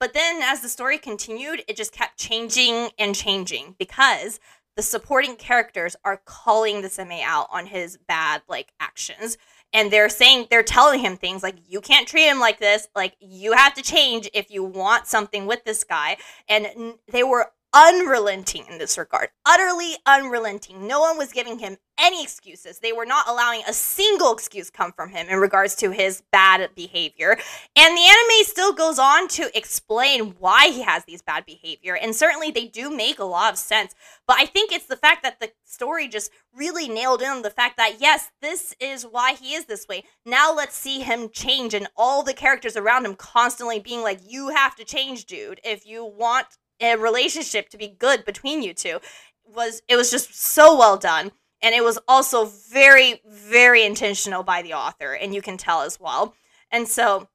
but 0.01 0.15
then 0.15 0.41
as 0.43 0.61
the 0.61 0.69
story 0.69 0.97
continued, 0.97 1.65
it 1.67 1.77
just 1.77 1.93
kept 1.93 2.19
changing 2.19 2.91
and 2.99 3.15
changing 3.15 3.75
because 3.79 4.39
the 4.77 4.83
supporting 4.83 5.35
characters 5.35 5.97
are 6.05 6.23
calling 6.25 6.83
the 6.83 6.89
seme 6.89 7.21
out 7.23 7.49
on 7.51 7.67
his 7.67 7.99
bad 8.07 8.43
like 8.49 8.73
actions. 8.79 9.37
And 9.73 9.91
they're 9.91 10.09
saying 10.09 10.47
they're 10.51 10.63
telling 10.63 11.01
him 11.01 11.17
things 11.17 11.43
like 11.43 11.57
you 11.69 11.81
can't 11.81 12.07
treat 12.07 12.29
him 12.29 12.39
like 12.39 12.61
this. 12.61 12.89
Like 12.95 13.17
you 13.19 13.53
have 13.53 13.75
to 13.75 13.83
change 13.83 14.31
if 14.33 14.53
you 14.53 14.63
want 14.63 15.09
something 15.09 15.47
with 15.47 15.65
this 15.65 15.83
guy. 15.83 16.17
And 16.49 16.95
they 17.11 17.25
were 17.25 17.51
unrelenting 17.75 18.65
in 18.71 18.79
this 18.79 18.97
regard, 18.97 19.29
utterly 19.45 19.95
unrelenting. 20.07 20.87
No 20.87 21.01
one 21.01 21.19
was 21.19 21.33
giving 21.33 21.59
him 21.59 21.77
any 21.99 22.23
excuses. 22.23 22.79
They 22.79 22.93
were 22.93 23.05
not 23.05 23.29
allowing 23.29 23.63
a 23.67 23.73
single 23.73 24.33
excuse 24.33 24.71
come 24.71 24.93
from 24.93 25.11
him 25.11 25.29
in 25.29 25.39
regards 25.39 25.75
to 25.77 25.91
his 25.91 26.23
bad 26.33 26.71
behavior. 26.75 27.37
And 27.77 27.97
the 27.97 28.03
anime 28.03 28.45
still 28.45 28.73
goes 28.73 28.99
on 28.99 29.29
to 29.29 29.57
explain 29.57 30.37
why 30.39 30.69
he 30.69 30.83
has 30.83 31.05
these 31.05 31.23
bad 31.23 31.45
behavior. 31.45 31.97
And 31.97 32.15
certainly 32.15 32.51
they 32.51 32.67
do 32.67 32.95
make 32.95 33.19
a 33.19 33.25
lot 33.25 33.53
of 33.53 33.59
sense. 33.59 33.95
But 34.27 34.37
I 34.39 34.47
think 34.47 34.73
it's 34.73 34.87
the 34.87 34.97
fact 34.97 35.23
that 35.23 35.41
the 35.41 35.51
story 35.65 36.09
just 36.09 36.31
really 36.55 36.89
nailed 36.89 37.21
in 37.21 37.43
the 37.43 37.51
fact 37.51 37.77
that 37.77 38.01
yes, 38.01 38.31
this 38.41 38.75
is 38.81 39.03
why 39.03 39.35
he 39.35 39.55
is 39.55 39.67
this 39.67 39.87
way. 39.89 40.05
Now 40.25 40.55
let's 40.55 40.77
see 40.77 41.01
him 41.01 41.29
change 41.31 41.75
and 41.75 41.89
all 41.97 42.23
the 42.23 42.35
characters 42.35 42.77
around 42.77 43.05
him 43.05 43.15
constantly 43.15 43.81
being 43.81 44.03
like 44.03 44.21
you 44.27 44.49
have 44.51 44.77
to 44.77 44.85
change, 44.85 45.27
dude, 45.27 45.61
if 45.65 45.87
you 45.87 46.05
want 46.05 46.47
a 46.81 46.97
relationship 46.97 47.69
to 47.71 47.79
be 47.79 47.89
good 47.89 48.25
between 48.25 48.63
you 48.63 48.75
two 48.75 49.01
was 49.47 49.83
it 49.89 49.97
was 49.97 50.11
just 50.11 50.35
so 50.35 50.77
well 50.77 50.97
done. 50.97 51.33
And 51.61 51.75
it 51.75 51.83
was 51.83 51.99
also 52.07 52.45
very 52.45 53.21
very 53.27 53.85
intentional 53.85 54.43
by 54.43 54.63
the 54.63 54.75
author 54.75 55.13
and 55.13 55.35
you 55.35 55.43
can 55.43 55.57
tell 55.57 55.83
as 55.83 55.99
well. 55.99 56.35
And 56.71 56.87
so 56.87 57.29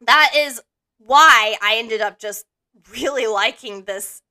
that 0.00 0.32
is 0.36 0.60
why 0.98 1.56
i 1.62 1.76
ended 1.76 2.00
up 2.00 2.18
just 2.18 2.46
really 2.92 3.26
liking 3.26 3.84
this 3.84 4.22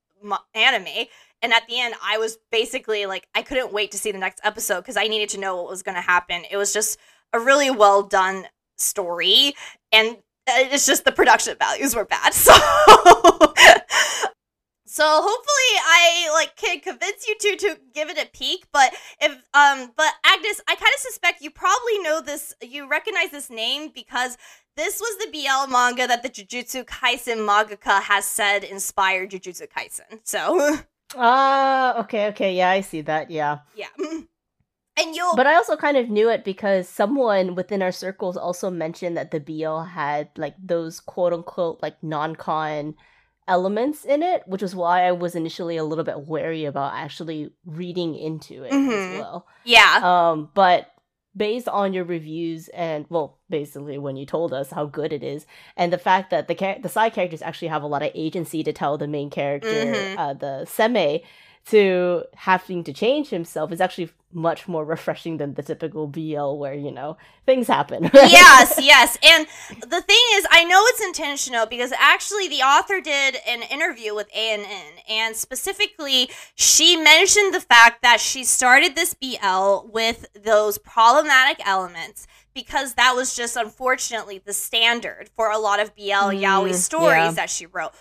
anime. 0.54 1.08
And 1.42 1.54
at 1.54 1.68
the 1.68 1.80
end 1.80 1.96
i 2.04 2.18
was 2.18 2.38
basically 2.52 3.06
like 3.06 3.28
i 3.36 3.42
couldn't 3.42 3.74
wait 3.74 3.92
to 3.92 3.98
see 3.98 4.12
the 4.12 4.18
next 4.18 4.40
episode 4.44 4.82
because 4.82 4.98
i 4.98 5.08
needed 5.08 5.30
to 5.30 5.40
know 5.40 5.56
what 5.56 5.70
was 5.70 5.84
going 5.84 5.96
to 5.96 6.02
happen. 6.02 6.44
It 6.50 6.58
was 6.58 6.74
just 6.74 6.98
a 7.34 7.40
really 7.40 7.70
well 7.70 8.04
done 8.04 8.46
story 8.78 9.54
and 9.92 10.18
uh, 10.48 10.54
it's 10.58 10.86
just 10.86 11.06
the 11.06 11.12
production 11.12 11.56
values 11.58 11.96
were 11.96 12.06
bad 12.06 12.34
so 12.34 12.54
So 14.96 15.04
hopefully 15.04 15.74
I 15.84 16.30
like 16.32 16.56
can 16.56 16.80
convince 16.80 17.28
you 17.28 17.36
two 17.38 17.58
to 17.58 17.78
give 17.94 18.10
it 18.10 18.18
a 18.18 18.28
peek. 18.32 18.66
But 18.72 18.94
if 19.20 19.34
um 19.54 19.92
but 19.98 20.14
Agnes, 20.24 20.62
I 20.70 20.76
kind 20.76 20.94
of 20.96 21.02
suspect 21.02 21.42
you 21.42 21.52
probably 21.52 22.00
know 22.00 22.22
this 22.22 22.54
you 22.62 22.88
recognize 22.88 23.30
this 23.30 23.50
name 23.50 23.92
because 23.94 24.38
this 24.78 25.02
was 25.02 25.18
the 25.18 25.32
BL 25.34 25.70
manga 25.70 26.08
that 26.08 26.24
the 26.24 26.30
Jujutsu 26.30 26.86
Kaisen 26.86 27.40
mangaka 27.46 28.02
has 28.04 28.24
said 28.24 28.64
inspired 28.64 29.32
Jujutsu 29.32 29.68
Kaisen. 29.68 30.22
So 30.24 30.78
Ah, 31.18 31.98
uh, 31.98 32.02
okay, 32.04 32.28
okay, 32.28 32.56
yeah, 32.56 32.70
I 32.70 32.80
see 32.80 33.02
that, 33.02 33.30
yeah. 33.30 33.60
Yeah. 33.76 33.88
And 34.98 35.14
you'll 35.14 35.36
But 35.36 35.46
I 35.46 35.56
also 35.56 35.76
kind 35.76 35.98
of 35.98 36.10
knew 36.10 36.30
it 36.30 36.46
because 36.46 36.88
someone 36.88 37.56
within 37.56 37.82
our 37.82 37.92
circles 37.92 38.38
also 38.38 38.70
mentioned 38.70 39.18
that 39.18 39.32
the 39.32 39.42
BL 39.42 39.80
had 39.80 40.30
like 40.38 40.56
those 40.58 41.02
quote 41.02 41.34
unquote 41.34 41.82
like 41.82 42.02
non-con 42.02 42.96
elements 43.48 44.06
in 44.06 44.24
it, 44.24 44.44
which 44.48 44.64
is 44.64 44.76
why 44.76 45.06
I 45.06 45.12
was 45.12 45.36
initially 45.36 45.78
a 45.78 45.84
little 45.84 46.04
bit 46.04 46.28
wary 46.28 46.66
about 46.66 46.94
actually 46.94 47.52
reading 47.66 48.16
into 48.16 48.64
it 48.64 48.72
mm-hmm. 48.72 48.92
as 48.92 49.20
well. 49.20 49.48
Yeah. 49.64 50.00
Um, 50.04 50.50
but 50.54 50.92
based 51.36 51.68
on 51.68 51.94
your 51.94 52.06
reviews 52.06 52.70
and 52.70 53.06
well, 53.10 53.40
basically 53.50 53.98
when 53.98 54.16
you 54.16 54.26
told 54.26 54.54
us 54.54 54.72
how 54.72 54.86
good 54.86 55.14
it 55.14 55.24
is, 55.24 55.46
and 55.76 55.92
the 55.92 55.98
fact 55.98 56.30
that 56.32 56.48
the 56.48 56.56
char- 56.56 56.80
the 56.82 56.90
side 56.90 57.14
characters 57.14 57.42
actually 57.42 57.68
have 57.68 57.84
a 57.84 57.88
lot 57.88 58.04
of 58.04 58.12
agency 58.16 58.64
to 58.64 58.74
tell 58.74 58.98
the 58.98 59.08
main 59.08 59.30
character, 59.30 59.68
mm-hmm. 59.68 60.18
uh, 60.18 60.34
the 60.34 60.66
seme, 60.66 61.24
to 61.68 62.24
having 62.36 62.84
to 62.84 62.94
change 62.94 63.30
himself 63.30 63.72
is 63.72 63.82
actually 63.82 64.10
much 64.32 64.68
more 64.68 64.86
refreshing 64.86 65.38
than 65.38 65.54
the 65.56 65.64
typical 65.64 66.08
BL 66.08 66.58
where, 66.58 66.74
you 66.74 66.92
know, 66.92 67.18
things 67.46 67.68
happen. 67.68 68.04
Right? 68.14 68.32
Yes, 68.32 68.80
yes. 68.82 69.18
And 69.24 69.48
the 69.82 70.02
thing 70.02 70.22
is, 70.34 70.46
I 70.52 70.64
know 70.66 70.82
it's 70.88 71.02
intentional 71.02 71.66
because 71.66 71.92
actually 71.98 72.48
the 72.48 72.62
author 72.62 73.02
did 73.02 73.38
an 73.48 73.64
interview 73.64 74.14
with 74.14 74.28
ANN 74.36 74.66
and 75.10 75.36
specifically 75.36 76.30
she 76.54 76.96
mentioned 76.96 77.54
the 77.54 77.62
fact 77.62 78.02
that 78.04 78.20
she 78.20 78.44
started 78.44 78.96
this 78.96 79.14
BL 79.14 79.88
with 79.92 80.28
those 80.36 80.78
problematic 80.78 81.66
elements 81.68 82.28
because 82.54 82.94
that 82.94 83.14
was 83.16 83.36
just 83.36 83.56
unfortunately 83.58 84.42
the 84.44 84.54
standard 84.54 85.30
for 85.36 85.52
a 85.52 85.58
lot 85.58 85.80
of 85.80 85.96
BL 85.96 86.02
mm, 86.02 86.42
yaoi 86.42 86.74
stories 86.74 87.16
yeah. 87.16 87.32
that 87.32 87.50
she 87.50 87.66
wrote. 87.66 87.92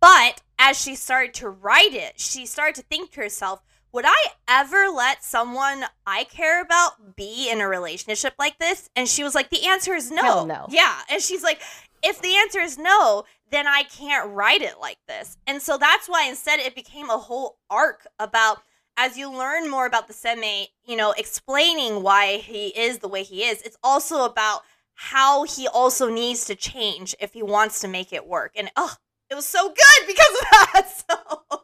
But 0.00 0.42
as 0.58 0.80
she 0.80 0.94
started 0.94 1.34
to 1.34 1.48
write 1.48 1.94
it, 1.94 2.18
she 2.18 2.46
started 2.46 2.76
to 2.76 2.82
think 2.82 3.12
to 3.12 3.20
herself, 3.20 3.62
would 3.92 4.04
I 4.06 4.26
ever 4.48 4.88
let 4.88 5.24
someone 5.24 5.84
I 6.06 6.24
care 6.24 6.62
about 6.62 7.16
be 7.16 7.50
in 7.50 7.60
a 7.60 7.68
relationship 7.68 8.34
like 8.38 8.58
this? 8.58 8.88
And 8.94 9.08
she 9.08 9.24
was 9.24 9.34
like, 9.34 9.50
the 9.50 9.66
answer 9.66 9.94
is 9.94 10.10
no. 10.10 10.22
Hell 10.22 10.46
no. 10.46 10.66
Yeah. 10.68 11.00
And 11.10 11.20
she's 11.20 11.42
like, 11.42 11.60
if 12.02 12.22
the 12.22 12.34
answer 12.36 12.60
is 12.60 12.78
no, 12.78 13.24
then 13.50 13.66
I 13.66 13.82
can't 13.82 14.30
write 14.32 14.62
it 14.62 14.80
like 14.80 14.98
this. 15.08 15.36
And 15.46 15.60
so 15.60 15.76
that's 15.76 16.08
why 16.08 16.28
instead 16.28 16.60
it 16.60 16.74
became 16.74 17.10
a 17.10 17.18
whole 17.18 17.58
arc 17.68 18.06
about 18.18 18.62
as 18.96 19.16
you 19.16 19.30
learn 19.32 19.70
more 19.70 19.86
about 19.86 20.08
the 20.08 20.14
seme, 20.14 20.66
you 20.84 20.96
know, 20.96 21.12
explaining 21.16 22.02
why 22.02 22.36
he 22.36 22.68
is 22.68 22.98
the 22.98 23.08
way 23.08 23.22
he 23.22 23.44
is, 23.44 23.62
it's 23.62 23.78
also 23.82 24.24
about 24.24 24.60
how 24.94 25.44
he 25.44 25.66
also 25.66 26.10
needs 26.10 26.44
to 26.44 26.54
change 26.54 27.14
if 27.18 27.32
he 27.32 27.42
wants 27.42 27.80
to 27.80 27.88
make 27.88 28.12
it 28.12 28.26
work. 28.26 28.52
And 28.54 28.70
oh, 28.76 28.94
it 29.30 29.34
was 29.34 29.46
so 29.46 29.68
good 29.68 30.06
because 30.06 30.40
of 30.40 30.46
that. 30.50 30.86
So, 31.08 31.62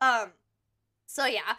um, 0.00 0.30
so 1.06 1.26
yeah. 1.26 1.56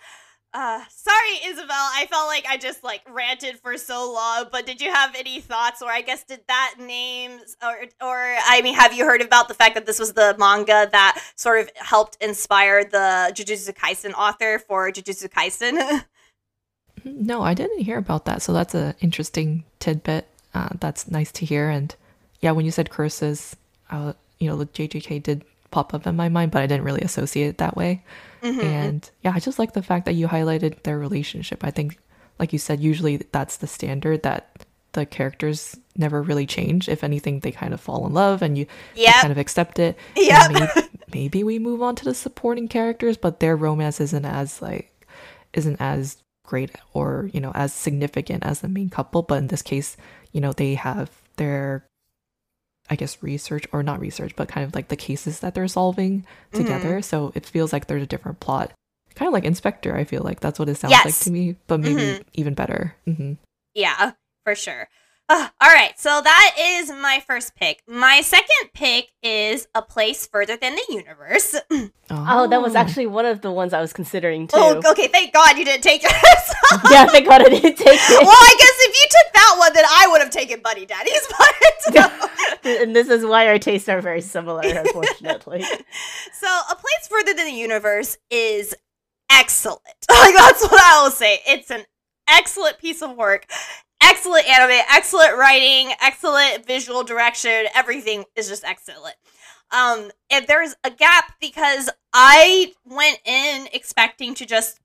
Uh, 0.52 0.82
sorry, 0.90 1.40
Isabel. 1.46 1.70
I 1.70 2.08
felt 2.10 2.28
like 2.28 2.46
I 2.50 2.58
just 2.58 2.84
like 2.84 3.02
ranted 3.08 3.60
for 3.60 3.78
so 3.78 4.12
long. 4.12 4.48
But 4.52 4.66
did 4.66 4.82
you 4.82 4.92
have 4.92 5.14
any 5.16 5.40
thoughts, 5.40 5.84
or 5.84 5.92
I 5.92 6.02
guess 6.02 6.24
did 6.24 6.42
that 6.48 6.76
name, 6.80 7.40
or 7.62 7.86
or 8.02 8.36
I 8.46 8.62
mean, 8.64 8.74
have 8.74 8.94
you 8.94 9.06
heard 9.06 9.22
about 9.22 9.48
the 9.48 9.54
fact 9.54 9.76
that 9.76 9.86
this 9.86 10.00
was 10.00 10.14
the 10.14 10.36
manga 10.40 10.90
that 10.92 11.22
sort 11.36 11.60
of 11.60 11.70
helped 11.76 12.18
inspire 12.22 12.84
the 12.84 13.32
Jujutsu 13.36 13.76
Kaisen 13.76 14.14
author 14.14 14.58
for 14.58 14.90
Jujutsu 14.90 15.30
Kaisen? 15.30 16.04
no, 17.04 17.44
I 17.44 17.54
didn't 17.54 17.82
hear 17.82 18.00
about 18.00 18.26
that. 18.26 18.42
So 18.42 18.52
that's 18.52 18.74
an 18.74 18.96
interesting 19.02 19.64
tidbit. 19.80 20.28
Uh, 20.56 20.70
that's 20.80 21.12
nice 21.12 21.32
to 21.34 21.46
hear. 21.46 21.70
And 21.70 21.96
yeah, 22.42 22.52
when 22.52 22.66
you 22.66 22.72
said 22.72 22.90
curses, 22.90 23.56
I, 23.92 24.16
you 24.40 24.50
know, 24.50 24.56
the 24.56 24.66
JJK 24.66 25.22
did 25.22 25.44
pop 25.72 25.94
up 25.94 26.08
in 26.08 26.16
my 26.16 26.30
mind, 26.30 26.52
but 26.52 26.62
I 26.62 26.68
didn't 26.68 26.86
really 26.86 27.02
associate 27.02 27.48
it 27.48 27.58
that 27.60 27.76
way. 27.76 28.04
Mm-hmm. 28.42 28.62
And 28.62 29.10
yeah, 29.22 29.34
I 29.36 29.40
just 29.40 29.60
like 29.60 29.74
the 29.74 29.84
fact 29.84 30.06
that 30.06 30.14
you 30.14 30.28
highlighted 30.28 30.84
their 30.84 30.98
relationship. 30.98 31.64
I 31.64 31.72
think, 31.72 31.98
like 32.40 32.54
you 32.54 32.60
said, 32.60 32.80
usually 32.80 33.18
that's 33.32 33.58
the 33.58 33.68
standard 33.68 34.24
that 34.24 34.66
the 34.94 35.06
characters 35.06 35.78
never 35.96 36.22
really 36.22 36.46
change. 36.46 36.90
If 36.90 37.04
anything, 37.04 37.42
they 37.42 37.52
kind 37.52 37.74
of 37.74 37.82
fall 37.82 38.08
in 38.08 38.14
love 38.14 38.42
and 38.42 38.58
you, 38.58 38.66
yep. 38.96 39.16
kind 39.16 39.32
of 39.32 39.38
accept 39.38 39.78
it. 39.80 39.98
Yeah. 40.16 40.48
Maybe, 40.50 40.88
maybe 41.14 41.44
we 41.44 41.60
move 41.60 41.82
on 41.82 41.96
to 41.98 42.06
the 42.06 42.16
supporting 42.16 42.68
characters, 42.68 43.18
but 43.18 43.40
their 43.40 43.56
romance 43.56 44.00
isn't 44.00 44.26
as 44.26 44.62
like 44.62 44.92
isn't 45.54 45.78
as 45.80 46.18
great 46.46 46.72
or 46.94 47.30
you 47.34 47.40
know 47.40 47.52
as 47.54 47.74
significant 47.74 48.44
as 48.44 48.62
the 48.62 48.68
main 48.68 48.90
couple. 48.90 49.22
But 49.22 49.40
in 49.40 49.48
this 49.48 49.62
case, 49.62 49.98
you 50.32 50.42
know 50.42 50.54
they 50.54 50.76
have 50.76 51.12
their 51.36 51.86
I 52.90 52.96
guess 52.96 53.22
research 53.22 53.66
or 53.72 53.84
not 53.84 54.00
research, 54.00 54.36
but 54.36 54.48
kind 54.48 54.66
of 54.66 54.74
like 54.74 54.88
the 54.88 54.96
cases 54.96 55.40
that 55.42 55.54
they're 55.54 55.68
solving 55.68 56.26
together. 56.52 57.00
Mm-hmm. 57.00 57.02
So 57.02 57.32
it 57.36 57.46
feels 57.46 57.72
like 57.72 57.88
there's 57.88 58.04
a 58.04 58.08
different 58.08 58.40
plot. 58.40 58.72
Kind 59.16 59.28
of 59.28 59.34
like 59.34 59.44
Inspector, 59.44 59.96
I 59.96 60.04
feel 60.06 60.24
like 60.24 60.40
that's 60.40 60.60
what 60.60 60.70
it 60.70 60.76
sounds 60.76 60.92
yes. 60.92 61.06
like 61.06 61.16
to 61.16 61.32
me, 61.32 61.56
but 61.68 61.80
maybe 61.80 62.02
mm-hmm. 62.02 62.22
even 62.34 62.54
better. 62.54 62.96
Mm-hmm. 63.08 63.34
Yeah, 63.74 64.14
for 64.44 64.56
sure. 64.56 64.88
Uh, 65.32 65.48
all 65.62 65.70
right, 65.72 65.94
so 66.00 66.22
that 66.24 66.56
is 66.60 66.90
my 66.90 67.22
first 67.28 67.56
pick. 67.56 67.84
My 67.88 68.22
second 68.22 68.72
pick 68.74 69.12
is 69.22 69.68
A 69.76 69.82
Place 69.84 70.26
Further 70.26 70.58
Than 70.58 70.74
the 70.74 70.86
Universe. 70.90 71.56
oh. 71.70 71.90
oh. 72.10 72.48
that 72.48 72.64
was 72.64 72.74
actually 72.74 73.06
one 73.06 73.28
of 73.28 73.42
the 73.42 73.52
ones 73.52 73.72
I 73.72 73.80
was 73.80 73.94
considering 73.94 74.48
too. 74.48 74.58
Oh, 74.58 74.82
okay, 74.90 75.08
thank 75.08 75.32
God 75.32 75.56
you 75.60 75.66
didn't 75.66 75.84
take 75.84 76.02
it. 76.04 76.56
yeah, 76.90 77.06
thank 77.06 77.28
God 77.28 77.44
I 77.44 77.50
didn't 77.50 77.78
take 77.78 78.00
it. 78.00 78.24
Well, 78.24 78.32
I 78.32 78.56
guess 78.58 78.76
if 78.80 78.96
you 78.96 79.08
took 79.12 79.34
that 79.34 79.56
one, 79.60 79.74
then 79.74 79.86
I 79.88 80.08
would 80.10 80.22
have 80.22 80.32
taken 80.32 80.62
Buddy 80.62 80.88
Daddy's, 80.88 81.28
but. 81.38 82.66
and 82.82 82.96
this 82.96 83.08
is 83.10 83.24
why 83.24 83.48
our 83.50 83.60
tastes 83.60 83.88
are 83.88 84.02
very 84.02 84.22
similar, 84.22 84.64
unfortunately. 84.64 85.62
so, 85.62 86.48
A 86.72 86.76
Place 86.76 87.08
Further 87.08 87.36
Than 87.36 87.46
the 87.46 87.54
Universe 87.54 88.18
is 88.32 88.74
excellent. 89.32 89.84
Like, 90.10 90.34
that's 90.34 90.64
what 90.64 90.82
I 90.82 91.04
will 91.04 91.12
say. 91.12 91.40
It's 91.48 91.70
an 91.70 91.84
excellent 92.28 92.80
piece 92.80 93.04
of 93.04 93.16
work 93.16 93.46
excellent 94.02 94.48
anime, 94.48 94.82
excellent 94.92 95.38
writing, 95.38 95.94
excellent 96.02 96.66
visual 96.66 97.04
direction. 97.04 97.66
Everything 97.76 98.26
is 98.36 98.48
just 98.50 98.64
excellent. 98.64 99.16
Um, 99.72 100.12
if 100.30 100.48
there's 100.48 100.76
a 100.84 100.90
gap 100.90 101.34
because 101.40 101.90
I 102.14 102.74
went 102.86 103.20
in 103.26 103.68
expecting 103.72 104.34
to 104.36 104.46
just 104.46 104.80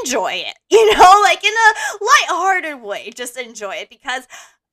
enjoy 0.00 0.32
it, 0.32 0.54
you 0.70 0.94
know, 0.94 1.20
like 1.22 1.42
in 1.44 1.52
a 1.52 2.04
light-hearted 2.04 2.82
way, 2.82 3.10
just 3.14 3.38
enjoy 3.38 3.76
it 3.76 3.88
because 3.88 4.26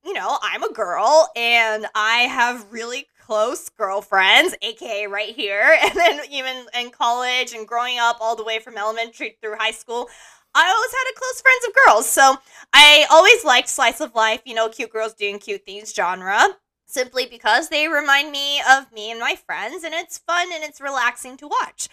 you 0.03 0.13
know 0.13 0.37
I'm 0.41 0.63
a 0.63 0.73
girl 0.73 1.29
and 1.35 1.85
I 1.95 2.23
have 2.23 2.65
really 2.71 3.07
close 3.25 3.69
girlfriends, 3.69 4.53
aka 4.61 5.07
right 5.07 5.33
here, 5.33 5.77
and 5.83 5.93
then 5.95 6.19
even 6.29 6.65
in 6.77 6.91
college 6.91 7.53
and 7.53 7.67
growing 7.67 7.99
up 7.99 8.17
all 8.19 8.35
the 8.35 8.43
way 8.43 8.59
from 8.59 8.77
elementary 8.77 9.37
through 9.41 9.55
high 9.57 9.71
school. 9.71 10.09
I 10.55 10.69
always 10.69 10.91
had 10.91 11.11
a 11.11 11.19
close 11.19 11.41
friends 11.41 11.65
of 11.67 11.85
girls. 11.85 12.09
So 12.09 12.37
I 12.73 13.05
always 13.11 13.43
liked 13.43 13.69
slice 13.69 14.01
of 14.01 14.15
life, 14.15 14.41
you 14.45 14.55
know, 14.55 14.69
cute 14.69 14.91
girls 14.91 15.13
doing 15.13 15.39
cute 15.39 15.65
things 15.65 15.93
genre, 15.93 16.41
simply 16.85 17.25
because 17.25 17.69
they 17.69 17.87
remind 17.87 18.31
me 18.31 18.61
of 18.69 18.91
me 18.91 19.11
and 19.11 19.19
my 19.19 19.35
friends, 19.35 19.83
and 19.83 19.93
it's 19.93 20.17
fun 20.19 20.49
and 20.53 20.63
it's 20.63 20.81
relaxing 20.81 21.37
to 21.37 21.47
watch. 21.47 21.89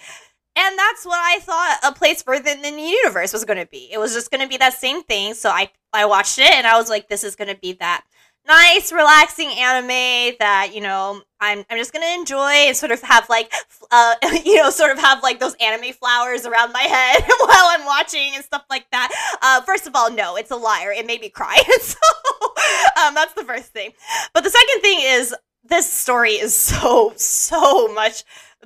And 0.57 0.79
that's 0.79 1.07
what 1.07 1.19
I 1.19 1.39
thought 1.41 1.79
a 1.85 1.93
place 1.93 2.23
further 2.23 2.55
than 2.55 2.77
the 2.77 2.83
universe 2.83 3.33
was 3.33 3.45
going 3.45 3.59
to 3.59 3.67
be. 3.71 3.89
It 3.91 3.99
was 3.99 4.13
just 4.13 4.31
going 4.31 4.43
to 4.43 4.49
be 4.49 4.57
that 4.59 4.75
same 4.75 5.03
thing. 5.03 5.35
So 5.35 5.49
I 5.49 5.71
I 5.93 6.07
watched 6.07 6.39
it 6.39 6.51
and 6.51 6.67
I 6.67 6.77
was 6.77 6.89
like, 6.91 7.09
this 7.09 7.25
is 7.25 7.37
going 7.37 7.49
to 7.49 7.61
be 7.61 7.73
that 7.75 8.05
nice, 8.51 8.91
relaxing 8.91 9.49
anime 9.49 10.37
that 10.41 10.73
you 10.75 10.81
know 10.81 11.23
I'm 11.41 11.65
I'm 11.71 11.79
just 11.79 11.93
gonna 11.93 12.15
enjoy 12.19 12.51
and 12.67 12.77
sort 12.77 12.91
of 12.91 13.01
have 13.03 13.29
like 13.29 13.53
uh 13.93 14.15
you 14.45 14.57
know 14.57 14.71
sort 14.71 14.91
of 14.91 14.99
have 14.99 15.23
like 15.23 15.39
those 15.39 15.55
anime 15.61 15.93
flowers 15.93 16.47
around 16.47 16.73
my 16.73 16.83
head 16.83 17.23
while 17.41 17.67
I'm 17.69 17.85
watching 17.85 18.33
and 18.35 18.45
stuff 18.45 18.65
like 18.69 18.87
that. 18.91 19.39
Uh, 19.41 19.61
first 19.63 19.87
of 19.87 19.95
all, 19.95 20.11
no, 20.11 20.37
it's 20.37 20.51
a 20.51 20.57
liar. 20.57 20.91
It 20.91 21.07
made 21.07 21.21
me 21.21 21.29
cry. 21.29 21.63
so 21.81 21.99
um, 23.01 23.15
that's 23.15 23.35
the 23.35 23.45
first 23.45 23.73
thing. 23.73 23.93
But 24.35 24.43
the 24.43 24.51
second 24.51 24.81
thing 24.81 24.99
is 25.01 25.35
this 25.65 25.91
story 25.91 26.33
is 26.33 26.53
so 26.55 27.13
so 27.17 27.93
much 27.95 28.25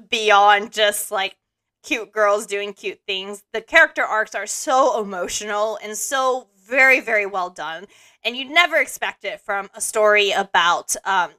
beyond 0.08 0.72
just 0.72 1.10
like 1.10 1.36
cute 1.82 2.10
girls 2.10 2.46
doing 2.46 2.72
cute 2.72 3.00
things. 3.06 3.42
The 3.52 3.60
character 3.60 4.02
arcs 4.02 4.34
are 4.34 4.46
so 4.46 4.98
emotional 5.02 5.78
and 5.82 5.94
so 5.94 6.48
very 6.66 7.00
very 7.00 7.26
well 7.26 7.50
done 7.50 7.86
and 8.24 8.36
you'd 8.36 8.50
never 8.50 8.76
expect 8.76 9.24
it 9.24 9.40
from 9.40 9.68
a 9.74 9.80
story 9.80 10.30
about 10.30 10.96
um, 11.04 11.30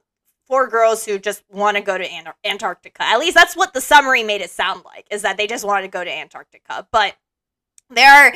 four 0.46 0.68
girls 0.68 1.04
who 1.04 1.18
just 1.18 1.42
want 1.50 1.76
to 1.76 1.82
go 1.82 1.98
to 1.98 2.08
Ant- 2.08 2.28
Antarctica. 2.44 3.02
At 3.02 3.18
least 3.18 3.34
that's 3.34 3.56
what 3.56 3.74
the 3.74 3.80
summary 3.80 4.22
made 4.22 4.40
it 4.40 4.50
sound 4.50 4.82
like, 4.84 5.06
is 5.10 5.22
that 5.22 5.36
they 5.36 5.46
just 5.46 5.64
wanted 5.64 5.82
to 5.82 5.88
go 5.88 6.04
to 6.04 6.12
Antarctica. 6.12 6.86
But 6.92 7.16
there 7.90 8.10
are 8.10 8.32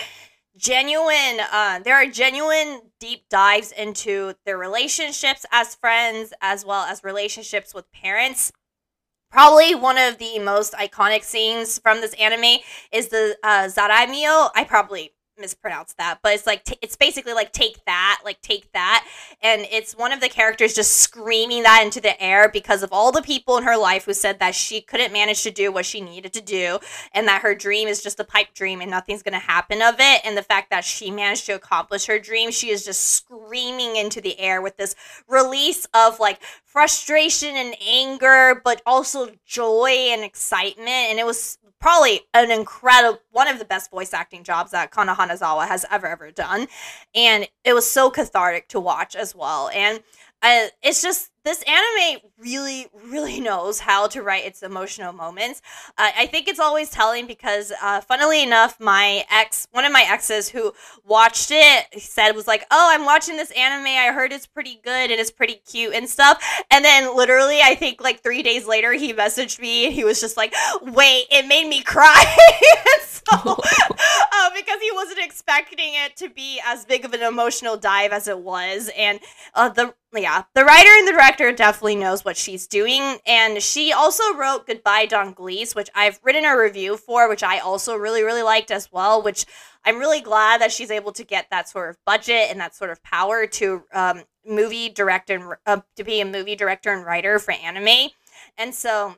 genuine 0.57 1.41
uh, 1.53 1.78
there 1.78 1.95
are 1.95 2.07
genuine 2.07 2.82
deep 2.99 3.28
dives 3.28 3.70
into 3.72 4.34
their 4.45 4.59
relationships 4.59 5.47
as 5.53 5.76
friends 5.76 6.32
as 6.41 6.64
well 6.64 6.84
as 6.84 7.05
relationships 7.05 7.72
with 7.72 7.91
parents 7.93 8.53
probably 9.30 9.76
one 9.76 9.97
of 9.97 10.18
the 10.18 10.41
most 10.41 10.72
iconic 10.72 11.22
scenes 11.22 11.78
from 11.78 12.01
this 12.01 12.14
anime 12.14 12.59
is 12.91 13.09
the 13.09 13.36
uh, 13.45 13.68
zaraimyo 13.68 14.51
i 14.57 14.64
probably 14.66 15.12
mispronounce 15.41 15.95
that, 15.95 16.20
but 16.22 16.34
it's 16.34 16.47
like 16.47 16.64
t- 16.64 16.78
it's 16.82 16.97
basically 16.97 17.32
like 17.32 17.53
take 17.53 17.84
that, 17.86 18.20
like 18.24 18.41
take 18.41 18.70
that, 18.72 19.07
and 19.43 19.66
it's 19.70 19.97
one 19.97 20.12
of 20.12 20.20
the 20.20 20.28
characters 20.28 20.74
just 20.74 20.97
screaming 20.97 21.62
that 21.62 21.82
into 21.82 22.01
the 22.01 22.20
air 22.22 22.49
because 22.49 22.82
of 22.82 22.93
all 22.93 23.12
the 23.12 23.22
people 23.22 23.57
in 23.57 23.64
her 23.64 23.76
life 23.76 24.05
who 24.05 24.14
said 24.14 24.38
that 24.38 24.55
she 24.55 24.80
couldn't 24.80 25.12
manage 25.12 25.43
to 25.43 25.51
do 25.51 25.72
what 25.72 25.86
she 25.86 26.01
needed 26.01 26.32
to 26.32 26.41
do, 26.41 26.78
and 27.12 27.26
that 27.26 27.43
her 27.43 27.55
dream 27.55 27.88
is 27.88 28.03
just 28.03 28.20
a 28.20 28.24
pipe 28.24 28.55
dream 28.55 28.80
and 28.80 28.91
nothing's 28.91 29.22
gonna 29.22 29.38
happen 29.38 29.82
of 29.82 29.97
it, 29.99 30.20
and 30.24 30.36
the 30.36 30.43
fact 30.43 30.70
that 30.70 30.84
she 30.84 31.11
managed 31.11 31.47
to 31.47 31.53
accomplish 31.53 32.07
her 32.07 32.18
dream, 32.18 32.51
she 32.51 32.70
is 32.70 32.84
just 32.84 33.03
screaming 33.03 33.97
into 33.97 34.20
the 34.20 34.38
air 34.38 34.61
with 34.61 34.76
this 34.76 34.95
release 35.28 35.86
of 35.95 36.20
like 36.20 36.41
frustration 36.72 37.56
and 37.56 37.74
anger, 37.84 38.60
but 38.64 38.80
also 38.86 39.28
joy 39.44 39.90
and 40.10 40.22
excitement, 40.22 40.88
and 40.88 41.18
it 41.18 41.26
was 41.26 41.58
probably 41.80 42.20
an 42.34 42.50
incredible 42.50 43.18
one 43.32 43.48
of 43.48 43.58
the 43.58 43.64
best 43.64 43.90
voice 43.90 44.12
acting 44.12 44.44
jobs 44.44 44.70
that 44.70 44.92
Kana 44.92 45.14
Hanazawa 45.14 45.66
has 45.66 45.84
ever 45.90 46.06
ever 46.06 46.30
done. 46.30 46.68
And 47.14 47.48
it 47.64 47.72
was 47.72 47.90
so 47.90 48.10
cathartic 48.10 48.68
to 48.68 48.78
watch 48.78 49.16
as 49.16 49.34
well. 49.34 49.70
And 49.74 50.00
uh, 50.42 50.66
it's 50.82 51.02
just 51.02 51.30
this 51.45 51.62
anime 51.62 52.20
really 52.38 52.86
really 53.07 53.41
knows 53.51 53.80
how 53.80 54.07
to 54.07 54.22
write 54.22 54.45
its 54.45 54.62
emotional 54.62 55.12
moments. 55.12 55.62
Uh, 55.99 56.11
i 56.16 56.26
think 56.26 56.49
it's 56.49 56.61
always 56.61 56.91
telling 56.91 57.26
because 57.26 57.72
uh, 57.82 58.01
funnily 58.01 58.43
enough 58.43 58.78
my 58.80 59.24
ex 59.30 59.66
one 59.72 59.84
of 59.84 59.93
my 59.93 60.05
exes 60.09 60.49
who 60.49 60.72
watched 61.05 61.51
it 61.51 61.86
said 62.01 62.32
was 62.32 62.47
like 62.47 62.64
oh 62.70 62.88
i'm 62.93 63.05
watching 63.05 63.36
this 63.36 63.51
anime. 63.53 63.86
I 63.86 64.12
heard 64.12 64.32
it's 64.32 64.47
pretty 64.47 64.80
good 64.84 65.11
and 65.11 65.20
it's 65.20 65.30
pretty 65.30 65.61
cute 65.70 65.95
and 65.95 66.09
stuff. 66.09 66.43
And 66.70 66.84
then 66.84 67.16
literally 67.16 67.61
i 67.62 67.74
think 67.74 68.01
like 68.01 68.22
three 68.22 68.43
days 68.43 68.66
later 68.66 68.93
he 68.93 69.12
messaged 69.12 69.61
me 69.61 69.86
and 69.86 69.95
he 69.95 70.05
was 70.05 70.20
just 70.20 70.36
like 70.36 70.55
wait 70.82 71.26
it 71.30 71.47
made 71.47 71.68
me 71.68 71.82
cry. 71.82 72.36
So 73.30 73.36
uh, 74.32 74.51
because 74.57 74.80
he 74.80 74.91
wasn't 74.93 75.20
expecting 75.20 75.93
it 76.05 76.16
to 76.16 76.28
be 76.28 76.61
as 76.64 76.84
big 76.84 77.05
of 77.05 77.12
an 77.12 77.22
emotional 77.22 77.76
dive 77.76 78.12
as 78.12 78.28
it 78.28 78.38
was. 78.38 78.91
And 78.97 79.20
uh, 79.55 79.68
the 79.68 79.95
yeah, 80.12 80.42
the 80.54 80.64
writer 80.64 80.90
and 80.90 81.06
the 81.06 81.12
director 81.12 81.52
definitely 81.52 81.96
knows 81.96 82.24
what 82.24 82.36
she's 82.36 82.66
doing, 82.66 83.18
and 83.26 83.62
she 83.62 83.92
also 83.92 84.34
wrote 84.34 84.66
"Goodbye, 84.66 85.06
DonGlees," 85.06 85.74
which 85.76 85.88
I've 85.94 86.18
written 86.24 86.44
a 86.44 86.58
review 86.58 86.96
for, 86.96 87.28
which 87.28 87.42
I 87.42 87.58
also 87.61 87.94
really 87.94 88.22
really 88.22 88.42
liked 88.42 88.70
as 88.70 88.90
well. 88.90 89.22
Which 89.22 89.46
I'm 89.84 89.98
really 89.98 90.20
glad 90.20 90.61
that 90.61 90.72
she's 90.72 90.90
able 90.90 91.12
to 91.12 91.24
get 91.24 91.48
that 91.50 91.68
sort 91.68 91.90
of 91.90 91.98
budget 92.04 92.50
and 92.50 92.61
that 92.61 92.74
sort 92.74 92.90
of 92.90 93.02
power 93.02 93.46
to 93.46 93.84
um, 93.92 94.22
movie 94.44 94.88
direct 94.88 95.30
and 95.30 95.54
uh, 95.66 95.80
to 95.96 96.04
be 96.04 96.20
a 96.20 96.24
movie 96.24 96.56
director 96.56 96.92
and 96.92 97.06
writer 97.06 97.38
for 97.38 97.52
anime, 97.52 98.11
and 98.58 98.74
so 98.74 99.16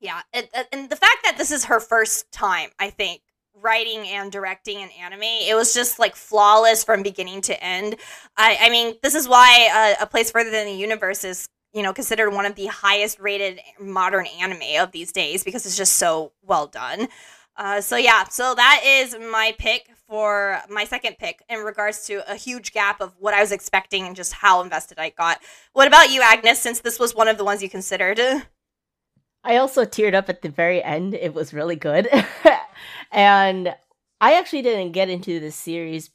yeah, 0.00 0.22
and 0.32 0.48
the 0.88 0.96
fact 0.96 1.18
that 1.24 1.34
this 1.38 1.50
is 1.50 1.64
her 1.64 1.80
first 1.80 2.30
time, 2.30 2.70
I 2.78 2.90
think, 2.90 3.22
writing 3.60 4.06
and 4.08 4.30
directing 4.30 4.78
an 4.78 4.90
anime. 5.00 5.22
It 5.22 5.54
was 5.54 5.74
just 5.74 5.98
like 5.98 6.16
flawless 6.16 6.84
from 6.84 7.02
beginning 7.02 7.40
to 7.42 7.62
end. 7.62 7.96
I, 8.36 8.58
I 8.62 8.70
mean, 8.70 8.96
this 9.02 9.14
is 9.14 9.28
why 9.28 9.96
uh, 9.98 10.02
A 10.02 10.06
Place 10.06 10.30
Further 10.30 10.50
Than 10.50 10.66
the 10.66 10.72
Universe 10.72 11.24
is, 11.24 11.48
you 11.72 11.82
know, 11.82 11.92
considered 11.92 12.30
one 12.30 12.46
of 12.46 12.54
the 12.54 12.66
highest 12.66 13.20
rated 13.20 13.60
modern 13.80 14.26
anime 14.40 14.80
of 14.80 14.92
these 14.92 15.12
days 15.12 15.44
because 15.44 15.66
it's 15.66 15.76
just 15.76 15.94
so 15.94 16.32
well 16.42 16.66
done. 16.66 17.08
Uh, 17.56 17.80
so 17.80 17.96
yeah, 17.96 18.24
so 18.24 18.54
that 18.54 18.82
is 18.84 19.16
my 19.18 19.52
pick 19.58 19.90
for 20.06 20.60
my 20.70 20.84
second 20.84 21.18
pick 21.18 21.42
in 21.48 21.58
regards 21.58 22.06
to 22.06 22.22
a 22.30 22.36
huge 22.36 22.72
gap 22.72 23.00
of 23.00 23.14
what 23.18 23.34
I 23.34 23.40
was 23.40 23.50
expecting 23.50 24.06
and 24.06 24.14
just 24.14 24.32
how 24.32 24.62
invested 24.62 24.98
I 24.98 25.10
got. 25.10 25.40
What 25.72 25.88
about 25.88 26.10
you, 26.10 26.22
Agnes? 26.22 26.60
Since 26.60 26.80
this 26.80 27.00
was 27.00 27.16
one 27.16 27.26
of 27.26 27.36
the 27.36 27.44
ones 27.44 27.62
you 27.62 27.68
considered. 27.68 28.20
I 29.44 29.56
also 29.56 29.84
teared 29.84 30.14
up 30.14 30.28
at 30.28 30.42
the 30.42 30.48
very 30.48 30.82
end. 30.82 31.14
It 31.14 31.34
was 31.34 31.54
really 31.54 31.76
good. 31.76 32.08
and 33.12 33.74
I 34.20 34.34
actually 34.34 34.62
didn't 34.62 34.92
get 34.92 35.08
into 35.08 35.40
the 35.40 35.50
series 35.50 36.10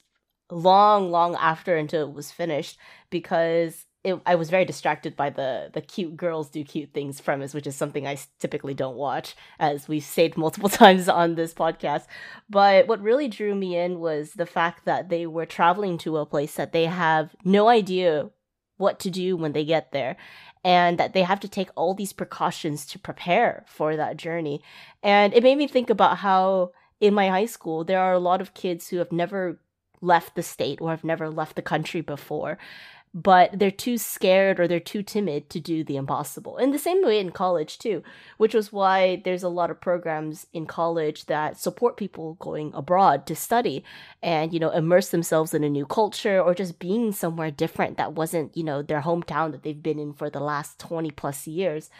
long, 0.50 1.10
long 1.10 1.34
after 1.36 1.76
until 1.76 2.08
it 2.08 2.14
was 2.14 2.30
finished 2.30 2.78
because 3.10 3.86
it, 4.04 4.20
I 4.26 4.34
was 4.34 4.50
very 4.50 4.66
distracted 4.66 5.16
by 5.16 5.30
the 5.30 5.70
the 5.72 5.80
cute 5.80 6.14
girls 6.16 6.50
do 6.50 6.62
cute 6.62 6.92
things 6.92 7.22
premise, 7.22 7.54
which 7.54 7.66
is 7.66 7.74
something 7.74 8.06
I 8.06 8.18
typically 8.38 8.74
don't 8.74 8.96
watch, 8.96 9.34
as 9.58 9.88
we've 9.88 10.04
said 10.04 10.36
multiple 10.36 10.68
times 10.84 11.08
on 11.08 11.34
this 11.34 11.54
podcast. 11.54 12.06
But 12.50 12.86
what 12.86 13.00
really 13.00 13.28
drew 13.28 13.54
me 13.54 13.78
in 13.78 14.00
was 14.00 14.34
the 14.34 14.46
fact 14.46 14.84
that 14.84 15.08
they 15.08 15.26
were 15.26 15.46
traveling 15.46 15.96
to 15.98 16.18
a 16.18 16.26
place 16.26 16.54
that 16.56 16.72
they 16.72 16.84
have 16.84 17.34
no 17.44 17.68
idea 17.68 18.30
what 18.76 19.00
to 19.00 19.10
do 19.10 19.36
when 19.36 19.52
they 19.52 19.64
get 19.64 19.92
there 19.92 20.16
and 20.64 20.98
that 20.98 21.12
they 21.12 21.22
have 21.22 21.40
to 21.40 21.48
take 21.48 21.68
all 21.76 21.94
these 21.94 22.12
precautions 22.12 22.86
to 22.86 22.98
prepare 22.98 23.64
for 23.66 23.96
that 23.96 24.16
journey. 24.16 24.62
And 25.02 25.34
it 25.34 25.42
made 25.42 25.58
me 25.58 25.68
think 25.68 25.90
about 25.90 26.18
how 26.18 26.72
in 27.00 27.12
my 27.14 27.28
high 27.28 27.46
school 27.46 27.84
there 27.84 28.00
are 28.00 28.14
a 28.14 28.18
lot 28.18 28.40
of 28.40 28.54
kids 28.54 28.88
who 28.88 28.96
have 28.96 29.12
never 29.12 29.58
left 30.00 30.34
the 30.34 30.42
state 30.42 30.80
or 30.80 30.90
have 30.90 31.04
never 31.04 31.30
left 31.30 31.56
the 31.56 31.62
country 31.62 32.00
before 32.00 32.58
but 33.14 33.56
they're 33.56 33.70
too 33.70 33.96
scared 33.96 34.58
or 34.58 34.66
they're 34.66 34.80
too 34.80 35.02
timid 35.02 35.48
to 35.48 35.60
do 35.60 35.84
the 35.84 35.96
impossible. 35.96 36.56
In 36.58 36.72
the 36.72 36.80
same 36.80 37.04
way 37.04 37.20
in 37.20 37.30
college 37.30 37.78
too, 37.78 38.02
which 38.38 38.54
was 38.54 38.72
why 38.72 39.22
there's 39.24 39.44
a 39.44 39.48
lot 39.48 39.70
of 39.70 39.80
programs 39.80 40.48
in 40.52 40.66
college 40.66 41.26
that 41.26 41.56
support 41.56 41.96
people 41.96 42.34
going 42.40 42.72
abroad 42.74 43.24
to 43.26 43.36
study 43.36 43.84
and 44.20 44.52
you 44.52 44.58
know 44.58 44.70
immerse 44.70 45.10
themselves 45.10 45.54
in 45.54 45.62
a 45.62 45.70
new 45.70 45.86
culture 45.86 46.40
or 46.40 46.54
just 46.54 46.80
being 46.80 47.12
somewhere 47.12 47.52
different 47.52 47.96
that 47.98 48.14
wasn't, 48.14 48.56
you 48.56 48.64
know, 48.64 48.82
their 48.82 49.02
hometown 49.02 49.52
that 49.52 49.62
they've 49.62 49.82
been 49.82 50.00
in 50.00 50.12
for 50.12 50.28
the 50.28 50.40
last 50.40 50.80
20 50.80 51.12
plus 51.12 51.46
years. 51.46 51.90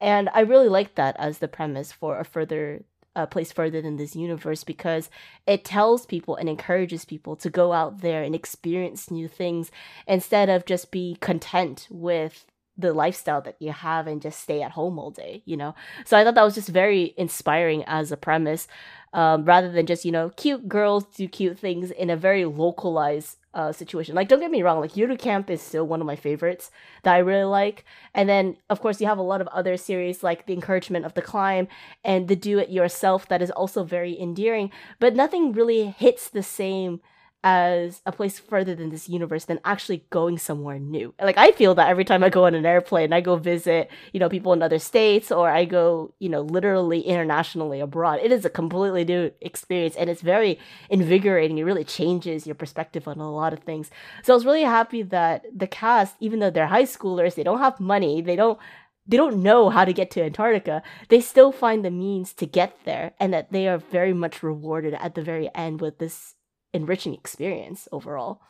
And 0.00 0.30
I 0.34 0.40
really 0.40 0.68
like 0.68 0.94
that 0.94 1.16
as 1.18 1.38
the 1.38 1.48
premise 1.48 1.92
for 1.92 2.18
a 2.18 2.24
further 2.24 2.82
a 3.14 3.26
place 3.26 3.52
further 3.52 3.82
than 3.82 3.96
this 3.96 4.16
universe 4.16 4.64
because 4.64 5.10
it 5.46 5.64
tells 5.64 6.06
people 6.06 6.36
and 6.36 6.48
encourages 6.48 7.04
people 7.04 7.36
to 7.36 7.50
go 7.50 7.72
out 7.72 8.00
there 8.00 8.22
and 8.22 8.34
experience 8.34 9.10
new 9.10 9.28
things 9.28 9.70
instead 10.06 10.48
of 10.48 10.64
just 10.64 10.90
be 10.90 11.16
content 11.20 11.86
with 11.90 12.46
the 12.76 12.92
lifestyle 12.92 13.40
that 13.42 13.56
you 13.60 13.72
have 13.72 14.06
and 14.06 14.22
just 14.22 14.40
stay 14.40 14.62
at 14.62 14.72
home 14.72 14.98
all 14.98 15.10
day, 15.10 15.42
you 15.44 15.56
know? 15.56 15.74
So 16.04 16.16
I 16.16 16.24
thought 16.24 16.34
that 16.34 16.42
was 16.42 16.54
just 16.54 16.68
very 16.68 17.14
inspiring 17.16 17.84
as 17.86 18.10
a 18.10 18.16
premise, 18.16 18.66
um, 19.12 19.44
rather 19.44 19.70
than 19.70 19.86
just, 19.86 20.04
you 20.04 20.12
know, 20.12 20.30
cute 20.30 20.68
girls 20.68 21.04
do 21.04 21.28
cute 21.28 21.58
things 21.58 21.90
in 21.90 22.08
a 22.08 22.16
very 22.16 22.44
localized 22.44 23.36
uh, 23.54 23.72
situation. 23.72 24.14
Like, 24.14 24.28
don't 24.28 24.40
get 24.40 24.50
me 24.50 24.62
wrong, 24.62 24.80
like 24.80 24.92
Yuru 24.92 25.18
Camp 25.18 25.50
is 25.50 25.60
still 25.60 25.86
one 25.86 26.00
of 26.00 26.06
my 26.06 26.16
favorites 26.16 26.70
that 27.02 27.14
I 27.14 27.18
really 27.18 27.44
like. 27.44 27.84
And 28.14 28.26
then, 28.28 28.56
of 28.70 28.80
course, 28.80 29.00
you 29.00 29.06
have 29.06 29.18
a 29.18 29.22
lot 29.22 29.42
of 29.42 29.48
other 29.48 29.76
series 29.76 30.22
like 30.22 30.46
The 30.46 30.54
Encouragement 30.54 31.04
of 31.04 31.12
the 31.12 31.22
Climb 31.22 31.68
and 32.02 32.28
The 32.28 32.36
Do 32.36 32.58
It 32.58 32.70
Yourself 32.70 33.28
that 33.28 33.42
is 33.42 33.50
also 33.50 33.84
very 33.84 34.18
endearing, 34.18 34.70
but 34.98 35.14
nothing 35.14 35.52
really 35.52 35.84
hits 35.90 36.30
the 36.30 36.42
same 36.42 37.00
as 37.44 38.00
a 38.06 38.12
place 38.12 38.38
further 38.38 38.74
than 38.74 38.90
this 38.90 39.08
universe 39.08 39.46
than 39.46 39.58
actually 39.64 40.04
going 40.10 40.38
somewhere 40.38 40.78
new. 40.78 41.12
Like 41.20 41.36
I 41.36 41.50
feel 41.52 41.74
that 41.74 41.88
every 41.88 42.04
time 42.04 42.22
I 42.22 42.28
go 42.28 42.46
on 42.46 42.54
an 42.54 42.64
airplane, 42.64 43.12
I 43.12 43.20
go 43.20 43.36
visit, 43.36 43.90
you 44.12 44.20
know, 44.20 44.28
people 44.28 44.52
in 44.52 44.62
other 44.62 44.78
states 44.78 45.32
or 45.32 45.48
I 45.48 45.64
go, 45.64 46.14
you 46.20 46.28
know, 46.28 46.42
literally 46.42 47.00
internationally 47.00 47.80
abroad. 47.80 48.20
It 48.22 48.30
is 48.30 48.44
a 48.44 48.50
completely 48.50 49.04
new 49.04 49.32
experience 49.40 49.96
and 49.96 50.08
it's 50.08 50.22
very 50.22 50.58
invigorating. 50.88 51.58
It 51.58 51.64
really 51.64 51.84
changes 51.84 52.46
your 52.46 52.54
perspective 52.54 53.08
on 53.08 53.18
a 53.18 53.32
lot 53.32 53.52
of 53.52 53.60
things. 53.60 53.90
So 54.22 54.32
I 54.32 54.36
was 54.36 54.46
really 54.46 54.62
happy 54.62 55.02
that 55.02 55.44
the 55.54 55.66
cast, 55.66 56.14
even 56.20 56.38
though 56.38 56.50
they're 56.50 56.68
high 56.68 56.84
schoolers, 56.84 57.34
they 57.34 57.42
don't 57.42 57.58
have 57.58 57.80
money, 57.80 58.20
they 58.20 58.36
don't 58.36 58.58
they 59.04 59.16
don't 59.16 59.42
know 59.42 59.68
how 59.68 59.84
to 59.84 59.92
get 59.92 60.12
to 60.12 60.22
Antarctica, 60.22 60.80
they 61.08 61.20
still 61.20 61.50
find 61.50 61.84
the 61.84 61.90
means 61.90 62.32
to 62.34 62.46
get 62.46 62.78
there, 62.84 63.14
and 63.18 63.34
that 63.34 63.50
they 63.50 63.66
are 63.66 63.78
very 63.78 64.12
much 64.12 64.44
rewarded 64.44 64.94
at 64.94 65.16
the 65.16 65.22
very 65.22 65.50
end 65.56 65.80
with 65.80 65.98
this 65.98 66.36
enriching 66.72 67.14
experience 67.14 67.88
overall. 67.92 68.40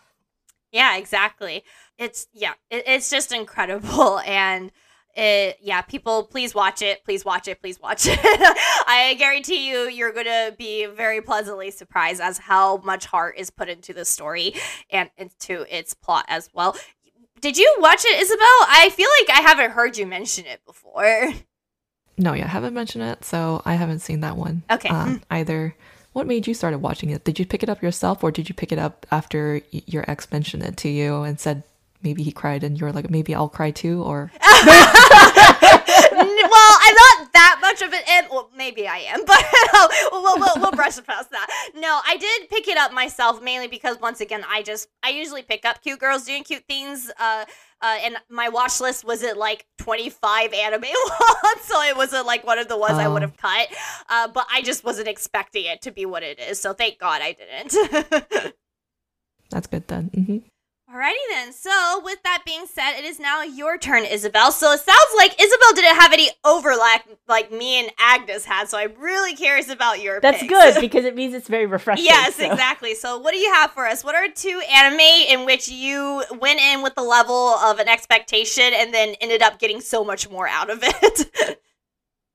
Yeah, 0.72 0.96
exactly. 0.96 1.64
It's 1.98 2.26
yeah, 2.32 2.54
it, 2.70 2.84
it's 2.86 3.10
just 3.10 3.32
incredible. 3.32 4.20
And 4.26 4.72
it 5.14 5.58
yeah 5.60 5.82
people 5.82 6.24
please 6.24 6.54
watch 6.54 6.80
it 6.80 7.04
please 7.04 7.22
watch 7.22 7.46
it 7.46 7.60
please 7.60 7.78
watch 7.80 8.06
it. 8.06 8.18
I 8.86 9.14
guarantee 9.18 9.68
you 9.68 9.88
you're 9.88 10.12
gonna 10.12 10.54
be 10.56 10.86
very 10.86 11.20
pleasantly 11.20 11.70
surprised 11.70 12.20
as 12.20 12.38
how 12.38 12.78
much 12.78 13.06
heart 13.06 13.34
is 13.36 13.50
put 13.50 13.68
into 13.68 13.92
the 13.92 14.04
story 14.04 14.54
and 14.90 15.10
into 15.18 15.66
its 15.74 15.92
plot 15.92 16.24
as 16.28 16.48
well. 16.54 16.76
Did 17.40 17.58
you 17.58 17.76
watch 17.78 18.04
it 18.06 18.22
isabel? 18.22 18.46
I 18.46 18.90
feel 18.90 19.08
like 19.20 19.38
i 19.38 19.42
haven't 19.42 19.72
heard 19.72 19.98
you 19.98 20.06
mention 20.06 20.46
it 20.46 20.64
before. 20.64 21.28
No 22.16 22.32
yeah 22.32 22.44
i 22.44 22.48
haven't 22.48 22.74
mentioned 22.74 23.04
it 23.04 23.22
so 23.24 23.60
i 23.66 23.74
haven't 23.74 24.00
seen 24.00 24.20
that 24.20 24.38
one 24.38 24.62
okay. 24.70 24.88
um, 24.88 25.20
either 25.30 25.74
what 26.12 26.26
made 26.26 26.46
you 26.46 26.54
started 26.54 26.78
watching 26.78 27.10
it? 27.10 27.24
Did 27.24 27.38
you 27.38 27.46
pick 27.46 27.62
it 27.62 27.68
up 27.68 27.82
yourself, 27.82 28.22
or 28.22 28.30
did 28.30 28.48
you 28.48 28.54
pick 28.54 28.72
it 28.72 28.78
up 28.78 29.06
after 29.10 29.62
your 29.70 30.04
ex 30.08 30.30
mentioned 30.30 30.62
it 30.62 30.76
to 30.78 30.88
you 30.88 31.22
and 31.22 31.40
said 31.40 31.62
maybe 32.02 32.22
he 32.22 32.32
cried, 32.32 32.64
and 32.64 32.78
you 32.78 32.86
were 32.86 32.92
like, 32.92 33.10
maybe 33.10 33.34
I'll 33.34 33.48
cry 33.48 33.70
too, 33.70 34.02
or? 34.02 34.30
well, 34.40 34.50
that 37.33 37.59
much 37.61 37.83
of 37.83 37.93
an 37.93 38.24
well, 38.30 38.51
maybe 38.57 38.87
I 38.87 38.99
am, 38.99 39.24
but 39.26 39.45
we'll, 40.12 40.39
we'll, 40.39 40.55
we'll 40.57 40.72
brush 40.72 41.03
past 41.05 41.30
that. 41.30 41.70
No, 41.74 42.01
I 42.07 42.16
did 42.16 42.49
pick 42.51 42.68
it 42.68 42.76
up 42.76 42.93
myself 42.93 43.43
mainly 43.43 43.68
because 43.68 43.99
once 44.01 44.20
again, 44.20 44.45
I 44.49 44.62
just 44.62 44.89
I 45.03 45.11
usually 45.11 45.43
pick 45.43 45.64
up 45.64 45.83
cute 45.83 45.99
girls 45.99 46.24
doing 46.24 46.45
cute 46.45 46.64
things. 46.68 47.11
Uh, 47.18 47.45
uh, 47.80 47.99
and 48.05 48.16
my 48.30 48.49
watch 48.49 48.80
list 48.80 49.05
was 49.05 49.24
at 49.24 49.37
like 49.37 49.66
25 49.78 50.53
anime 50.53 50.83
ones, 50.83 51.62
so 51.62 51.83
it 51.83 51.97
wasn't 51.97 52.26
like 52.26 52.47
one 52.47 52.59
of 52.59 52.68
the 52.68 52.76
ones 52.76 52.95
I 52.95 53.09
would 53.09 53.24
oh. 53.24 53.26
have 53.26 53.37
cut. 53.37 53.68
Uh, 54.09 54.28
but 54.28 54.47
I 54.53 54.62
just 54.62 54.85
wasn't 54.85 55.09
expecting 55.09 55.64
it 55.64 55.83
to 55.83 55.91
be 55.91 56.07
what 56.07 56.22
it 56.22 56.39
is, 56.39 56.61
so 56.61 56.72
thank 56.72 56.99
God 56.99 57.20
I 57.22 57.33
didn't. 57.33 58.55
That's 59.51 59.66
good 59.66 59.89
then. 59.89 60.11
Mm-hmm. 60.14 60.39
Alrighty 60.93 61.14
then. 61.30 61.55
So, 61.55 62.03
with 62.05 62.22
that 62.22 62.43
being 62.45 62.66
said, 62.66 62.99
it 62.99 63.05
is 63.05 63.18
now 63.18 63.43
your 63.43 63.78
turn, 63.78 64.05
Isabel. 64.05 64.53
So, 64.53 64.72
it 64.72 64.80
sounds 64.80 64.99
like 65.16 65.40
Isabel 65.40 65.72
didn't 65.74 65.97
have 65.97 66.12
any 66.12 66.28
overlap 66.45 67.09
like 67.28 67.51
me 67.51 67.80
and 67.80 67.90
Agnes 67.99 68.45
had. 68.45 68.68
So, 68.68 68.76
I'm 68.76 68.93
really 68.99 69.34
curious 69.34 69.70
about 69.70 70.03
your 70.03 70.20
That's 70.20 70.40
picks. 70.40 70.53
good 70.53 70.80
because 70.82 71.07
it 71.07 71.14
means 71.16 71.32
it's 71.32 71.49
very 71.49 71.64
refreshing. 71.64 72.05
yes, 72.05 72.34
so. 72.34 72.51
exactly. 72.51 72.95
So, 72.95 73.16
what 73.18 73.32
do 73.32 73.38
you 73.38 73.51
have 73.55 73.70
for 73.70 73.86
us? 73.86 74.05
What 74.05 74.14
are 74.14 74.28
two 74.28 74.61
anime 74.70 75.01
in 75.01 75.47
which 75.47 75.66
you 75.68 76.24
went 76.38 76.61
in 76.61 76.82
with 76.82 76.95
the 76.95 77.03
level 77.03 77.49
of 77.49 77.78
an 77.78 77.88
expectation 77.88 78.72
and 78.74 78.93
then 78.93 79.14
ended 79.22 79.40
up 79.40 79.59
getting 79.59 79.80
so 79.80 80.05
much 80.05 80.28
more 80.28 80.47
out 80.47 80.68
of 80.68 80.80
it? 80.82 81.59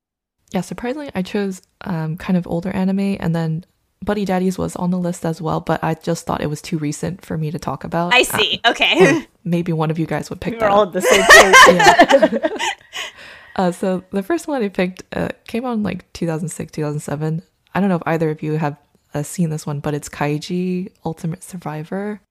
yeah, 0.52 0.62
surprisingly, 0.62 1.12
I 1.14 1.22
chose 1.22 1.62
um, 1.82 2.18
kind 2.18 2.36
of 2.38 2.48
older 2.48 2.72
anime 2.72 3.18
and 3.20 3.36
then 3.36 3.66
Buddy 4.04 4.26
Daddies 4.26 4.58
was 4.58 4.76
on 4.76 4.92
the 4.92 4.98
list 4.98 5.26
as 5.26 5.42
well, 5.42 5.60
but 5.60 5.84
I 5.84 5.96
just 5.96 6.26
thought 6.26 6.42
it 6.42 6.50
was 6.50 6.62
too 6.62 6.78
recent 6.78 7.26
for 7.26 7.38
me 7.38 7.52
to 7.52 7.60
talk 7.60 7.84
about. 7.84 8.14
I 8.14 8.24
see. 8.24 8.62
Um, 8.64 8.72
okay. 8.72 9.28
maybe 9.44 9.74
one 9.74 9.92
of 9.92 10.00
you 10.00 10.06
guys 10.06 10.30
would 10.30 10.40
pick 10.40 10.54
we 10.54 10.60
that. 10.60 10.70
We're 10.70 10.76
all 10.76 10.86
the 10.86 11.02
same 11.02 11.24
place. 11.24 11.68
yeah. 12.32 12.68
uh, 13.56 13.72
so 13.72 14.04
the 14.12 14.24
first 14.24 14.48
one 14.48 14.64
I 14.64 14.70
picked 14.70 15.04
uh, 15.16 15.30
came 15.48 15.66
on 15.66 15.84
like 15.84 16.12
2006, 16.14 16.72
2007. 16.72 17.42
I 17.74 17.80
don't 17.80 17.90
know 17.90 17.96
if 17.96 18.04
either 18.06 18.30
of 18.30 18.42
you 18.44 18.54
have 18.54 18.78
uh, 19.14 19.24
seen 19.24 19.50
this 19.50 19.66
one, 19.66 19.80
but 19.80 19.94
it's 19.94 20.10
Kaiji 20.10 20.92
Ultimate 21.04 21.44
Survivor. 21.44 22.22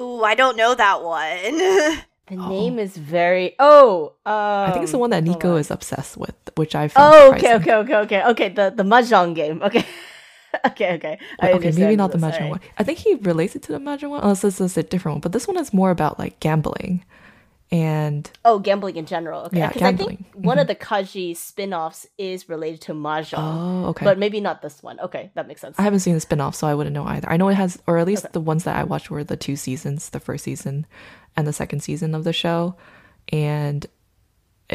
Ooh, 0.00 0.22
I 0.22 0.34
don't 0.34 0.56
know 0.56 0.74
that 0.74 1.02
one. 1.02 2.04
The 2.28 2.36
oh. 2.36 2.48
name 2.48 2.78
is 2.78 2.94
very 2.96 3.54
oh. 3.58 4.12
Um, 4.26 4.34
I 4.34 4.70
think 4.72 4.82
it's 4.82 4.92
the 4.92 4.98
one 4.98 5.10
that 5.10 5.24
Nico 5.24 5.56
is 5.56 5.70
obsessed 5.70 6.18
with, 6.18 6.34
which 6.56 6.74
I 6.74 6.88
found. 6.88 7.14
Oh, 7.14 7.32
okay, 7.32 7.54
okay, 7.54 7.72
okay, 7.72 7.94
okay, 7.96 8.22
okay. 8.22 8.48
The 8.50 8.70
the 8.76 8.82
mahjong 8.82 9.34
game. 9.34 9.62
Okay. 9.62 9.84
okay, 10.66 10.94
okay. 10.94 11.18
I 11.40 11.52
okay, 11.52 11.72
maybe 11.72 11.96
not 11.96 12.12
the 12.12 12.18
Mahjong 12.18 12.50
one. 12.50 12.60
I 12.78 12.84
think 12.84 12.98
he 12.98 13.14
relates 13.16 13.56
it 13.56 13.62
to 13.62 13.72
the 13.72 13.78
Mahjong 13.78 14.10
one, 14.10 14.22
unless 14.22 14.42
this 14.42 14.60
is 14.60 14.76
a 14.76 14.82
different 14.82 15.16
one. 15.16 15.20
But 15.20 15.32
this 15.32 15.46
one 15.46 15.58
is 15.58 15.72
more 15.72 15.90
about 15.90 16.18
like 16.18 16.40
gambling 16.40 17.04
and 17.70 18.30
oh, 18.44 18.58
gambling 18.58 18.96
in 18.96 19.04
general. 19.04 19.42
Okay, 19.42 19.58
yeah, 19.58 19.72
gambling. 19.72 20.18
I 20.20 20.32
think 20.32 20.44
one 20.44 20.56
mm-hmm. 20.56 20.60
of 20.62 20.66
the 20.68 20.74
Kaiji 20.74 21.36
spin-offs 21.36 22.06
is 22.16 22.48
related 22.48 22.80
to 22.82 22.94
mahjong. 22.94 23.38
Oh, 23.38 23.88
okay, 23.90 24.04
but 24.04 24.18
maybe 24.18 24.40
not 24.40 24.62
this 24.62 24.82
one. 24.82 24.98
Okay, 25.00 25.30
that 25.34 25.46
makes 25.46 25.60
sense. 25.60 25.78
I 25.78 25.82
haven't 25.82 26.00
seen 26.00 26.14
the 26.14 26.20
spin-off, 26.20 26.54
so 26.54 26.66
I 26.66 26.74
wouldn't 26.74 26.94
know 26.94 27.04
either. 27.04 27.30
I 27.30 27.36
know 27.36 27.48
it 27.48 27.54
has, 27.54 27.78
or 27.86 27.98
at 27.98 28.06
least 28.06 28.24
okay. 28.24 28.32
the 28.32 28.40
ones 28.40 28.64
that 28.64 28.76
I 28.76 28.84
watched 28.84 29.10
were 29.10 29.24
the 29.24 29.36
two 29.36 29.56
seasons, 29.56 30.10
the 30.10 30.20
first 30.20 30.44
season 30.44 30.86
and 31.36 31.46
the 31.46 31.52
second 31.52 31.80
season 31.80 32.14
of 32.14 32.24
the 32.24 32.32
show, 32.32 32.74
and 33.30 33.84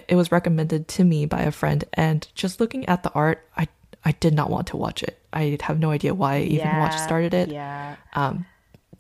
it 0.08 0.16
was 0.16 0.32
recommended 0.32 0.88
to 0.90 1.04
me 1.04 1.26
by 1.26 1.42
a 1.42 1.52
friend. 1.52 1.84
And 1.94 2.28
just 2.36 2.60
looking 2.60 2.86
at 2.88 3.02
the 3.02 3.12
art, 3.14 3.48
I 3.58 3.68
I 4.06 4.12
did 4.14 4.36
not 4.36 4.52
want 4.52 4.68
to 4.68 4.78
watch 4.78 5.02
it. 5.02 5.20
I 5.34 5.58
have 5.62 5.80
no 5.80 5.92
idea 5.92 6.14
why 6.14 6.36
I 6.36 6.42
even 6.42 6.58
yeah, 6.58 6.80
watched 6.80 7.00
started 7.00 7.34
it. 7.34 7.50
Yeah. 7.50 7.96
Um, 8.14 8.46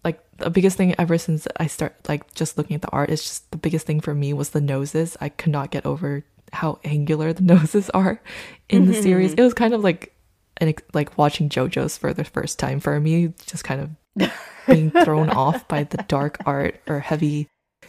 like 0.03 0.19
the 0.37 0.49
biggest 0.49 0.77
thing 0.77 0.95
ever 0.97 1.17
since 1.17 1.47
I 1.57 1.67
start 1.67 1.95
like 2.07 2.33
just 2.33 2.57
looking 2.57 2.75
at 2.75 2.81
the 2.81 2.89
art 2.89 3.09
is 3.09 3.21
just 3.21 3.51
the 3.51 3.57
biggest 3.57 3.85
thing 3.85 4.01
for 4.01 4.13
me 4.13 4.33
was 4.33 4.49
the 4.49 4.61
noses. 4.61 5.15
I 5.21 5.29
could 5.29 5.51
not 5.51 5.71
get 5.71 5.85
over 5.85 6.25
how 6.51 6.79
angular 6.83 7.33
the 7.33 7.43
noses 7.55 7.89
are 7.91 8.21
in 8.69 8.85
the 8.85 9.01
series. 9.01 9.33
It 9.37 9.41
was 9.41 9.53
kind 9.53 9.73
of 9.73 9.83
like 9.83 10.13
an 10.57 10.73
like 10.93 11.17
watching 11.17 11.49
JoJo's 11.49 11.97
for 11.97 12.13
the 12.13 12.23
first 12.23 12.59
time 12.59 12.79
for 12.79 12.99
me, 12.99 13.33
just 13.45 13.63
kind 13.63 13.81
of 14.17 14.31
being 14.67 14.91
thrown 14.91 15.29
off 15.29 15.67
by 15.67 15.83
the 15.83 15.97
dark 16.07 16.37
art 16.45 16.79
or 16.87 16.99
heavy 16.99 17.47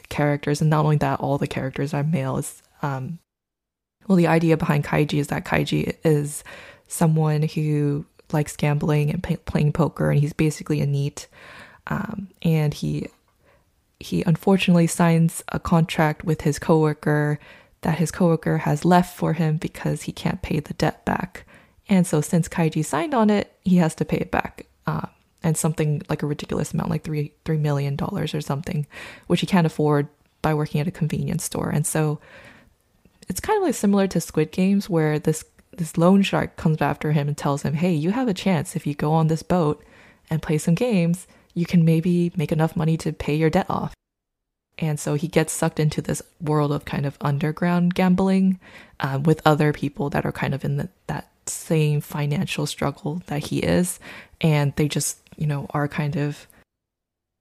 characters, 0.09 0.61
and 0.61 0.71
not 0.71 0.85
only 0.85 0.97
that, 0.97 1.21
all 1.21 1.39
the 1.39 1.47
characters 1.47 1.93
are 1.95 2.03
males. 2.03 2.63
Um, 2.83 3.19
well, 4.07 4.17
the 4.17 4.27
idea 4.27 4.57
behind 4.57 4.85
Kaiji 4.85 5.19
is 5.19 5.29
that 5.29 5.45
Kaiji 5.45 5.97
is 6.05 6.45
someone 6.89 7.43
who 7.43 8.05
likes 8.35 8.57
gambling 8.57 9.11
and 9.11 9.22
pay- 9.22 9.37
playing 9.37 9.72
poker, 9.72 10.11
and 10.11 10.20
he's 10.20 10.35
basically 10.35 10.80
a 10.80 10.87
NEET. 10.87 11.26
Um, 11.87 12.28
and 12.43 12.74
he 12.74 13.09
he 14.01 14.22
unfortunately 14.22 14.87
signs 14.87 15.43
a 15.49 15.59
contract 15.59 16.24
with 16.24 16.43
his 16.43 16.59
coworker 16.59 17.39
that 17.80 17.99
his 17.99 18.11
coworker 18.11 18.59
has 18.59 18.85
left 18.85 19.16
for 19.16 19.35
him 19.35 19.57
because 19.57 20.03
he 20.03 20.12
can't 20.12 20.43
pay 20.43 20.61
the 20.61 20.74
debt 20.74 21.05
back. 21.05 21.47
And 21.89 22.07
so 22.07 22.20
since 22.20 22.49
Kaiji 22.49 22.85
signed 22.85 23.14
on 23.14 23.30
it, 23.30 23.53
he 23.62 23.76
has 23.76 23.95
to 23.97 24.05
pay 24.05 24.16
it 24.16 24.30
back. 24.30 24.66
Uh, 24.87 25.07
and 25.43 25.57
something 25.57 26.03
like 26.09 26.22
a 26.22 26.26
ridiculous 26.26 26.72
amount, 26.72 26.91
like 26.91 27.05
three 27.05 27.32
three 27.45 27.59
million 27.59 27.97
dollars 27.97 28.35
or 28.35 28.41
something, 28.41 28.87
which 29.26 29.41
he 29.41 29.47
can't 29.47 29.66
afford 29.66 30.09
by 30.43 30.55
working 30.55 30.80
at 30.80 30.89
a 30.89 30.91
convenience 30.91 31.45
store. 31.45 31.68
And 31.68 31.87
so 31.87 32.18
it's 33.28 33.41
kind 33.41 33.59
of 33.59 33.64
like 33.64 33.74
similar 33.74 34.07
to 34.09 34.20
Squid 34.20 34.51
Games, 34.53 34.89
where 34.89 35.18
this 35.18 35.45
this 35.79 35.99
loan 35.99 36.22
shark 36.22 36.57
comes 36.57 36.81
after 36.81 37.12
him 37.12 37.29
and 37.29 37.37
tells 37.37 37.62
him, 37.62 37.75
"Hey, 37.75 37.93
you 37.93 38.11
have 38.11 38.29
a 38.29 38.35
chance 38.35 38.77
if 38.77 38.87
you 38.87 38.95
go 38.95 39.12
on 39.12 39.29
this 39.29 39.43
boat 39.43 39.85
and 40.31 40.43
play 40.43 40.59
some 40.59 40.75
games, 40.75 41.27
you 41.55 41.66
can 41.66 41.85
maybe 41.85 42.33
make 42.37 42.53
enough 42.53 42.77
money 42.77 42.97
to 42.99 43.12
pay 43.12 43.35
your 43.35 43.51
debt 43.51 43.66
off." 43.68 43.95
And 44.79 44.99
so 44.99 45.14
he 45.14 45.29
gets 45.29 45.53
sucked 45.53 45.79
into 45.79 46.03
this 46.03 46.22
world 46.41 46.72
of 46.72 46.85
kind 46.85 47.07
of 47.07 47.16
underground 47.20 47.95
gambling 47.95 48.59
um, 49.01 49.22
with 49.22 49.41
other 49.45 49.72
people 49.72 50.11
that 50.11 50.27
are 50.27 50.33
kind 50.33 50.53
of 50.53 50.64
in 50.64 50.77
the, 50.79 50.89
that 51.07 51.31
same 51.47 52.01
financial 52.01 52.66
struggle 52.66 53.22
that 53.27 53.47
he 53.47 53.59
is, 53.59 54.01
and 54.41 54.75
they 54.77 54.89
just 54.89 55.18
you 55.37 55.47
know 55.47 55.66
are 55.70 55.89
kind 55.89 56.16
of 56.16 56.47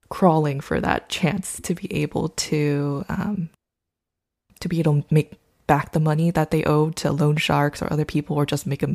crawling 0.09 0.59
for 0.59 0.79
that 0.79 1.09
chance 1.09 1.59
to 1.63 1.73
be 1.73 1.91
able 1.91 2.29
to 2.29 3.03
um, 3.09 3.49
to 4.59 4.69
be 4.69 4.79
able 4.79 5.01
to 5.01 5.13
make 5.13 5.33
back 5.67 5.91
the 5.91 5.99
money 5.99 6.31
that 6.31 6.51
they 6.51 6.63
owe 6.63 6.89
to 6.91 7.11
loan 7.11 7.37
sharks 7.37 7.81
or 7.81 7.91
other 7.91 8.05
people 8.05 8.35
or 8.35 8.45
just 8.45 8.67
make 8.67 8.83
a 8.83 8.87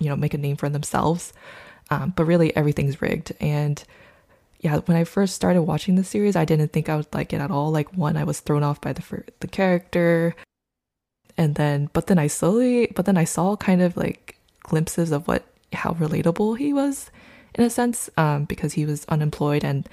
you 0.00 0.08
know 0.08 0.16
make 0.16 0.34
a 0.34 0.38
name 0.38 0.56
for 0.56 0.68
themselves. 0.68 1.32
Um, 1.90 2.12
but 2.16 2.24
really 2.24 2.54
everything's 2.56 3.00
rigged. 3.00 3.32
And 3.40 3.82
yeah 4.60 4.78
when 4.86 4.96
i 4.96 5.04
first 5.04 5.34
started 5.34 5.60
watching 5.62 5.96
the 5.96 6.02
series 6.02 6.34
i 6.34 6.46
didn't 6.46 6.72
think 6.72 6.88
i 6.88 6.96
would 6.96 7.12
like 7.14 7.32
it 7.32 7.40
at 7.40 7.50
all. 7.50 7.70
Like 7.70 7.92
one 7.96 8.16
i 8.16 8.24
was 8.24 8.40
thrown 8.40 8.62
off 8.62 8.80
by 8.80 8.92
the 8.92 9.24
the 9.40 9.48
character. 9.48 10.34
And 11.38 11.54
then 11.54 11.90
but 11.92 12.06
then 12.06 12.18
i 12.18 12.26
slowly 12.26 12.92
but 12.94 13.04
then 13.04 13.18
i 13.18 13.24
saw 13.24 13.56
kind 13.56 13.82
of 13.82 13.96
like 13.96 14.38
glimpses 14.60 15.12
of 15.12 15.28
what 15.28 15.44
how 15.72 15.92
relatable 15.92 16.58
he 16.58 16.72
was 16.72 17.10
in 17.54 17.64
a 17.64 17.70
sense 17.70 18.08
um, 18.16 18.44
because 18.44 18.74
he 18.74 18.86
was 18.86 19.04
unemployed 19.06 19.64
and 19.64 19.88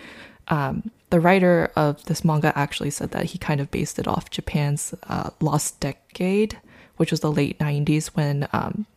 um, 0.49 0.91
the 1.13 1.19
writer 1.19 1.71
of 1.75 2.03
this 2.05 2.25
manga 2.25 2.51
actually 2.57 2.89
said 2.89 3.11
that 3.11 3.25
he 3.25 3.37
kind 3.37 3.61
of 3.61 3.69
based 3.69 3.99
it 3.99 4.07
off 4.07 4.31
Japan's 4.31 4.95
uh, 5.03 5.29
lost 5.41 5.79
decade, 5.79 6.59
which 6.97 7.11
was 7.11 7.19
the 7.19 7.31
late 7.31 7.59
90s 7.59 8.07
when 8.15 8.47
um, 8.51 8.87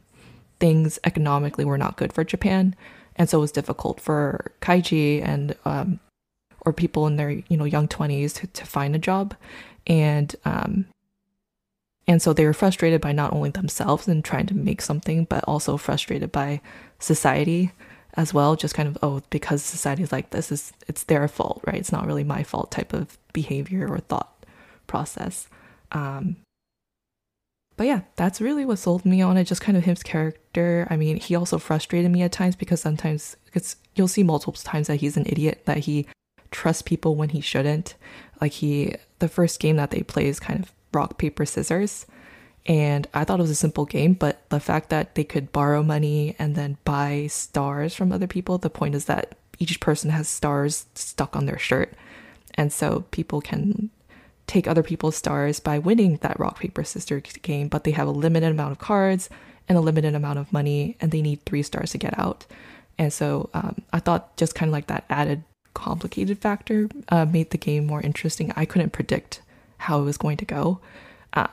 things 0.58 0.98
economically 1.04 1.66
were 1.66 1.76
not 1.76 1.98
good 1.98 2.14
for 2.14 2.24
Japan. 2.24 2.74
And 3.16 3.28
so 3.28 3.36
it 3.36 3.42
was 3.42 3.52
difficult 3.52 4.00
for 4.00 4.50
Kaiji 4.62 5.22
and 5.22 5.56
um, 5.66 6.00
or 6.62 6.72
people 6.72 7.06
in 7.06 7.16
their 7.16 7.32
you 7.32 7.56
know 7.58 7.66
young 7.66 7.86
20s 7.86 8.32
to, 8.36 8.46
to 8.46 8.64
find 8.64 8.96
a 8.96 8.98
job. 8.98 9.36
And 9.86 10.34
um, 10.46 10.86
and 12.06 12.22
so 12.22 12.32
they 12.32 12.46
were 12.46 12.54
frustrated 12.54 13.02
by 13.02 13.12
not 13.12 13.34
only 13.34 13.50
themselves 13.50 14.08
and 14.08 14.24
trying 14.24 14.46
to 14.46 14.56
make 14.56 14.80
something, 14.80 15.26
but 15.26 15.44
also 15.44 15.76
frustrated 15.76 16.32
by 16.32 16.62
society 16.98 17.72
as 18.16 18.32
well 18.32 18.56
just 18.56 18.74
kind 18.74 18.88
of 18.88 18.98
oh 19.02 19.22
because 19.30 19.62
society's 19.62 20.12
like 20.12 20.30
this 20.30 20.50
is 20.50 20.72
it's 20.88 21.04
their 21.04 21.28
fault 21.28 21.60
right 21.66 21.76
it's 21.76 21.92
not 21.92 22.06
really 22.06 22.24
my 22.24 22.42
fault 22.42 22.70
type 22.70 22.92
of 22.92 23.18
behavior 23.32 23.86
or 23.88 23.98
thought 23.98 24.44
process 24.86 25.48
um 25.92 26.36
but 27.76 27.86
yeah, 27.86 28.00
that's 28.16 28.40
really 28.40 28.64
what 28.64 28.78
sold 28.78 29.04
me 29.04 29.20
on 29.20 29.36
it. 29.36 29.44
Just 29.44 29.60
kind 29.60 29.76
of 29.76 29.84
his 29.84 30.02
character. 30.02 30.86
I 30.88 30.96
mean, 30.96 31.18
he 31.18 31.34
also 31.34 31.58
frustrated 31.58 32.10
me 32.10 32.22
at 32.22 32.32
times 32.32 32.56
because 32.56 32.80
sometimes 32.80 33.36
because 33.44 33.76
you'll 33.94 34.08
see 34.08 34.22
multiple 34.22 34.54
times 34.54 34.86
that 34.86 34.96
he's 34.96 35.16
an 35.16 35.26
idiot 35.26 35.62
that 35.66 35.78
he 35.78 36.06
trusts 36.50 36.82
people 36.82 37.16
when 37.16 37.30
he 37.30 37.40
shouldn't. 37.40 37.94
Like 38.40 38.52
he, 38.52 38.94
the 39.18 39.28
first 39.28 39.60
game 39.60 39.76
that 39.76 39.90
they 39.90 40.02
play 40.02 40.26
is 40.26 40.40
kind 40.40 40.62
of 40.62 40.72
rock 40.92 41.18
paper 41.18 41.44
scissors, 41.44 42.06
and 42.66 43.06
I 43.14 43.24
thought 43.24 43.38
it 43.38 43.42
was 43.42 43.50
a 43.50 43.54
simple 43.54 43.84
game, 43.84 44.14
but 44.14 44.48
the 44.50 44.60
fact 44.60 44.90
that 44.90 45.14
they 45.14 45.24
could 45.24 45.52
borrow 45.52 45.82
money 45.82 46.34
and 46.38 46.56
then 46.56 46.78
buy 46.84 47.28
stars 47.28 47.94
from 47.94 48.12
other 48.12 48.26
people. 48.26 48.58
The 48.58 48.68
point 48.70 48.94
is 48.96 49.04
that 49.04 49.36
each 49.58 49.80
person 49.80 50.10
has 50.10 50.28
stars 50.28 50.86
stuck 50.94 51.36
on 51.36 51.46
their 51.46 51.58
shirt, 51.58 51.94
and 52.54 52.72
so 52.72 53.04
people 53.12 53.40
can 53.40 53.90
take 54.46 54.68
other 54.68 54.82
people's 54.82 55.16
stars 55.16 55.60
by 55.60 55.78
winning 55.78 56.16
that 56.18 56.38
rock 56.38 56.60
paper 56.60 56.84
scissors 56.84 57.22
game, 57.42 57.68
but 57.68 57.84
they 57.84 57.92
have 57.92 58.06
a 58.06 58.12
limited 58.12 58.50
amount 58.50 58.72
of 58.72 58.78
cards 58.78 59.28
and 59.68 59.78
a 59.78 59.80
limited 59.80 60.14
amount 60.14 60.38
of 60.38 60.52
money, 60.52 60.96
and 61.00 61.10
they 61.10 61.22
need 61.22 61.42
three 61.44 61.62
stars 61.62 61.90
to 61.92 61.98
get 61.98 62.18
out. 62.18 62.46
And 62.98 63.12
so 63.12 63.50
um, 63.54 63.82
I 63.92 63.98
thought 64.00 64.36
just 64.36 64.54
kind 64.54 64.68
of 64.68 64.72
like 64.72 64.86
that 64.86 65.04
added 65.08 65.44
complicated 65.74 66.38
factor 66.38 66.88
uh, 67.10 67.24
made 67.24 67.50
the 67.50 67.58
game 67.58 67.86
more 67.86 68.00
interesting. 68.00 68.52
I 68.56 68.64
couldn't 68.64 68.90
predict 68.90 69.42
how 69.78 70.00
it 70.00 70.04
was 70.04 70.16
going 70.16 70.38
to 70.38 70.44
go. 70.44 70.80
Um, 71.34 71.48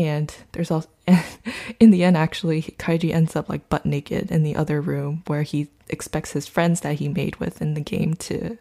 and 0.00 0.34
there's 0.52 0.70
also, 0.70 0.88
in 1.80 1.90
the 1.90 2.04
end, 2.04 2.16
actually, 2.16 2.62
Kaiji 2.62 3.12
ends 3.12 3.36
up 3.36 3.50
like 3.50 3.68
butt 3.68 3.84
naked 3.84 4.30
in 4.30 4.42
the 4.42 4.56
other 4.56 4.80
room 4.80 5.22
where 5.26 5.42
he 5.42 5.68
expects 5.90 6.32
his 6.32 6.46
friends 6.46 6.80
that 6.80 6.94
he 6.94 7.08
made 7.08 7.36
with 7.36 7.60
in 7.60 7.74
the 7.74 7.82
game 7.82 8.14
to 8.14 8.56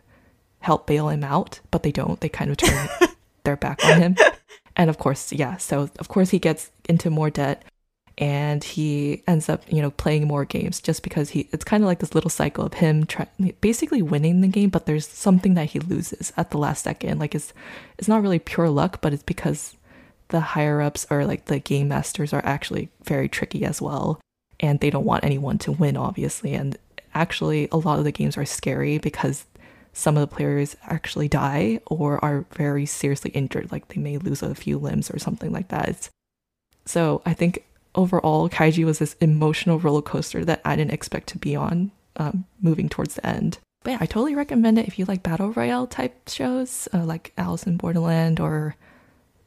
help 0.59 0.85
bail 0.85 1.07
him 1.07 1.23
out, 1.23 1.61
but 1.71 1.83
they 1.83 1.93
don't. 1.93 2.19
They 2.19 2.27
kind 2.27 2.51
of 2.51 2.57
turn 2.57 2.89
their 3.45 3.55
back 3.55 3.83
on 3.85 4.01
him. 4.01 4.17
And 4.75 4.89
of 4.89 4.97
course, 4.97 5.31
yeah, 5.31 5.55
so 5.55 5.89
of 5.97 6.09
course 6.09 6.29
he 6.29 6.39
gets 6.39 6.71
into 6.89 7.09
more 7.09 7.29
debt 7.29 7.63
and 8.17 8.61
he 8.61 9.23
ends 9.25 9.47
up, 9.47 9.63
you 9.69 9.81
know, 9.81 9.91
playing 9.91 10.27
more 10.27 10.43
games 10.43 10.81
just 10.81 11.03
because 11.03 11.29
he 11.29 11.47
it's 11.53 11.63
kind 11.63 11.83
of 11.83 11.87
like 11.87 11.99
this 11.99 12.13
little 12.13 12.29
cycle 12.29 12.65
of 12.65 12.73
him 12.73 13.05
try, 13.05 13.27
basically 13.61 14.01
winning 14.01 14.41
the 14.41 14.49
game, 14.49 14.69
but 14.69 14.85
there's 14.85 15.07
something 15.07 15.53
that 15.53 15.69
he 15.69 15.79
loses 15.79 16.33
at 16.35 16.51
the 16.51 16.57
last 16.57 16.83
second. 16.83 17.17
Like 17.17 17.33
it's 17.33 17.53
it's 17.97 18.09
not 18.09 18.21
really 18.21 18.39
pure 18.39 18.69
luck, 18.69 18.99
but 18.99 19.13
it's 19.13 19.23
because 19.23 19.77
the 20.29 20.39
higher 20.39 20.81
ups 20.81 21.05
or 21.09 21.25
like 21.25 21.45
the 21.45 21.59
game 21.59 21.87
masters 21.89 22.33
are 22.33 22.45
actually 22.45 22.89
very 23.03 23.27
tricky 23.27 23.65
as 23.65 23.81
well 23.81 24.19
and 24.59 24.79
they 24.79 24.89
don't 24.89 25.05
want 25.05 25.23
anyone 25.23 25.57
to 25.57 25.71
win 25.71 25.97
obviously 25.97 26.53
and 26.53 26.77
actually 27.13 27.67
a 27.71 27.77
lot 27.77 27.99
of 27.99 28.05
the 28.05 28.11
games 28.11 28.37
are 28.37 28.45
scary 28.45 28.97
because 28.97 29.45
some 29.93 30.17
of 30.17 30.21
the 30.21 30.35
players 30.35 30.75
actually 30.83 31.27
die 31.27 31.79
or 31.87 32.23
are 32.23 32.45
very 32.53 32.85
seriously 32.85 33.31
injured, 33.31 33.71
like 33.71 33.87
they 33.89 33.99
may 33.99 34.17
lose 34.17 34.41
a 34.41 34.55
few 34.55 34.77
limbs 34.77 35.11
or 35.11 35.19
something 35.19 35.51
like 35.51 35.69
that. 35.69 36.09
So 36.85 37.21
I 37.25 37.33
think 37.33 37.65
overall, 37.95 38.49
Kaiji 38.49 38.85
was 38.85 38.99
this 38.99 39.15
emotional 39.19 39.79
roller 39.79 40.01
coaster 40.01 40.45
that 40.45 40.61
I 40.63 40.75
didn't 40.75 40.93
expect 40.93 41.27
to 41.29 41.37
be 41.37 41.55
on 41.55 41.91
um, 42.15 42.45
moving 42.61 42.89
towards 42.89 43.15
the 43.15 43.25
end. 43.25 43.59
But 43.83 43.91
yeah, 43.91 43.97
I 44.01 44.05
totally 44.05 44.35
recommend 44.35 44.77
it 44.77 44.87
if 44.87 44.99
you 44.99 45.05
like 45.05 45.23
battle 45.23 45.51
royale 45.51 45.87
type 45.87 46.29
shows, 46.29 46.87
uh, 46.93 47.03
like 47.03 47.33
Alice 47.37 47.63
in 47.63 47.77
Borderland 47.77 48.39
or 48.39 48.75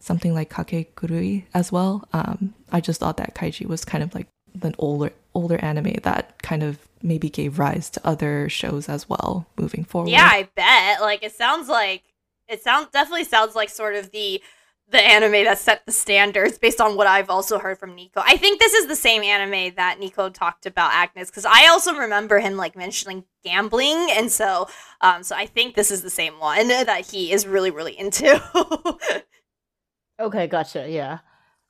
something 0.03 0.35
like 0.35 0.51
Kakegurui 0.51 1.45
as 1.55 1.71
well. 1.71 2.07
Um, 2.13 2.55
I 2.73 2.81
just 2.81 3.01
thought 3.01 3.17
that 3.19 3.35
Kaiji 3.35 3.67
was 3.67 3.85
kind 3.85 4.03
of 4.03 4.15
like 4.15 4.27
an 4.63 4.75
older 4.79 5.13
older 5.35 5.57
anime 5.65 5.95
that 6.03 6.43
kind 6.43 6.63
of 6.63 6.79
maybe 7.03 7.31
gave 7.31 7.59
rise 7.59 7.89
to 7.89 8.07
other 8.07 8.49
shows 8.49 8.89
as 8.89 9.09
well 9.09 9.47
moving 9.57 9.85
forward. 9.85 10.11
Yeah, 10.11 10.29
I 10.31 10.49
bet. 10.55 11.01
Like 11.01 11.23
it 11.23 11.33
sounds 11.33 11.69
like 11.69 12.03
it 12.49 12.63
sounds 12.63 12.89
definitely 12.93 13.25
sounds 13.25 13.55
like 13.55 13.71
sort 13.71 13.95
of 13.95 14.11
the 14.11 14.43
the 14.89 15.01
anime 15.01 15.45
that 15.45 15.59
set 15.59 15.87
the 15.87 15.93
standards 15.93 16.59
based 16.59 16.81
on 16.81 16.97
what 16.97 17.07
I've 17.07 17.31
also 17.31 17.59
heard 17.59 17.79
from 17.79 17.95
Nico. 17.95 18.21
I 18.23 18.37
think 18.37 18.61
this 18.61 18.75
is 18.75 18.89
the 18.89 18.97
same 18.97 19.23
anime 19.23 19.75
that 19.77 19.99
Nico 19.99 20.29
talked 20.29 20.67
about 20.67 20.93
Agnes 20.93 21.31
because 21.31 21.47
I 21.47 21.69
also 21.69 21.95
remember 21.95 22.41
him 22.41 22.57
like 22.57 22.77
mentioning 22.77 23.25
gambling, 23.45 24.09
and 24.11 24.31
so 24.31 24.69
um, 25.01 25.23
so 25.23 25.37
I 25.37 25.47
think 25.47 25.77
this 25.77 25.91
is 25.91 26.03
the 26.03 26.11
same 26.11 26.39
one 26.41 26.69
that 26.69 27.07
he 27.07 27.33
is 27.33 27.47
really 27.47 27.71
really 27.71 27.99
into. 27.99 28.43
okay, 30.19 30.47
gotcha. 30.47 30.89
Yeah, 30.89 31.19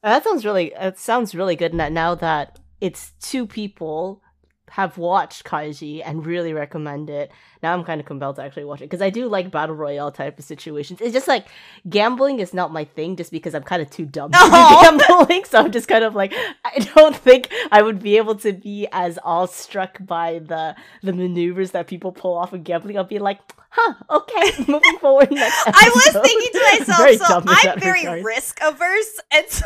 uh, 0.03 0.11
that 0.11 0.24
sounds 0.24 0.45
really. 0.45 0.72
It 0.78 0.99
sounds 0.99 1.34
really 1.34 1.57
good. 1.57 1.74
Now 1.74 2.14
that 2.16 2.59
it's 2.80 3.12
two 3.20 3.47
people 3.47 4.22
have 4.70 4.97
watched 4.97 5.45
Kaiji 5.45 6.03
and 6.05 6.24
really 6.24 6.53
recommend 6.53 7.11
it. 7.11 7.30
Now 7.62 7.72
I'm 7.74 7.84
kind 7.84 8.00
of 8.00 8.06
compelled 8.06 8.36
to 8.36 8.42
actually 8.42 8.64
watch 8.64 8.80
it 8.80 8.84
because 8.84 9.02
I 9.02 9.10
do 9.10 9.28
like 9.28 9.50
battle 9.50 9.76
royale 9.76 10.10
type 10.10 10.38
of 10.38 10.44
situations. 10.44 11.00
It's 11.00 11.12
just 11.12 11.28
like 11.28 11.46
gambling 11.88 12.40
is 12.40 12.52
not 12.52 12.72
my 12.72 12.84
thing, 12.84 13.16
just 13.16 13.30
because 13.30 13.54
I'm 13.54 13.62
kind 13.62 13.80
of 13.80 13.90
too 13.90 14.04
dumb 14.04 14.32
to 14.32 14.38
gambling. 15.08 15.44
So 15.44 15.58
I'm 15.58 15.72
just 15.72 15.88
kind 15.88 16.04
of 16.04 16.14
like 16.14 16.34
I 16.64 16.78
don't 16.94 17.14
think 17.16 17.48
I 17.70 17.82
would 17.82 18.02
be 18.02 18.16
able 18.16 18.34
to 18.36 18.52
be 18.52 18.88
as 18.92 19.18
awestruck 19.22 19.98
by 20.04 20.40
the 20.40 20.74
the 21.02 21.12
maneuvers 21.12 21.70
that 21.72 21.86
people 21.86 22.12
pull 22.12 22.36
off 22.36 22.52
in 22.52 22.62
gambling. 22.62 22.96
I'll 22.96 23.04
be 23.04 23.18
like, 23.18 23.38
huh, 23.70 23.94
okay, 24.10 24.64
moving 24.68 24.98
forward. 25.00 25.28
I 25.30 25.90
was 25.94 26.22
thinking 26.22 26.52
to 26.52 26.78
myself, 26.78 27.44
so 27.44 27.44
I'm 27.46 27.80
very 27.80 28.00
regard. 28.00 28.24
risk 28.24 28.58
averse, 28.62 29.20
and 29.30 29.48
so 29.48 29.64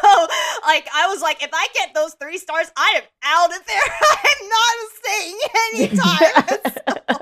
like 0.64 0.88
I 0.94 1.08
was 1.08 1.22
like, 1.22 1.42
if 1.42 1.50
I 1.52 1.66
get 1.74 1.94
those 1.94 2.14
three 2.14 2.38
stars, 2.38 2.70
I 2.76 2.94
am 2.96 3.02
out 3.22 3.50
of 3.50 3.66
there. 3.66 3.82
I'm 4.24 4.48
not 4.48 4.76
staying 4.98 5.38
anytime. 5.72 7.15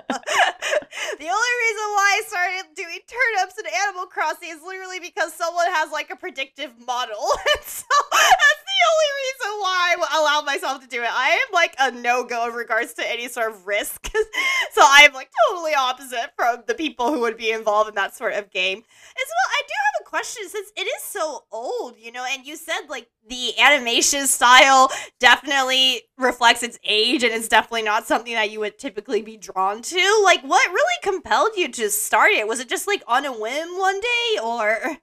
The 1.18 1.30
only 1.30 1.54
reason 1.62 1.86
why 1.94 2.08
I 2.18 2.22
started 2.26 2.74
doing 2.74 2.98
turnips 3.06 3.58
in 3.58 3.66
Animal 3.86 4.06
Crossing 4.06 4.50
is 4.50 4.62
literally 4.64 4.98
because 5.00 5.32
someone 5.32 5.66
has 5.68 5.92
like 5.92 6.10
a 6.10 6.16
predictive 6.16 6.72
model, 6.86 7.22
and 7.54 7.64
so 7.64 7.86
that's 8.10 8.62
the 8.66 8.80
only 8.90 9.10
reason 9.22 9.50
why 9.60 9.94
I 9.94 10.18
allow 10.18 10.42
myself 10.42 10.82
to 10.82 10.88
do 10.88 11.02
it. 11.02 11.10
I 11.10 11.30
am 11.30 11.48
like 11.52 11.74
a 11.78 11.90
no 11.92 12.24
go 12.24 12.48
in 12.48 12.54
regards 12.54 12.94
to 12.94 13.10
any 13.10 13.28
sort 13.28 13.50
of 13.50 13.66
risk, 13.66 14.06
so 14.72 14.82
I 14.82 15.06
am 15.08 15.14
like 15.14 15.30
totally 15.48 15.74
opposite 15.74 16.32
from 16.36 16.64
the 16.66 16.74
people 16.74 17.12
who 17.12 17.20
would 17.20 17.36
be 17.36 17.52
involved 17.52 17.88
in 17.88 17.94
that 17.94 18.16
sort 18.16 18.34
of 18.34 18.50
game. 18.50 18.78
As 18.78 19.28
well, 19.30 19.48
I 19.50 19.62
do 19.66 19.74
have 19.84 19.93
question 20.14 20.48
since 20.48 20.70
it 20.76 20.82
is 20.82 21.02
so 21.02 21.42
old, 21.50 21.96
you 21.98 22.12
know, 22.12 22.24
and 22.30 22.46
you 22.46 22.54
said 22.54 22.82
like 22.88 23.08
the 23.28 23.58
animation 23.58 24.28
style 24.28 24.88
definitely 25.18 26.02
reflects 26.16 26.62
its 26.62 26.78
age 26.84 27.24
and 27.24 27.32
it's 27.32 27.48
definitely 27.48 27.82
not 27.82 28.06
something 28.06 28.32
that 28.32 28.48
you 28.48 28.60
would 28.60 28.78
typically 28.78 29.22
be 29.22 29.36
drawn 29.36 29.82
to. 29.82 30.20
Like, 30.22 30.42
what 30.42 30.70
really 30.70 30.98
compelled 31.02 31.56
you 31.56 31.66
to 31.66 31.90
start 31.90 32.30
it? 32.30 32.46
Was 32.46 32.60
it 32.60 32.68
just 32.68 32.86
like 32.86 33.02
on 33.08 33.26
a 33.26 33.32
whim 33.32 33.76
one 33.76 34.00
day 34.00 34.38
or? 34.40 34.98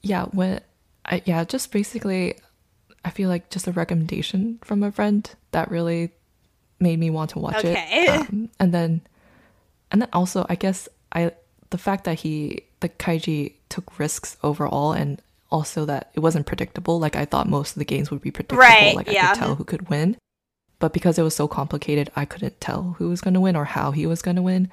Yeah, 0.00 0.26
when 0.26 0.60
I, 1.06 1.22
yeah, 1.24 1.42
just 1.42 1.72
basically, 1.72 2.36
I 3.04 3.10
feel 3.10 3.28
like 3.28 3.50
just 3.50 3.66
a 3.66 3.72
recommendation 3.72 4.60
from 4.62 4.84
a 4.84 4.92
friend 4.92 5.28
that 5.50 5.72
really 5.72 6.12
made 6.78 7.00
me 7.00 7.10
want 7.10 7.30
to 7.30 7.40
watch 7.40 7.56
okay. 7.56 7.84
it. 7.90 8.10
Um, 8.30 8.48
and 8.60 8.72
then, 8.72 9.00
and 9.90 10.02
then 10.02 10.08
also, 10.12 10.46
I 10.48 10.54
guess 10.54 10.88
I 11.12 11.32
the 11.70 11.78
fact 11.78 12.04
that 12.04 12.20
he 12.20 12.62
the 12.82 12.88
Kaiji 12.90 13.54
took 13.68 13.98
risks 13.98 14.36
overall 14.42 14.92
and 14.92 15.20
also 15.50 15.84
that 15.86 16.10
it 16.14 16.20
wasn't 16.20 16.46
predictable. 16.46 17.00
Like 17.00 17.16
I 17.16 17.24
thought 17.24 17.48
most 17.48 17.72
of 17.72 17.78
the 17.78 17.84
games 17.84 18.10
would 18.10 18.20
be 18.20 18.30
predictable. 18.30 18.60
Right, 18.60 18.94
like 18.94 19.10
yeah. 19.10 19.30
I 19.30 19.34
could 19.34 19.38
tell 19.38 19.54
who 19.54 19.64
could 19.64 19.88
win. 19.88 20.16
But 20.78 20.92
because 20.92 21.18
it 21.18 21.22
was 21.22 21.36
so 21.36 21.46
complicated, 21.46 22.10
I 22.16 22.24
couldn't 22.24 22.60
tell 22.60 22.96
who 22.98 23.08
was 23.08 23.20
going 23.20 23.34
to 23.34 23.40
win 23.40 23.54
or 23.54 23.64
how 23.64 23.92
he 23.92 24.04
was 24.04 24.20
going 24.20 24.36
to 24.36 24.42
win. 24.42 24.68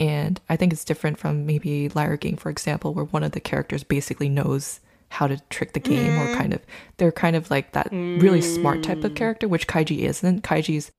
And 0.00 0.40
I 0.48 0.56
think 0.56 0.72
it's 0.72 0.84
different 0.84 1.18
from 1.18 1.46
maybe 1.46 1.88
Liar 1.90 2.16
Game, 2.16 2.36
for 2.36 2.50
example, 2.50 2.92
where 2.92 3.04
one 3.04 3.22
of 3.22 3.32
the 3.32 3.40
characters 3.40 3.84
basically 3.84 4.28
knows 4.28 4.80
how 5.10 5.28
to 5.28 5.38
trick 5.50 5.74
the 5.74 5.80
game 5.80 6.12
mm. 6.12 6.18
or 6.18 6.36
kind 6.36 6.54
of 6.54 6.62
they're 6.96 7.12
kind 7.12 7.36
of 7.36 7.50
like 7.50 7.72
that 7.72 7.88
really 7.92 8.40
smart 8.40 8.82
type 8.82 9.04
of 9.04 9.12
mm. 9.12 9.16
character, 9.16 9.46
which 9.46 9.68
Kaiji 9.68 9.98
isn't. 10.00 10.42
Kaiji's 10.42 10.90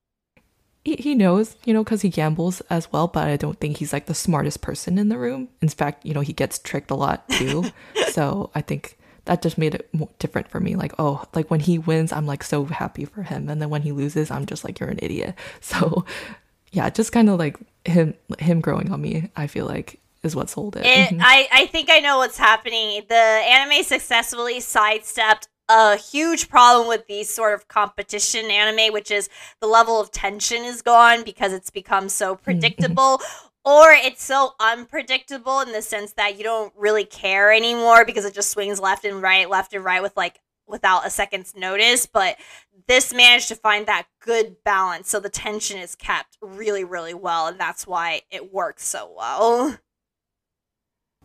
he, 0.86 0.96
he 0.96 1.16
knows, 1.16 1.56
you 1.66 1.74
know, 1.74 1.84
because 1.84 2.02
he 2.02 2.10
gambles 2.10 2.62
as 2.70 2.92
well, 2.92 3.08
but 3.08 3.28
I 3.28 3.38
don't 3.38 3.60
think 3.60 3.78
he's 3.78 3.94
like 3.94 4.06
the 4.06 4.14
smartest 4.14 4.62
person 4.62 4.98
in 4.98 5.10
the 5.10 5.18
room. 5.18 5.50
In 5.62 5.70
fact, 5.70 6.06
you 6.06 6.14
know, 6.14 6.22
he 6.22 6.34
gets 6.34 6.60
tricked 6.60 6.92
a 6.92 6.96
lot 6.96 7.28
too. 7.30 7.66
so 8.12 8.50
I 8.54 8.62
think 8.62 8.98
that 9.26 9.42
just 9.42 9.58
made 9.58 9.76
it 9.76 9.88
more 9.94 10.10
different 10.20 10.50
for 10.50 10.60
me. 10.60 10.76
Like, 10.76 10.94
oh, 11.00 11.24
like 11.34 11.50
when 11.50 11.62
he 11.62 11.80
wins, 11.80 12.12
I'm 12.12 12.26
like 12.26 12.44
so 12.44 12.66
happy 12.66 13.06
for 13.06 13.24
him. 13.24 13.48
And 13.48 13.62
then 13.62 13.70
when 13.70 13.84
he 13.84 13.94
loses, 13.94 14.30
I'm 14.30 14.46
just 14.46 14.66
like, 14.66 14.80
you're 14.80 14.90
an 14.90 15.00
idiot. 15.02 15.36
So 15.62 16.06
yeah, 16.72 16.90
just 16.90 17.12
kind 17.12 17.30
of 17.30 17.40
like 17.40 17.58
him, 17.86 18.16
him 18.40 18.60
growing 18.60 18.92
on 18.92 19.02
me, 19.02 19.30
I 19.36 19.48
feel 19.48 19.66
like 19.66 20.00
is 20.24 20.36
what 20.36 20.50
sold 20.50 20.76
it. 20.78 20.86
it 20.86 21.10
mm-hmm. 21.10 21.22
I, 21.22 21.48
I 21.52 21.66
think 21.68 21.90
I 21.92 22.00
know 22.00 22.18
what's 22.18 22.38
happening. 22.38 23.04
The 23.08 23.16
anime 23.16 23.84
successfully 23.84 24.60
sidestepped 24.60 25.48
a 25.70 25.96
huge 25.98 26.50
problem 26.50 26.88
with 26.88 27.08
these 27.08 27.34
sort 27.34 27.54
of 27.54 27.68
competition 27.68 28.46
anime, 28.52 28.94
which 28.94 29.12
is 29.12 29.30
the 29.62 29.68
level 29.68 30.00
of 30.00 30.12
tension 30.12 30.64
is 30.64 30.82
gone 30.82 31.24
because 31.24 31.54
it's 31.54 31.70
become 31.70 32.10
so 32.10 32.36
mm-hmm. 32.36 32.44
predictable. 32.44 33.22
or 33.66 33.92
it's 33.92 34.24
so 34.24 34.54
unpredictable 34.60 35.62
in 35.62 35.72
the 35.72 35.82
sense 35.82 36.14
that 36.14 36.38
you 36.38 36.44
don't 36.44 36.74
really 36.78 37.06
care 37.06 37.52
anymore 37.52 38.06
because 38.06 38.26
it 38.26 38.34
just 38.34 38.52
swings 38.52 38.80
left 38.80 39.06
and 39.06 39.22
right, 39.22 39.50
left 39.50 39.74
and 39.74 39.86
right 39.86 40.02
with 40.02 40.16
like 40.18 40.40
without 40.68 41.06
a 41.06 41.10
second's 41.10 41.56
notice. 41.56 42.06
But 42.06 42.38
this 42.88 43.14
managed 43.14 43.48
to 43.50 43.56
find 43.56 43.86
that 43.86 44.08
good 44.20 44.58
balance. 44.66 45.10
So 45.10 45.20
the 45.20 45.30
tension 45.30 45.78
is 45.78 45.96
kept 45.96 46.38
really, 46.42 46.84
really 46.84 47.14
well. 47.14 47.48
And 47.48 47.60
that's 47.60 47.88
why 47.88 48.22
it 48.30 48.54
works 48.54 48.86
so 48.86 49.14
well. 49.16 49.78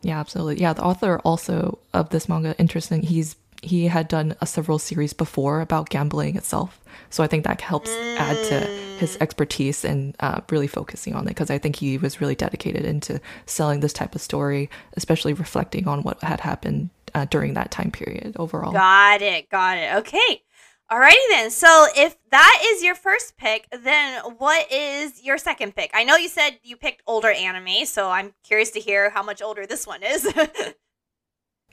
Yeah, 0.03 0.21
absolutely. 0.21 0.61
Yeah, 0.61 0.75
the 0.75 0.85
author 0.85 1.19
also 1.25 1.79
of 1.93 2.11
this 2.11 2.29
manga, 2.29 2.55
interesting, 2.59 3.03
he's 3.03 3.35
he 3.63 3.89
had 3.89 4.09
done 4.09 4.37
a 4.41 4.47
several 4.47 4.79
series 4.79 5.13
before 5.13 5.61
about 5.61 5.89
gambling 5.89 6.37
itself. 6.37 6.81
So 7.11 7.25
I 7.25 7.27
think 7.27 7.45
that 7.45 7.61
helps 7.61 7.91
add 7.91 8.37
to 8.45 8.61
his 8.99 9.17
Mm. 9.17 9.23
expertise 9.23 9.85
and 9.85 10.15
uh, 10.21 10.41
really 10.51 10.67
focusing 10.67 11.15
on 11.15 11.25
it 11.27 11.31
because 11.31 11.51
I 11.51 11.59
think 11.59 11.77
he 11.77 11.99
was 11.99 12.21
really 12.21 12.35
dedicated 12.35 12.85
into 12.85 13.21
selling 13.47 13.81
this 13.81 13.93
type 13.93 14.15
of 14.15 14.21
story, 14.21 14.69
especially 14.97 15.33
reflecting 15.33 15.89
on 15.89 16.03
what 16.03 16.23
had 16.23 16.41
happened 16.41 16.91
uh, 17.15 17.25
during 17.27 17.55
that 17.55 17.71
time 17.71 17.91
period 17.91 18.37
overall. 18.39 18.73
Got 18.73 19.23
it. 19.23 19.49
Got 19.51 19.79
it. 19.79 19.95
Okay. 19.97 20.43
Alrighty 20.91 21.29
then. 21.31 21.51
So 21.51 21.87
if 21.97 22.17
that 22.31 22.63
is 22.65 22.83
your 22.83 22.95
first 22.95 23.37
pick, 23.37 23.67
then 23.83 24.23
what 24.39 24.71
is 24.73 25.23
your 25.23 25.37
second 25.37 25.75
pick? 25.77 25.91
I 25.95 26.05
know 26.05 26.17
you 26.17 26.29
said 26.29 26.59
you 26.63 26.77
picked 26.77 27.03
older 27.07 27.31
anime, 27.31 27.85
so 27.87 28.09
I'm 28.11 28.33
curious 28.43 28.71
to 28.73 28.81
hear 28.81 29.11
how 29.11 29.23
much 29.23 29.43
older 29.43 29.67
this 29.67 29.87
one 29.87 30.03
is. 30.03 30.27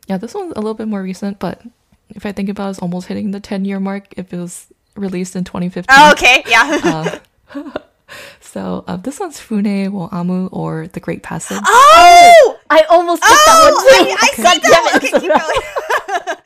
Yeah, 0.08 0.18
this 0.20 0.36
one's 0.36 0.52
a 0.52 0.60
little 0.60 0.76
bit 0.76 0.88
more 0.88 1.02
recent, 1.02 1.40
but 1.40 1.64
if 2.10 2.26
I 2.26 2.32
think 2.32 2.50
about 2.50 2.68
it, 2.68 2.70
it's 2.72 2.80
almost 2.80 3.08
hitting 3.08 3.32
the 3.32 3.40
10 3.40 3.66
year 3.66 3.80
mark 3.80 4.14
if 4.18 4.34
it 4.34 4.38
was 4.38 4.68
released 4.96 5.36
in 5.36 5.44
2015. 5.44 5.86
oh, 5.90 6.12
okay. 6.12 6.44
Yeah. 6.48 7.20
Uh, 7.54 7.72
so 8.42 8.84
uh, 8.88 8.98
this 8.98 9.20
one's 9.20 9.40
Fune 9.40 9.92
wo 9.92 10.10
Amu 10.12 10.48
or 10.48 10.88
The 10.88 11.00
Great 11.00 11.24
Passage. 11.24 11.60
oh! 11.66 12.60
I 12.70 12.82
almost 12.90 13.22
picked 13.22 13.34
Oh! 13.34 13.46
that 13.46 13.72
one 13.72 13.82
too. 13.84 14.12
I, 14.12 14.18
I 14.22 14.28
see 14.36 14.44
God 14.44 14.62
that 14.62 14.72
damn 14.72 14.84
one. 14.84 14.96
Okay, 15.06 15.20
keep 15.20 15.30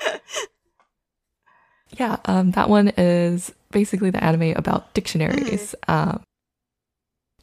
going. 0.09 0.19
Yeah, 1.97 2.17
um, 2.25 2.51
that 2.51 2.69
one 2.69 2.89
is 2.97 3.51
basically 3.71 4.09
the 4.09 4.23
anime 4.23 4.53
about 4.55 4.93
dictionaries. 4.93 5.75
Um, 5.87 6.21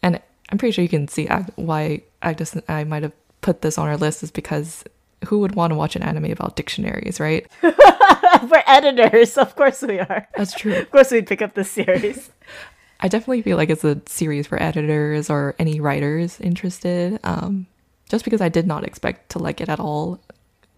and 0.03 0.21
I'm 0.51 0.59
pretty 0.59 0.73
sure 0.73 0.83
you 0.83 0.89
can 0.89 1.09
see 1.09 1.27
why 1.57 2.03
Agnes 2.23 2.55
and 2.55 2.63
I 2.69 2.85
might 2.85 3.03
have 3.03 3.13
put 3.43 3.61
this 3.63 3.77
on 3.79 3.89
our 3.89 3.97
list 3.97 4.23
is 4.23 4.31
because 4.31 4.85
who 5.25 5.41
would 5.41 5.55
want 5.55 5.73
to 5.73 5.77
watch 5.77 5.97
an 5.97 6.03
anime 6.03 6.27
about 6.27 6.57
dictionaries, 6.57 7.19
right? 7.19 7.47
We're 7.63 8.63
editors, 8.67 9.39
of 9.39 9.57
course 9.57 9.83
we 9.83 9.99
are. 9.99 10.29
That's 10.37 10.55
true. 10.55 10.75
Of 10.75 10.91
course 10.91 11.11
we'd 11.11 11.27
pick 11.27 11.43
up 11.43 11.55
this 11.55 11.71
series. 11.71 12.31
I 13.01 13.09
definitely 13.09 13.43
feel 13.43 13.57
like 13.57 13.71
it's 13.71 13.85
a 13.85 14.01
series 14.07 14.47
for 14.47 14.63
editors 14.63 15.29
or 15.29 15.55
any 15.59 15.81
writers 15.81 16.41
interested. 16.41 17.21
Um, 17.25 17.67
just 18.09 18.25
because 18.25 18.41
I 18.41 18.49
did 18.49 18.67
not 18.67 18.85
expect 18.85 19.31
to 19.31 19.39
like 19.39 19.61
it 19.61 19.69
at 19.69 19.81
all. 19.81 20.21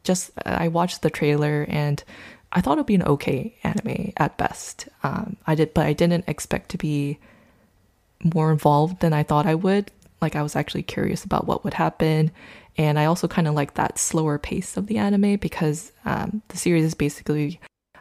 Just 0.04 0.30
I 0.44 0.68
watched 0.68 1.02
the 1.02 1.10
trailer 1.10 1.66
and 1.68 2.02
I 2.52 2.60
thought 2.60 2.78
it'd 2.78 2.86
be 2.86 2.94
an 2.94 3.02
okay 3.02 3.54
anime 3.62 4.12
at 4.16 4.38
best. 4.38 4.88
Um, 5.02 5.36
I 5.46 5.54
did, 5.54 5.74
but 5.74 5.86
I 5.86 5.92
didn't 5.92 6.24
expect 6.26 6.70
to 6.70 6.78
be 6.78 7.18
more 8.34 8.50
involved 8.50 9.00
than 9.00 9.12
I 9.12 9.22
thought 9.22 9.46
I 9.46 9.54
would. 9.54 9.90
Like 10.20 10.34
I 10.34 10.42
was 10.42 10.56
actually 10.56 10.82
curious 10.82 11.24
about 11.24 11.46
what 11.46 11.62
would 11.64 11.74
happen, 11.74 12.30
and 12.78 12.98
I 12.98 13.06
also 13.06 13.26
kind 13.26 13.48
of 13.48 13.54
like 13.54 13.74
that 13.74 13.98
slower 13.98 14.38
pace 14.38 14.76
of 14.76 14.86
the 14.86 14.98
anime 14.98 15.36
because 15.36 15.90
um, 16.04 16.42
the 16.48 16.56
series 16.56 16.84
is 16.84 16.94
basically 16.94 17.60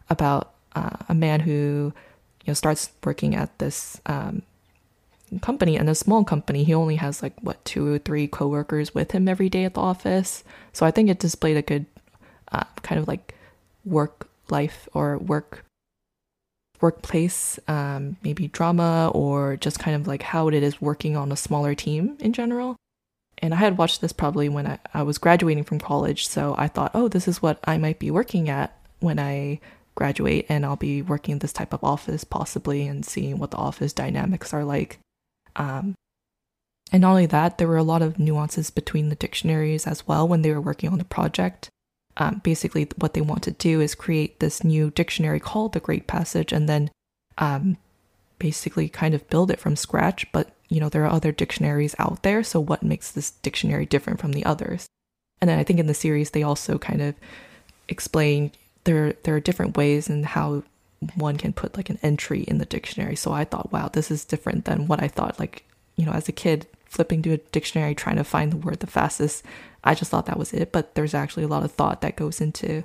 about 0.10 0.54
uh, 0.76 0.98
a 1.10 1.16
man 1.16 1.40
who 1.40 1.92
you 2.46 2.48
know 2.48 2.54
starts 2.54 2.92
working 3.04 3.36
at 3.36 3.58
this 3.58 4.00
um, 4.06 4.44
company 5.42 5.76
and 5.78 5.90
a 5.90 5.96
small 5.96 6.24
company. 6.24 6.64
He 6.64 6.76
only 6.76 6.96
has 6.98 7.24
like 7.24 7.34
what 7.42 7.66
two 7.66 7.96
or 7.96 7.98
three 7.98 8.28
coworkers 8.28 8.94
with 8.94 9.12
him 9.12 9.28
every 9.28 9.50
day 9.50 9.66
at 9.66 9.74
the 9.74 9.82
office. 9.82 10.44
So 10.74 10.86
i 10.86 10.92
think 10.92 11.10
it 11.10 11.20
displayed 11.20 11.58
a 11.58 11.64
good 11.64 11.88
uh, 12.52 12.64
kind 12.84 13.02
of 13.02 13.08
like 13.08 13.34
work 13.84 14.30
life 14.50 14.88
or 14.94 15.18
work 15.18 15.66
workplace 16.80 17.60
um, 17.68 18.18
maybe 18.24 18.48
drama 18.50 19.12
or 19.16 19.58
just 19.58 19.80
kind 19.80 19.96
of 19.96 20.06
like 20.06 20.22
how 20.22 20.48
it 20.48 20.54
is 20.54 20.80
working 20.80 21.18
on 21.18 21.32
a 21.32 21.36
smaller 21.36 21.74
team 21.74 22.16
in 22.20 22.32
general 22.32 22.76
and 23.40 23.54
i 23.54 23.58
had 23.58 23.78
watched 23.78 24.02
this 24.02 24.14
probably 24.14 24.50
when 24.50 24.68
I, 24.68 24.80
I 24.94 25.04
was 25.04 25.18
graduating 25.18 25.64
from 25.64 25.80
college 25.80 26.28
so 26.28 26.56
i 26.58 26.68
thought 26.68 26.92
oh 26.94 27.08
this 27.08 27.28
is 27.28 27.42
what 27.42 27.60
i 27.66 27.78
might 27.78 28.00
be 28.00 28.12
working 28.12 28.50
at 28.50 28.78
when 29.00 29.20
i 29.20 29.60
graduate 29.96 30.46
and 30.50 30.66
i'll 30.66 30.76
be 30.76 31.02
working 31.02 31.34
in 31.34 31.40
this 31.40 31.54
type 31.54 31.74
of 31.74 31.84
office 31.84 32.24
possibly 32.24 32.88
and 32.88 33.06
seeing 33.06 33.40
what 33.40 33.52
the 33.52 33.58
office 33.58 33.94
dynamics 33.94 34.54
are 34.54 34.64
like 34.64 35.00
um, 35.56 35.96
and 36.92 37.02
not 37.02 37.12
only 37.12 37.26
that, 37.28 37.58
there 37.58 37.68
were 37.68 37.78
a 37.78 37.84
lot 37.84 38.02
of 38.02 38.20
nuances 38.20 38.70
between 38.70 39.10
the 39.10 39.16
dictionaries 39.16 39.86
as 39.86 40.08
well 40.08 40.28
when 40.28 40.42
they 40.42 40.52
were 40.52 40.62
working 40.62 40.90
on 40.90 41.00
the 41.00 41.06
project. 41.06 41.70
Um, 42.16 42.42
basically, 42.44 42.88
what 42.98 43.14
they 43.14 43.22
want 43.22 43.44
to 43.44 43.52
do 43.52 43.82
is 43.82 43.94
create 43.94 44.40
this 44.40 44.64
new 44.64 44.90
dictionary 44.92 45.40
called 45.40 45.74
the 45.74 45.80
Great 45.80 46.08
Passage 46.08 46.52
and 46.52 46.68
then 46.68 46.90
um, 47.38 47.78
basically 48.40 48.90
kind 48.90 49.14
of 49.14 49.30
build 49.30 49.52
it 49.52 49.60
from 49.60 49.76
scratch. 49.76 50.26
But, 50.32 50.52
you 50.70 50.80
know, 50.80 50.90
there 50.90 51.04
are 51.04 51.12
other 51.12 51.32
dictionaries 51.32 51.96
out 52.00 52.24
there. 52.24 52.44
So, 52.44 52.60
what 52.60 52.84
makes 52.84 53.12
this 53.12 53.32
dictionary 53.32 53.86
different 53.86 54.20
from 54.20 54.34
the 54.34 54.46
others? 54.46 54.88
And 55.42 55.50
then 55.50 55.60
I 55.60 55.64
think 55.64 55.80
in 55.80 55.88
the 55.88 55.94
series, 55.94 56.32
they 56.32 56.44
also 56.44 56.78
kind 56.78 57.02
of 57.02 57.16
explain 57.88 58.52
there, 58.84 59.14
there 59.24 59.36
are 59.36 59.40
different 59.40 59.78
ways 59.78 60.10
and 60.10 60.26
how 60.26 60.64
one 61.16 61.38
can 61.38 61.54
put 61.54 61.78
like 61.78 61.90
an 61.90 62.00
entry 62.02 62.42
in 62.42 62.58
the 62.58 62.66
dictionary. 62.66 63.16
So 63.16 63.32
I 63.32 63.44
thought, 63.44 63.72
wow, 63.72 63.90
this 63.90 64.10
is 64.10 64.26
different 64.26 64.66
than 64.66 64.88
what 64.88 65.02
I 65.02 65.08
thought. 65.08 65.40
Like, 65.40 65.64
you 65.96 66.06
know, 66.06 66.12
as 66.12 66.28
a 66.28 66.32
kid, 66.32 66.68
flipping 66.86 67.22
to 67.24 67.34
a 67.34 67.38
dictionary, 67.38 67.94
trying 67.94 68.16
to 68.16 68.24
find 68.24 68.52
the 68.52 68.58
word 68.58 68.80
the 68.80 68.88
fastest, 68.88 69.44
I 69.84 69.94
just 69.94 70.10
thought 70.10 70.26
that 70.26 70.40
was 70.40 70.54
it. 70.54 70.72
But 70.72 70.96
there's 70.96 71.14
actually 71.14 71.44
a 71.44 71.48
lot 71.48 71.64
of 71.64 71.72
thought 71.72 72.02
that 72.02 72.16
goes 72.16 72.42
into 72.42 72.84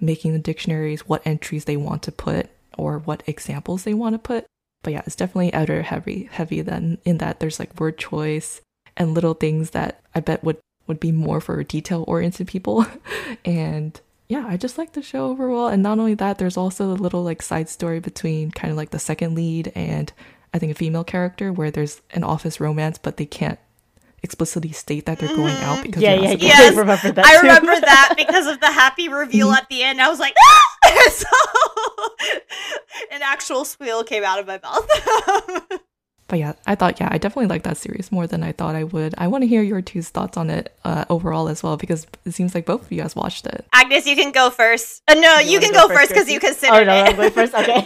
making 0.00 0.32
the 0.32 0.38
dictionaries, 0.38 1.08
what 1.08 1.26
entries 1.26 1.64
they 1.64 1.76
want 1.76 2.02
to 2.02 2.12
put, 2.12 2.50
or 2.76 2.98
what 2.98 3.22
examples 3.26 3.84
they 3.84 3.94
want 3.94 4.14
to 4.14 4.18
put. 4.18 4.46
But 4.84 4.92
yeah, 4.92 5.02
it's 5.04 5.16
definitely 5.16 5.52
outer 5.52 5.82
heavy, 5.82 6.28
heavy 6.30 6.60
than 6.60 6.98
in 7.04 7.18
that 7.18 7.40
there's 7.40 7.58
like 7.58 7.80
word 7.80 7.98
choice 7.98 8.60
and 8.96 9.14
little 9.14 9.34
things 9.34 9.70
that 9.70 10.00
I 10.14 10.20
bet 10.20 10.44
would 10.44 10.58
would 10.86 11.00
be 11.00 11.10
more 11.10 11.40
for 11.40 11.64
detail 11.64 12.04
oriented 12.06 12.46
people. 12.46 12.86
and 13.44 14.00
yeah, 14.28 14.46
I 14.46 14.56
just 14.56 14.78
like 14.78 14.92
the 14.92 15.02
show 15.02 15.26
overall. 15.26 15.68
And 15.68 15.82
not 15.82 15.98
only 15.98 16.14
that, 16.14 16.38
there's 16.38 16.56
also 16.56 16.92
a 16.92 16.94
little 16.94 17.22
like 17.22 17.42
side 17.42 17.68
story 17.68 18.00
between 18.00 18.50
kind 18.50 18.70
of 18.70 18.76
like 18.76 18.90
the 18.90 18.98
second 18.98 19.34
lead 19.34 19.72
and 19.74 20.12
I 20.52 20.58
think 20.58 20.72
a 20.72 20.74
female 20.74 21.04
character 21.04 21.52
where 21.52 21.70
there's 21.70 22.00
an 22.12 22.22
office 22.22 22.60
romance, 22.60 22.98
but 22.98 23.16
they 23.16 23.26
can't 23.26 23.58
explicitly 24.24 24.72
state 24.72 25.06
that 25.06 25.18
they're 25.20 25.28
going 25.36 25.54
out 25.58 25.82
because 25.84 26.02
Yeah, 26.02 26.14
yeah, 26.14 26.30
yeah. 26.30 26.36
Yes, 26.40 26.74
I 26.74 26.80
remember 26.80 27.12
that. 27.12 27.24
I 27.26 27.36
remember 27.40 27.78
that 27.80 28.14
because 28.16 28.46
of 28.46 28.58
the 28.60 28.72
happy 28.72 29.08
reveal 29.08 29.52
at 29.52 29.68
the 29.68 29.82
end. 29.84 30.00
I 30.00 30.08
was 30.08 30.18
like, 30.18 30.34
so 31.10 31.28
an 33.12 33.22
actual 33.22 33.64
squeal 33.64 34.02
came 34.02 34.24
out 34.24 34.38
of 34.40 34.46
my 34.46 34.58
mouth. 34.62 35.70
But 36.26 36.38
yeah, 36.38 36.54
I 36.66 36.74
thought, 36.74 37.00
yeah, 37.00 37.08
I 37.12 37.18
definitely 37.18 37.48
like 37.48 37.64
that 37.64 37.76
series 37.76 38.10
more 38.10 38.26
than 38.26 38.42
I 38.42 38.52
thought 38.52 38.74
I 38.74 38.84
would. 38.84 39.14
I 39.18 39.28
want 39.28 39.42
to 39.42 39.46
hear 39.46 39.62
your 39.62 39.82
two's 39.82 40.08
thoughts 40.08 40.38
on 40.38 40.48
it 40.48 40.74
uh, 40.82 41.04
overall 41.10 41.48
as 41.48 41.62
well, 41.62 41.76
because 41.76 42.06
it 42.24 42.32
seems 42.32 42.54
like 42.54 42.64
both 42.64 42.82
of 42.82 42.90
you 42.90 43.02
guys 43.02 43.14
watched 43.14 43.46
it. 43.46 43.66
Agnes, 43.74 44.06
you 44.06 44.16
can 44.16 44.32
go 44.32 44.48
first. 44.48 45.02
Uh, 45.06 45.14
no, 45.14 45.38
you, 45.38 45.50
You 45.50 45.60
can 45.60 45.72
go, 45.74 45.86
go 45.86 45.94
first 45.94 46.08
because 46.08 46.24
Gracie? 46.24 46.32
you 46.32 46.40
considered 46.40 46.74
Oh 46.74 46.84
no, 46.84 46.94
it. 46.94 47.08
I'm 47.10 47.16
going 47.16 47.30
first. 47.30 47.54
Okay. 47.54 47.84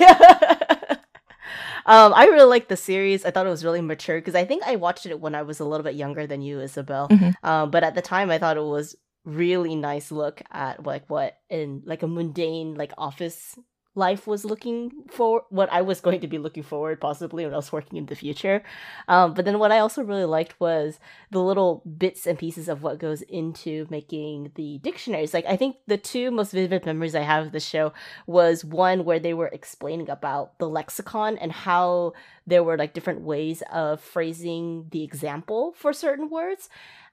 Um, 1.89 2.13
I 2.15 2.27
really 2.27 2.45
liked 2.45 2.69
the 2.69 2.77
series. 2.77 3.25
I 3.25 3.31
thought 3.33 3.47
it 3.47 3.51
was 3.51 3.65
really 3.65 3.81
mature 3.81 4.19
because 4.19 4.35
I 4.37 4.45
think 4.45 4.63
I 4.65 4.77
watched 4.77 5.07
it 5.07 5.21
when 5.21 5.35
I 5.35 5.43
was 5.43 5.59
a 5.59 5.65
little 5.65 5.85
bit 5.85 5.95
younger 5.97 6.27
than 6.27 6.43
you, 6.43 6.61
Isabel. 6.61 7.09
Mhm. 7.09 7.35
Um, 7.43 7.71
but 7.71 7.83
at 7.83 7.95
the 7.97 8.03
time, 8.03 8.31
I 8.31 8.39
thought 8.39 8.57
it 8.57 8.63
was 8.63 8.95
really 9.25 9.75
nice 9.75 10.11
look 10.11 10.41
at 10.51 10.87
like 10.87 11.05
what 11.11 11.35
in 11.51 11.83
like 11.85 12.03
a 12.03 12.07
mundane 12.07 12.75
like 12.77 12.93
office 12.97 13.59
life 13.95 14.27
was 14.27 14.45
looking 14.45 14.93
for 15.11 15.43
what 15.51 15.73
I 15.73 15.83
was 15.83 16.01
going 16.01 16.21
to 16.21 16.29
be 16.29 16.39
looking 16.39 16.63
forward 16.63 17.01
possibly 17.01 17.45
when 17.45 17.53
I 17.53 17.57
was 17.57 17.73
working 17.73 17.99
in 17.99 18.07
the 18.07 18.15
future. 18.15 18.63
Um, 19.09 19.35
but 19.35 19.45
then 19.45 19.59
what 19.59 19.73
I 19.73 19.81
also 19.81 20.03
really 20.03 20.25
liked 20.25 20.59
was 20.61 21.01
the 21.31 21.41
little 21.41 21.83
bits 21.99 22.27
and 22.27 22.39
pieces 22.39 22.69
of 22.69 22.83
what 22.83 22.99
goes 22.99 23.23
into 23.23 23.87
making 23.91 24.53
the 24.55 24.79
dictionaries. 24.79 25.35
Like 25.35 25.47
I 25.47 25.57
think 25.57 25.77
the 25.87 25.97
two 25.97 26.31
most 26.31 26.53
vivid 26.53 26.87
memories 26.87 27.15
I 27.15 27.23
have 27.23 27.47
of 27.47 27.53
the 27.53 27.61
show 27.61 27.93
was 28.27 28.65
one 28.65 29.05
where 29.05 29.19
they 29.19 29.35
were 29.35 29.49
explaining 29.49 30.09
about 30.09 30.59
the 30.59 30.69
lexicon 30.69 31.37
and 31.39 31.51
how 31.51 32.13
there 32.47 32.63
were 32.63 32.79
like 32.79 32.95
different 32.95 33.23
ways 33.23 33.63
of 33.73 34.01
phrasing 34.01 34.87
the 34.91 35.03
example 35.03 35.75
for 35.77 35.93
certain 35.93 36.31
words. 36.31 36.69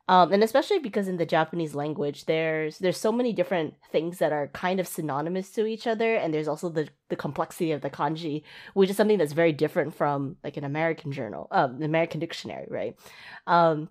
Um, 0.07 0.31
and 0.31 0.43
especially 0.43 0.79
because 0.79 1.07
in 1.07 1.17
the 1.17 1.25
Japanese 1.25 1.73
language, 1.73 2.25
there's 2.25 2.77
there's 2.77 2.97
so 2.97 3.11
many 3.11 3.33
different 3.33 3.73
things 3.91 4.19
that 4.19 4.31
are 4.31 4.49
kind 4.49 4.79
of 4.79 4.87
synonymous 4.87 5.49
to 5.51 5.65
each 5.65 5.87
other, 5.87 6.15
and 6.15 6.33
there's 6.33 6.47
also 6.47 6.69
the 6.69 6.87
the 7.09 7.15
complexity 7.15 7.71
of 7.71 7.81
the 7.81 7.89
kanji, 7.89 8.43
which 8.75 8.89
is 8.89 8.97
something 8.97 9.17
that's 9.17 9.33
very 9.33 9.51
different 9.51 9.95
from 9.95 10.37
like 10.43 10.57
an 10.57 10.63
American 10.63 11.11
journal, 11.11 11.47
um, 11.51 11.79
the 11.79 11.85
American 11.85 12.19
dictionary, 12.19 12.67
right? 12.69 12.95
Um, 13.47 13.89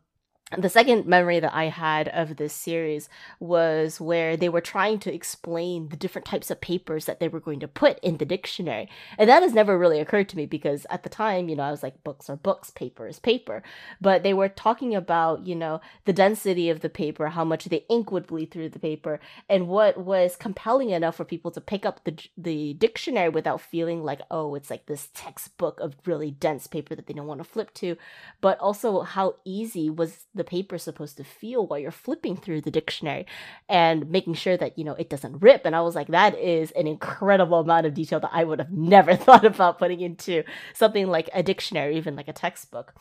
the 0.59 0.69
second 0.69 1.07
memory 1.07 1.41
that 1.41 1.55
I 1.55 1.65
had 1.65 2.09
of 2.09 2.37
this 2.37 2.53
series 2.53 3.09
was 3.41 4.01
where 4.01 4.37
they 4.37 4.49
were 4.49 4.61
trying 4.61 4.99
to 5.01 5.13
explain 5.13 5.89
the 5.89 5.97
different 5.97 6.27
types 6.27 6.51
of 6.51 6.61
papers 6.61 7.07
that 7.07 7.19
they 7.19 7.29
were 7.29 7.41
going 7.41 7.61
to 7.61 7.69
put 7.69 7.99
in 8.01 8.19
the 8.19 8.27
dictionary. 8.27 8.89
And 9.19 9.29
that 9.29 9.43
has 9.43 9.55
never 9.55 9.79
really 9.79 10.01
occurred 10.01 10.29
to 10.29 10.37
me 10.37 10.47
because 10.47 10.87
at 10.91 11.03
the 11.03 11.09
time, 11.09 11.49
you 11.49 11.57
know, 11.57 11.63
I 11.63 11.71
was 11.71 11.83
like, 11.83 12.05
books 12.05 12.29
are 12.29 12.37
books, 12.37 12.71
paper 12.71 13.09
is 13.09 13.19
paper. 13.19 13.63
But 14.01 14.23
they 14.23 14.35
were 14.35 14.51
talking 14.51 14.95
about, 14.95 15.47
you 15.47 15.57
know, 15.57 15.81
the 16.05 16.13
density 16.13 16.69
of 16.69 16.81
the 16.81 16.91
paper, 16.91 17.29
how 17.29 17.45
much 17.45 17.65
the 17.65 17.85
ink 17.89 18.13
would 18.13 18.27
bleed 18.27 18.51
through 18.51 18.69
the 18.69 18.79
paper, 18.79 19.21
and 19.49 19.67
what 19.67 19.97
was 19.97 20.37
compelling 20.37 20.91
enough 20.91 21.17
for 21.17 21.25
people 21.25 21.51
to 21.53 21.61
pick 21.61 21.87
up 21.87 22.05
the, 22.05 22.17
the 22.37 22.75
dictionary 22.75 23.31
without 23.31 23.61
feeling 23.61 24.05
like, 24.05 24.21
oh, 24.31 24.55
it's 24.55 24.71
like 24.71 24.87
this 24.87 25.09
textbook 25.15 25.81
of 25.81 25.97
really 26.05 26.31
dense 26.31 26.67
paper 26.67 26.95
that 26.95 27.07
they 27.07 27.15
don't 27.15 27.27
want 27.27 27.41
to 27.41 27.45
flip 27.45 27.73
to 27.75 27.97
but 28.41 28.59
also 28.59 29.01
how 29.01 29.37
easy 29.45 29.89
was 29.89 30.27
the 30.35 30.44
the 30.45 30.51
paper 30.51 30.77
is 30.77 30.83
supposed 30.83 31.17
to 31.17 31.25
feel 31.25 31.67
while 31.67 31.79
you're 31.79 31.91
flipping 31.91 32.37
through 32.37 32.61
the 32.61 32.71
dictionary 32.71 33.27
and 33.69 34.11
making 34.11 34.35
sure 34.35 34.57
that, 34.57 34.79
you 34.79 34.85
know, 34.85 34.95
it 34.95 35.09
doesn't 35.09 35.41
rip. 35.41 35.65
And 35.65 35.75
I 35.75 35.81
was 35.81 35.95
like, 35.95 36.09
that 36.09 36.39
is 36.39 36.71
an 36.73 36.87
incredible 36.87 37.61
amount 37.61 37.87
of 37.87 37.95
detail 37.95 38.21
that 38.21 38.31
I 38.33 38.45
would 38.45 38.59
have 38.59 38.71
never 38.73 39.17
thought 39.25 39.45
about 39.45 39.79
putting 39.79 40.01
into 40.01 40.45
something 40.75 41.07
like 41.07 41.31
a 41.33 41.43
dictionary, 41.43 41.97
even 41.97 42.17
like 42.17 42.29
a 42.29 42.33
textbook. 42.33 42.95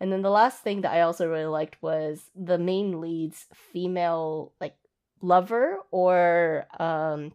And 0.00 0.12
then 0.12 0.22
the 0.22 0.30
last 0.30 0.62
thing 0.62 0.82
that 0.82 0.92
I 0.92 1.02
also 1.02 1.28
really 1.28 1.46
liked 1.46 1.82
was 1.82 2.22
the 2.34 2.58
main 2.58 3.00
lead's 3.00 3.46
female 3.72 4.52
like 4.60 4.76
lover 5.20 5.78
or 5.90 6.66
um 6.78 7.32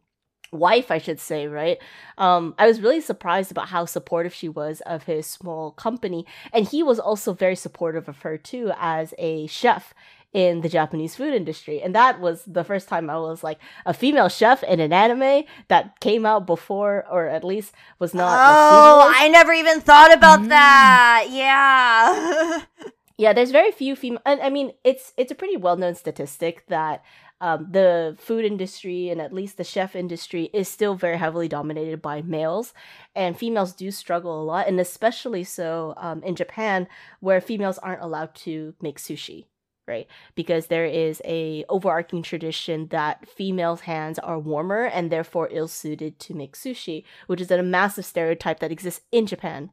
wife, 0.51 0.91
I 0.91 0.97
should 0.97 1.19
say, 1.19 1.47
right? 1.47 1.77
Um, 2.17 2.55
I 2.57 2.67
was 2.67 2.81
really 2.81 3.01
surprised 3.01 3.51
about 3.51 3.69
how 3.69 3.85
supportive 3.85 4.33
she 4.33 4.49
was 4.49 4.81
of 4.81 5.03
his 5.03 5.25
small 5.25 5.71
company. 5.71 6.25
And 6.53 6.67
he 6.67 6.83
was 6.83 6.99
also 6.99 7.33
very 7.33 7.55
supportive 7.55 8.09
of 8.09 8.19
her 8.19 8.37
too 8.37 8.71
as 8.77 9.13
a 9.17 9.47
chef 9.47 9.93
in 10.31 10.61
the 10.61 10.69
Japanese 10.69 11.15
food 11.15 11.33
industry. 11.33 11.81
And 11.81 11.95
that 11.95 12.19
was 12.19 12.43
the 12.45 12.63
first 12.63 12.87
time 12.87 13.09
I 13.09 13.17
was 13.17 13.43
like 13.43 13.59
a 13.85 13.93
female 13.93 14.29
chef 14.29 14.63
in 14.63 14.79
an 14.79 14.93
anime 14.93 15.43
that 15.69 15.99
came 15.99 16.25
out 16.25 16.45
before, 16.45 17.05
or 17.09 17.27
at 17.27 17.43
least 17.43 17.73
was 17.97 18.13
not. 18.13 18.31
Oh, 18.31 19.11
I 19.15 19.27
never 19.29 19.53
even 19.53 19.81
thought 19.81 20.13
about 20.13 20.41
mm. 20.41 20.49
that. 20.49 21.27
Yeah. 21.31 22.61
yeah, 23.17 23.33
there's 23.33 23.51
very 23.51 23.71
few 23.71 23.95
female. 23.95 24.21
And 24.25 24.39
I 24.41 24.49
mean, 24.49 24.73
it's 24.83 25.13
it's 25.17 25.31
a 25.31 25.35
pretty 25.35 25.57
well 25.57 25.77
known 25.77 25.95
statistic 25.95 26.65
that 26.67 27.03
um, 27.41 27.67
the 27.71 28.15
food 28.19 28.45
industry 28.45 29.09
and 29.09 29.21
at 29.21 29.33
least 29.33 29.57
the 29.57 29.63
chef 29.63 29.95
industry 29.95 30.49
is 30.53 30.67
still 30.67 30.95
very 30.95 31.17
heavily 31.17 31.47
dominated 31.47 32.01
by 32.01 32.21
males, 32.21 32.73
and 33.15 33.37
females 33.37 33.73
do 33.73 33.91
struggle 33.91 34.41
a 34.41 34.43
lot, 34.43 34.67
and 34.67 34.79
especially 34.79 35.43
so 35.43 35.93
um, 35.97 36.23
in 36.23 36.35
Japan, 36.35 36.87
where 37.19 37.41
females 37.41 37.77
aren't 37.77 38.01
allowed 38.03 38.35
to 38.35 38.73
make 38.81 38.99
sushi. 38.99 39.45
Right, 39.87 40.05
because 40.35 40.67
there 40.67 40.85
is 40.85 41.19
a 41.25 41.65
overarching 41.67 42.21
tradition 42.21 42.89
that 42.89 43.27
females' 43.27 43.81
hands 43.81 44.19
are 44.19 44.37
warmer 44.37 44.83
and 44.83 45.09
therefore 45.09 45.49
ill-suited 45.51 46.19
to 46.19 46.35
make 46.35 46.55
sushi, 46.55 47.05
which 47.25 47.41
is 47.41 47.49
a 47.49 47.63
massive 47.63 48.05
stereotype 48.05 48.59
that 48.59 48.71
exists 48.71 49.01
in 49.11 49.25
Japan. 49.25 49.71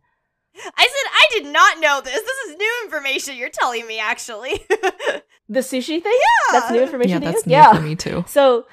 I 0.56 0.88
did 1.41 1.53
not 1.53 1.80
know 1.80 2.01
this. 2.01 2.14
This 2.14 2.39
is 2.49 2.57
new 2.57 2.80
information 2.84 3.37
you're 3.37 3.49
telling 3.49 3.87
me, 3.87 3.99
actually. 3.99 4.64
the 5.49 5.61
sushi 5.61 6.03
thing? 6.03 6.18
Yeah. 6.20 6.53
That's 6.53 6.70
new 6.72 6.82
information 6.82 7.22
yeah, 7.22 7.28
to 7.30 7.32
that's 7.34 7.47
you? 7.47 7.51
New 7.51 7.57
yeah. 7.57 7.72
for 7.74 7.82
me 7.82 7.97
too. 7.97 8.24
So 8.26 8.66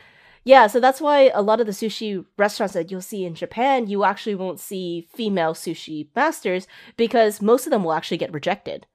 yeah, 0.46 0.68
so 0.68 0.80
that's 0.80 1.00
why 1.00 1.32
a 1.34 1.42
lot 1.42 1.62
of 1.62 1.68
the 1.68 1.72
sushi 1.72 2.26
restaurants 2.38 2.74
that 2.74 2.92
you'll 2.92 3.02
see 3.02 3.26
in 3.26 3.34
Japan, 3.34 3.88
you 3.88 4.04
actually 4.04 4.36
won't 4.36 4.60
see 4.60 5.08
female 5.14 5.54
sushi 5.54 6.08
masters 6.16 6.68
because 6.98 7.42
most 7.42 7.66
of 7.66 7.72
them 7.72 7.84
will 7.84 7.94
actually 7.94 8.18
get 8.18 8.34
rejected 8.34 8.86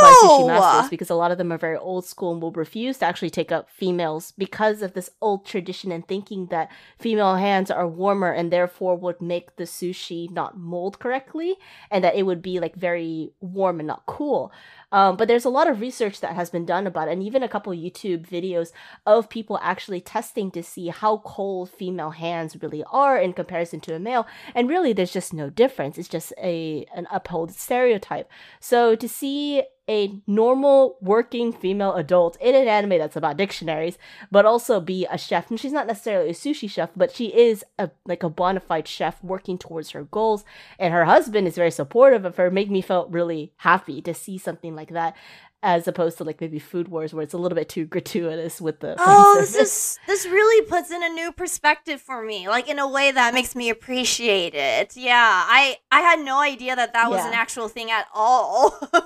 by 0.00 0.12
sushi 0.12 0.46
masters 0.46 0.90
because 0.90 1.10
a 1.10 1.14
lot 1.14 1.30
of 1.30 1.38
them 1.38 1.52
are 1.52 1.58
very 1.58 1.76
old 1.76 2.04
school 2.04 2.32
and 2.32 2.42
will 2.42 2.52
refuse 2.52 2.98
to 2.98 3.04
actually 3.04 3.30
take 3.30 3.52
up 3.52 3.70
females 3.70 4.32
because 4.36 4.82
of 4.82 4.94
this 4.94 5.10
old 5.20 5.44
tradition 5.46 5.92
and 5.92 6.06
thinking 6.06 6.46
that 6.46 6.70
female 6.98 7.36
hands 7.36 7.70
are 7.70 7.86
warmer 7.86 8.30
and 8.30 8.52
therefore 8.52 8.96
would 8.96 9.20
make 9.20 9.56
the 9.56 9.64
sushi 9.64 10.30
not 10.30 10.56
mold 10.58 10.98
correctly 10.98 11.56
and 11.90 12.04
that 12.04 12.14
it 12.14 12.24
would 12.24 12.42
be 12.42 12.60
like 12.60 12.74
very 12.74 13.32
warm 13.40 13.80
and 13.80 13.86
not 13.86 14.04
cool. 14.06 14.52
Um, 14.92 15.16
but 15.16 15.28
there's 15.28 15.44
a 15.44 15.50
lot 15.50 15.68
of 15.68 15.80
research 15.80 16.20
that 16.20 16.34
has 16.34 16.50
been 16.50 16.64
done 16.64 16.86
about 16.86 17.08
it, 17.08 17.12
and 17.12 17.22
even 17.22 17.42
a 17.42 17.48
couple 17.48 17.72
YouTube 17.72 18.26
videos 18.26 18.70
of 19.04 19.28
people 19.28 19.58
actually 19.62 20.00
testing 20.00 20.50
to 20.52 20.62
see 20.62 20.88
how 20.88 21.18
cold 21.18 21.70
female 21.70 22.10
hands 22.10 22.62
really 22.62 22.84
are 22.92 23.18
in 23.18 23.32
comparison 23.32 23.80
to 23.80 23.94
a 23.94 23.98
male. 23.98 24.26
And 24.54 24.68
really, 24.68 24.92
there's 24.92 25.12
just 25.12 25.34
no 25.34 25.50
difference. 25.50 25.98
It's 25.98 26.08
just 26.08 26.32
a 26.40 26.86
an 26.94 27.06
upheld 27.10 27.52
stereotype. 27.52 28.30
So 28.60 28.94
to 28.94 29.08
see 29.08 29.64
a 29.88 30.20
normal 30.26 30.98
working 31.00 31.52
female 31.52 31.94
adult 31.94 32.36
in 32.40 32.54
an 32.54 32.66
anime 32.66 32.98
that's 32.98 33.16
about 33.16 33.36
dictionaries, 33.36 33.98
but 34.30 34.44
also 34.44 34.80
be 34.80 35.06
a 35.10 35.16
chef. 35.16 35.48
And 35.48 35.60
she's 35.60 35.72
not 35.72 35.86
necessarily 35.86 36.30
a 36.30 36.32
sushi 36.32 36.68
chef, 36.68 36.90
but 36.96 37.14
she 37.14 37.26
is 37.26 37.64
a 37.78 37.90
like 38.04 38.22
a 38.22 38.28
bona 38.28 38.60
fide 38.60 38.88
chef 38.88 39.22
working 39.22 39.58
towards 39.58 39.90
her 39.90 40.04
goals. 40.04 40.44
And 40.78 40.92
her 40.92 41.04
husband 41.04 41.46
is 41.46 41.54
very 41.54 41.70
supportive 41.70 42.24
of 42.24 42.36
her. 42.36 42.50
Make 42.50 42.70
me 42.70 42.80
felt 42.80 43.10
really 43.10 43.52
happy 43.58 44.02
to 44.02 44.12
see 44.12 44.38
something 44.38 44.74
like 44.76 44.90
that. 44.90 45.16
As 45.62 45.88
opposed 45.88 46.18
to 46.18 46.24
like 46.24 46.40
maybe 46.40 46.60
Food 46.60 46.88
Wars, 46.88 47.12
where 47.12 47.24
it's 47.24 47.32
a 47.32 47.38
little 47.38 47.56
bit 47.56 47.68
too 47.68 47.86
gratuitous 47.86 48.60
with 48.60 48.80
the. 48.80 48.94
Oh, 48.98 49.38
this 49.40 49.56
is 49.56 49.98
this 50.06 50.24
really 50.26 50.64
puts 50.66 50.90
in 50.92 51.02
a 51.02 51.08
new 51.08 51.32
perspective 51.32 52.00
for 52.00 52.22
me, 52.22 52.48
like 52.48 52.68
in 52.68 52.78
a 52.78 52.88
way 52.88 53.10
that 53.10 53.34
makes 53.34 53.56
me 53.56 53.70
appreciate 53.70 54.54
it. 54.54 54.96
Yeah, 54.96 55.14
I 55.14 55.78
I 55.90 56.02
had 56.02 56.20
no 56.20 56.38
idea 56.38 56.76
that 56.76 56.92
that 56.92 57.10
was 57.10 57.24
an 57.24 57.32
actual 57.32 57.68
thing 57.68 57.90
at 57.90 58.06
all. 58.14 58.78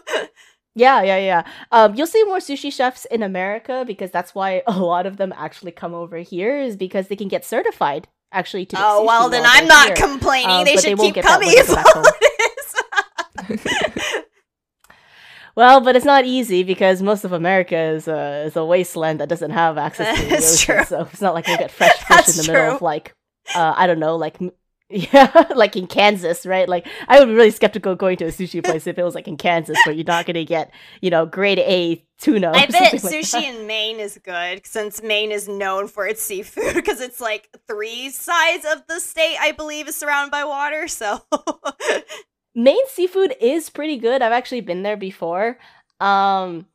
Yeah, 0.75 1.03
yeah, 1.03 1.19
yeah. 1.19 1.43
Um, 1.73 1.95
you'll 1.95 2.07
see 2.07 2.23
more 2.25 2.39
sushi 2.39 2.73
chefs 2.73 3.05
in 3.07 3.23
America 3.23 3.85
because 3.87 4.11
that's 4.11 4.35
why 4.35 4.63
a 4.67 4.79
lot 4.79 5.05
of 5.05 5.17
them 5.17 5.35
actually 5.37 5.73
come 5.73 5.95
over 5.95 6.19
here 6.19 6.59
is 6.61 6.77
because 6.77 7.09
they 7.09 7.17
can 7.17 7.29
get 7.29 7.45
certified 7.45 8.07
actually 8.33 8.67
to. 8.67 8.77
Oh 8.79 9.05
well, 9.05 9.29
then 9.29 9.43
I'm 9.45 9.67
not 9.67 9.89
here. 9.89 9.97
complaining. 9.97 10.61
Um, 10.61 10.65
they 10.65 10.77
should 10.77 10.97
they 10.97 11.13
keep 11.13 11.23
coming. 11.25 11.49
well, 15.57 15.81
but 15.81 15.97
it's 15.97 16.05
not 16.05 16.25
easy 16.25 16.63
because 16.63 17.03
most 17.03 17.25
of 17.25 17.33
America 17.33 17.77
is 17.77 18.09
a 18.09 18.45
is 18.47 18.57
a 18.57 18.65
wasteland 18.65 19.21
that 19.21 19.29
doesn't 19.29 19.51
have 19.51 19.79
access 19.79 20.19
to 20.19 20.27
the 20.27 20.37
ocean. 20.37 20.77
True. 20.77 20.85
So 20.85 21.09
it's 21.13 21.21
not 21.21 21.35
like 21.35 21.49
you 21.49 21.59
get 21.59 21.71
fresh 21.71 21.93
fish 21.99 22.07
That's 22.09 22.31
in 22.31 22.37
the 22.39 22.45
true. 22.45 22.55
middle 22.55 22.77
of 22.77 22.83
like 22.83 23.15
uh, 23.55 23.75
I 23.77 23.87
don't 23.87 23.99
know, 23.99 24.17
like 24.17 24.39
yeah, 24.91 25.47
like 25.55 25.77
in 25.77 25.87
Kansas, 25.87 26.45
right? 26.45 26.69
Like 26.69 26.87
I 27.07 27.21
would 27.21 27.29
be 27.29 27.35
really 27.35 27.51
skeptical 27.51 27.95
going 27.95 28.17
to 28.19 28.25
a 28.25 28.29
sushi 28.29 28.65
place 28.65 28.87
if 28.87 28.99
it 28.99 29.05
was 29.05 29.15
like 29.15 29.29
in 29.29 29.37
Kansas, 29.37 29.79
where 29.87 29.95
you're 29.95 30.05
not 30.05 30.27
gonna 30.27 30.45
get, 30.45 30.73
you 31.01 31.11
know, 31.11 31.27
grade 31.27 31.61
A 31.61 32.05
tuna. 32.19 32.51
I 32.53 32.67
bet 32.67 32.95
sushi 32.95 33.43
in 33.43 33.67
Maine 33.69 34.01
is 34.01 34.19
good 34.23 34.67
since 34.67 35.01
Maine 35.01 35.31
is 35.31 35.49
known 35.49 35.87
for 35.87 36.07
its 36.07 36.21
seafood 36.21 36.75
because 36.75 37.01
it's 37.01 37.21
like 37.21 37.49
three 37.69 38.11
sides 38.11 38.65
of 38.65 38.83
the 38.89 38.99
state, 38.99 39.37
I 39.41 39.53
believe, 39.53 39.87
is 39.87 39.95
surrounded 39.95 40.33
by 40.33 40.45
water. 40.45 40.89
So 40.89 41.25
Maine 42.65 42.87
seafood 42.89 43.35
is 43.41 43.71
pretty 43.71 43.97
good. 43.97 44.21
I've 44.21 44.33
actually 44.33 44.61
been 44.61 44.83
there 44.83 44.97
before. 44.97 45.59
Um, 45.99 46.67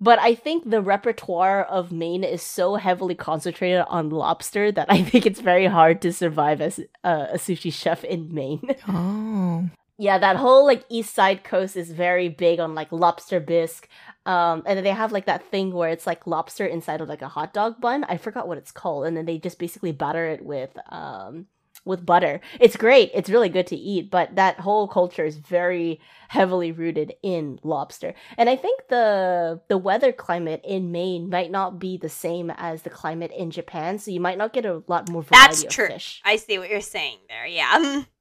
but 0.00 0.18
I 0.18 0.34
think 0.34 0.68
the 0.68 0.80
repertoire 0.80 1.62
of 1.62 1.92
Maine 1.92 2.24
is 2.24 2.42
so 2.42 2.76
heavily 2.76 3.14
concentrated 3.14 3.84
on 3.88 4.08
lobster 4.08 4.72
that 4.72 4.90
I 4.90 5.02
think 5.08 5.26
it's 5.26 5.40
very 5.40 5.66
hard 5.66 6.00
to 6.02 6.12
survive 6.12 6.62
as 6.62 6.80
uh, 7.04 7.26
a 7.32 7.36
sushi 7.36 7.72
chef 7.72 8.02
in 8.04 8.32
Maine. 8.34 8.74
Oh. 8.88 9.68
yeah, 9.98 10.16
that 10.18 10.36
whole 10.36 10.64
like 10.64 10.84
east 10.88 11.14
side 11.14 11.44
coast 11.44 11.76
is 11.76 11.90
very 11.90 12.30
big 12.30 12.58
on 12.58 12.74
like 12.74 12.90
lobster 12.90 13.40
bisque. 13.40 13.88
Um, 14.24 14.62
and 14.64 14.76
then 14.78 14.84
they 14.84 14.90
have 14.90 15.12
like 15.12 15.26
that 15.26 15.44
thing 15.50 15.72
where 15.72 15.90
it's 15.90 16.06
like 16.06 16.26
lobster 16.26 16.64
inside 16.64 17.02
of 17.02 17.08
like 17.08 17.22
a 17.22 17.28
hot 17.28 17.52
dog 17.52 17.78
bun. 17.80 18.04
I 18.04 18.16
forgot 18.16 18.48
what 18.48 18.58
it's 18.58 18.72
called. 18.72 19.06
And 19.06 19.16
then 19.16 19.26
they 19.26 19.38
just 19.38 19.58
basically 19.58 19.92
batter 19.92 20.26
it 20.26 20.42
with 20.42 20.70
um 20.90 21.46
with 21.84 22.04
butter. 22.04 22.40
It's 22.58 22.76
great. 22.76 23.10
It's 23.14 23.30
really 23.30 23.48
good 23.48 23.66
to 23.68 23.76
eat, 23.76 24.10
but 24.10 24.36
that 24.36 24.60
whole 24.60 24.88
culture 24.88 25.24
is 25.24 25.36
very 25.36 26.00
heavily 26.28 26.72
rooted 26.72 27.14
in 27.22 27.58
lobster. 27.62 28.14
And 28.36 28.48
I 28.48 28.56
think 28.56 28.88
the 28.88 29.60
the 29.68 29.78
weather 29.78 30.12
climate 30.12 30.60
in 30.64 30.92
Maine 30.92 31.28
might 31.28 31.50
not 31.50 31.78
be 31.78 31.96
the 31.96 32.08
same 32.08 32.50
as 32.56 32.82
the 32.82 32.90
climate 32.90 33.32
in 33.36 33.50
Japan, 33.50 33.98
so 33.98 34.10
you 34.10 34.20
might 34.20 34.38
not 34.38 34.52
get 34.52 34.64
a 34.64 34.82
lot 34.86 35.08
more 35.08 35.22
variety 35.22 35.62
That's 35.62 35.74
true. 35.74 35.88
Fish. 35.88 36.20
I 36.24 36.36
see 36.36 36.58
what 36.58 36.70
you're 36.70 36.80
saying 36.80 37.18
there. 37.28 37.46
Yeah. 37.46 38.02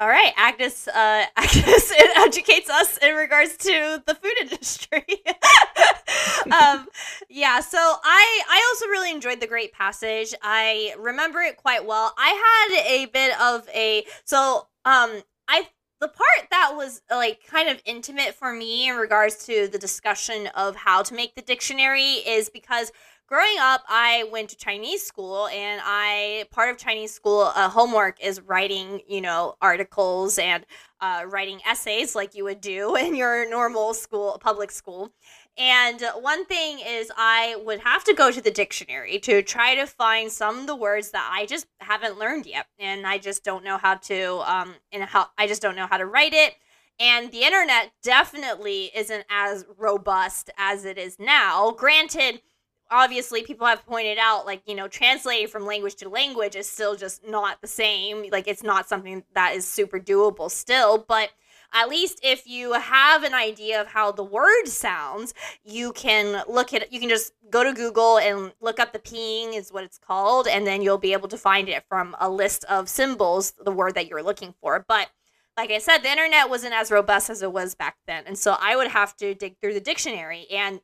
All 0.00 0.08
right, 0.08 0.32
Agnes. 0.36 0.88
Uh, 0.88 1.26
Agnes 1.36 1.92
educates 2.16 2.70
us 2.70 2.96
in 2.98 3.14
regards 3.14 3.54
to 3.58 4.02
the 4.06 4.14
food 4.14 4.32
industry. 4.40 5.04
um, 6.50 6.88
yeah, 7.28 7.60
so 7.60 7.76
I 7.78 8.42
I 8.48 8.66
also 8.70 8.86
really 8.86 9.10
enjoyed 9.10 9.40
the 9.40 9.46
Great 9.46 9.74
Passage. 9.74 10.34
I 10.42 10.94
remember 10.98 11.40
it 11.40 11.58
quite 11.58 11.84
well. 11.84 12.14
I 12.16 12.68
had 12.70 12.86
a 12.86 13.06
bit 13.06 13.38
of 13.38 13.68
a 13.74 14.06
so 14.24 14.68
um 14.86 15.22
I 15.48 15.68
the 16.00 16.08
part 16.08 16.48
that 16.50 16.72
was 16.74 17.02
like 17.10 17.46
kind 17.46 17.68
of 17.68 17.82
intimate 17.84 18.34
for 18.34 18.54
me 18.54 18.88
in 18.88 18.96
regards 18.96 19.44
to 19.44 19.68
the 19.68 19.78
discussion 19.78 20.46
of 20.54 20.76
how 20.76 21.02
to 21.02 21.12
make 21.12 21.34
the 21.34 21.42
dictionary 21.42 22.22
is 22.26 22.48
because 22.48 22.90
growing 23.30 23.58
up, 23.60 23.84
I 23.88 24.28
went 24.32 24.50
to 24.50 24.56
Chinese 24.56 25.06
school, 25.06 25.46
and 25.48 25.80
I 25.84 26.46
part 26.50 26.68
of 26.68 26.78
Chinese 26.78 27.14
school 27.14 27.52
uh, 27.54 27.68
homework 27.68 28.18
is 28.20 28.40
writing, 28.40 29.00
you 29.08 29.20
know, 29.20 29.54
articles 29.62 30.36
and 30.36 30.66
uh, 31.00 31.24
writing 31.28 31.60
essays 31.64 32.16
like 32.16 32.34
you 32.34 32.42
would 32.44 32.60
do 32.60 32.96
in 32.96 33.14
your 33.14 33.48
normal 33.48 33.94
school, 33.94 34.38
public 34.40 34.72
school. 34.72 35.12
And 35.56 36.02
one 36.20 36.44
thing 36.46 36.80
is, 36.84 37.10
I 37.16 37.56
would 37.64 37.80
have 37.80 38.02
to 38.04 38.14
go 38.14 38.30
to 38.32 38.40
the 38.40 38.50
dictionary 38.50 39.18
to 39.20 39.42
try 39.42 39.74
to 39.76 39.86
find 39.86 40.30
some 40.30 40.60
of 40.60 40.66
the 40.66 40.76
words 40.76 41.10
that 41.10 41.30
I 41.32 41.46
just 41.46 41.66
haven't 41.80 42.18
learned 42.18 42.46
yet, 42.46 42.66
and 42.78 43.06
I 43.06 43.18
just 43.18 43.44
don't 43.44 43.62
know 43.62 43.78
how 43.78 43.94
to, 43.94 44.50
um, 44.50 44.74
and 44.90 45.04
how 45.04 45.28
I 45.38 45.46
just 45.46 45.62
don't 45.62 45.76
know 45.76 45.86
how 45.86 45.98
to 45.98 46.06
write 46.06 46.34
it. 46.34 46.54
And 46.98 47.30
the 47.30 47.44
internet 47.44 47.92
definitely 48.02 48.90
isn't 48.94 49.24
as 49.30 49.64
robust 49.78 50.50
as 50.58 50.84
it 50.84 50.98
is 50.98 51.18
now. 51.18 51.70
Granted, 51.70 52.42
obviously 52.90 53.42
people 53.42 53.66
have 53.66 53.84
pointed 53.86 54.18
out 54.18 54.46
like 54.46 54.62
you 54.66 54.74
know 54.74 54.88
translating 54.88 55.46
from 55.46 55.64
language 55.64 55.94
to 55.96 56.08
language 56.08 56.56
is 56.56 56.68
still 56.68 56.96
just 56.96 57.26
not 57.26 57.60
the 57.60 57.66
same 57.66 58.24
like 58.30 58.48
it's 58.48 58.62
not 58.62 58.88
something 58.88 59.22
that 59.34 59.54
is 59.54 59.66
super 59.66 59.98
doable 59.98 60.50
still 60.50 61.04
but 61.08 61.30
at 61.72 61.88
least 61.88 62.20
if 62.22 62.46
you 62.46 62.72
have 62.72 63.22
an 63.22 63.34
idea 63.34 63.80
of 63.80 63.86
how 63.86 64.10
the 64.10 64.24
word 64.24 64.66
sounds, 64.66 65.34
you 65.64 65.92
can 65.92 66.42
look 66.48 66.74
at 66.74 66.92
you 66.92 66.98
can 66.98 67.08
just 67.08 67.32
go 67.48 67.62
to 67.62 67.72
Google 67.72 68.18
and 68.18 68.52
look 68.60 68.80
up 68.80 68.92
the 68.92 68.98
pinyin 68.98 69.56
is 69.56 69.72
what 69.72 69.84
it's 69.84 69.98
called, 69.98 70.48
and 70.48 70.66
then 70.66 70.82
you'll 70.82 70.98
be 70.98 71.12
able 71.12 71.28
to 71.28 71.38
find 71.38 71.68
it 71.68 71.84
from 71.88 72.16
a 72.20 72.28
list 72.28 72.64
of 72.64 72.88
symbols, 72.88 73.54
the 73.64 73.72
word 73.72 73.94
that 73.94 74.08
you're 74.08 74.22
looking 74.22 74.54
for. 74.60 74.84
But 74.88 75.10
like 75.56 75.70
I 75.70 75.78
said, 75.78 75.98
the 75.98 76.10
internet 76.10 76.48
wasn't 76.48 76.74
as 76.74 76.90
robust 76.90 77.30
as 77.30 77.42
it 77.42 77.52
was 77.52 77.74
back 77.74 77.96
then. 78.06 78.24
And 78.26 78.38
so 78.38 78.56
I 78.58 78.76
would 78.76 78.88
have 78.88 79.16
to 79.18 79.34
dig 79.34 79.56
through 79.60 79.74
the 79.74 79.80
dictionary. 79.80 80.46
And 80.50 80.80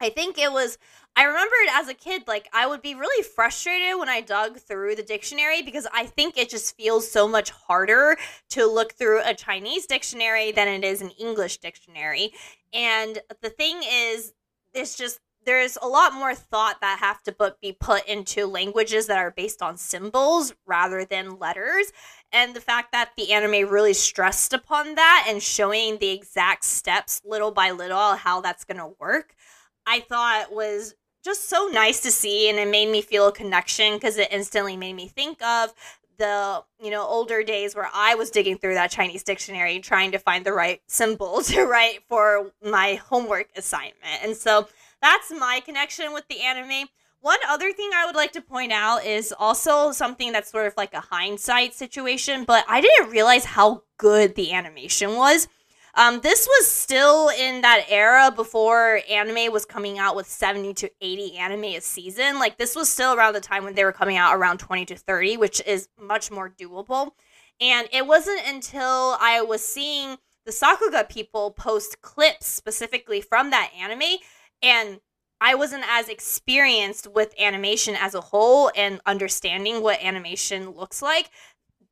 I 0.00 0.10
think 0.10 0.38
it 0.38 0.52
was, 0.52 0.78
I 1.16 1.24
remembered 1.24 1.68
as 1.72 1.88
a 1.88 1.94
kid, 1.94 2.24
like 2.26 2.48
I 2.52 2.66
would 2.66 2.82
be 2.82 2.94
really 2.94 3.22
frustrated 3.22 3.98
when 3.98 4.08
I 4.08 4.20
dug 4.20 4.58
through 4.58 4.96
the 4.96 5.02
dictionary 5.02 5.62
because 5.62 5.86
I 5.92 6.06
think 6.06 6.36
it 6.36 6.50
just 6.50 6.76
feels 6.76 7.10
so 7.10 7.28
much 7.28 7.50
harder 7.50 8.16
to 8.50 8.66
look 8.66 8.94
through 8.94 9.22
a 9.24 9.34
Chinese 9.34 9.86
dictionary 9.86 10.50
than 10.50 10.66
it 10.66 10.82
is 10.84 11.00
an 11.02 11.10
English 11.10 11.58
dictionary. 11.58 12.32
And 12.72 13.20
the 13.42 13.50
thing 13.50 13.80
is, 13.88 14.32
it's 14.72 14.96
just 14.96 15.20
there's 15.46 15.78
a 15.80 15.86
lot 15.86 16.14
more 16.14 16.34
thought 16.34 16.80
that 16.80 16.98
have 16.98 17.22
to 17.22 17.54
be 17.60 17.72
put 17.72 18.06
into 18.06 18.46
languages 18.46 19.06
that 19.06 19.18
are 19.18 19.30
based 19.30 19.62
on 19.62 19.76
symbols 19.76 20.54
rather 20.66 21.04
than 21.04 21.38
letters 21.38 21.92
and 22.32 22.54
the 22.54 22.60
fact 22.60 22.92
that 22.92 23.10
the 23.16 23.32
anime 23.32 23.70
really 23.70 23.92
stressed 23.92 24.52
upon 24.52 24.94
that 24.94 25.26
and 25.28 25.42
showing 25.42 25.98
the 25.98 26.10
exact 26.10 26.64
steps 26.64 27.20
little 27.24 27.50
by 27.50 27.70
little 27.70 28.14
how 28.16 28.40
that's 28.40 28.64
going 28.64 28.78
to 28.78 28.94
work 28.98 29.34
i 29.86 30.00
thought 30.00 30.50
was 30.50 30.94
just 31.24 31.48
so 31.48 31.68
nice 31.72 32.00
to 32.00 32.10
see 32.10 32.48
and 32.48 32.58
it 32.58 32.68
made 32.68 32.88
me 32.88 33.00
feel 33.00 33.28
a 33.28 33.32
connection 33.32 33.94
because 33.94 34.18
it 34.18 34.28
instantly 34.30 34.76
made 34.76 34.94
me 34.94 35.08
think 35.08 35.42
of 35.42 35.72
the 36.18 36.62
you 36.80 36.90
know 36.90 37.04
older 37.06 37.42
days 37.42 37.74
where 37.74 37.90
i 37.92 38.14
was 38.14 38.30
digging 38.30 38.56
through 38.56 38.74
that 38.74 38.90
chinese 38.90 39.22
dictionary 39.24 39.80
trying 39.80 40.12
to 40.12 40.18
find 40.18 40.44
the 40.46 40.52
right 40.52 40.80
symbol 40.86 41.42
to 41.42 41.62
write 41.64 42.00
for 42.08 42.52
my 42.64 42.94
homework 42.94 43.48
assignment 43.56 44.22
and 44.22 44.36
so 44.36 44.68
that's 45.02 45.32
my 45.32 45.60
connection 45.64 46.12
with 46.12 46.26
the 46.28 46.40
anime 46.40 46.88
one 47.24 47.38
other 47.48 47.72
thing 47.72 47.88
I 47.94 48.04
would 48.04 48.16
like 48.16 48.32
to 48.32 48.42
point 48.42 48.70
out 48.70 49.06
is 49.06 49.32
also 49.38 49.92
something 49.92 50.30
that's 50.30 50.50
sort 50.50 50.66
of 50.66 50.74
like 50.76 50.92
a 50.92 51.00
hindsight 51.00 51.72
situation, 51.72 52.44
but 52.44 52.66
I 52.68 52.82
didn't 52.82 53.08
realize 53.08 53.46
how 53.46 53.84
good 53.96 54.34
the 54.34 54.52
animation 54.52 55.16
was. 55.16 55.48
Um, 55.96 56.20
this 56.20 56.46
was 56.46 56.68
still 56.68 57.28
in 57.28 57.60
that 57.60 57.86
era 57.88 58.32
before 58.34 59.00
anime 59.08 59.52
was 59.52 59.64
coming 59.64 59.98
out 59.98 60.16
with 60.16 60.26
70 60.26 60.74
to 60.74 60.90
80 61.00 61.36
anime 61.36 61.64
a 61.64 61.80
season. 61.80 62.38
Like, 62.38 62.58
this 62.58 62.74
was 62.74 62.90
still 62.90 63.14
around 63.14 63.34
the 63.34 63.40
time 63.40 63.62
when 63.62 63.74
they 63.74 63.84
were 63.84 63.92
coming 63.92 64.16
out 64.16 64.34
around 64.34 64.58
20 64.58 64.86
to 64.86 64.96
30, 64.96 65.36
which 65.36 65.62
is 65.66 65.88
much 66.00 66.30
more 66.32 66.50
doable. 66.50 67.12
And 67.60 67.88
it 67.92 68.06
wasn't 68.06 68.40
until 68.46 69.16
I 69.20 69.44
was 69.46 69.64
seeing 69.64 70.16
the 70.44 70.52
Sakuga 70.52 71.08
people 71.08 71.52
post 71.52 72.02
clips 72.02 72.46
specifically 72.46 73.20
from 73.20 73.50
that 73.50 73.70
anime 73.78 74.18
and 74.62 75.00
I 75.40 75.54
wasn't 75.56 75.84
as 75.86 76.08
experienced 76.08 77.06
with 77.06 77.34
animation 77.38 77.96
as 77.96 78.14
a 78.14 78.20
whole 78.20 78.70
and 78.74 79.00
understanding 79.04 79.82
what 79.82 80.02
animation 80.02 80.70
looks 80.70 81.02
like. 81.02 81.30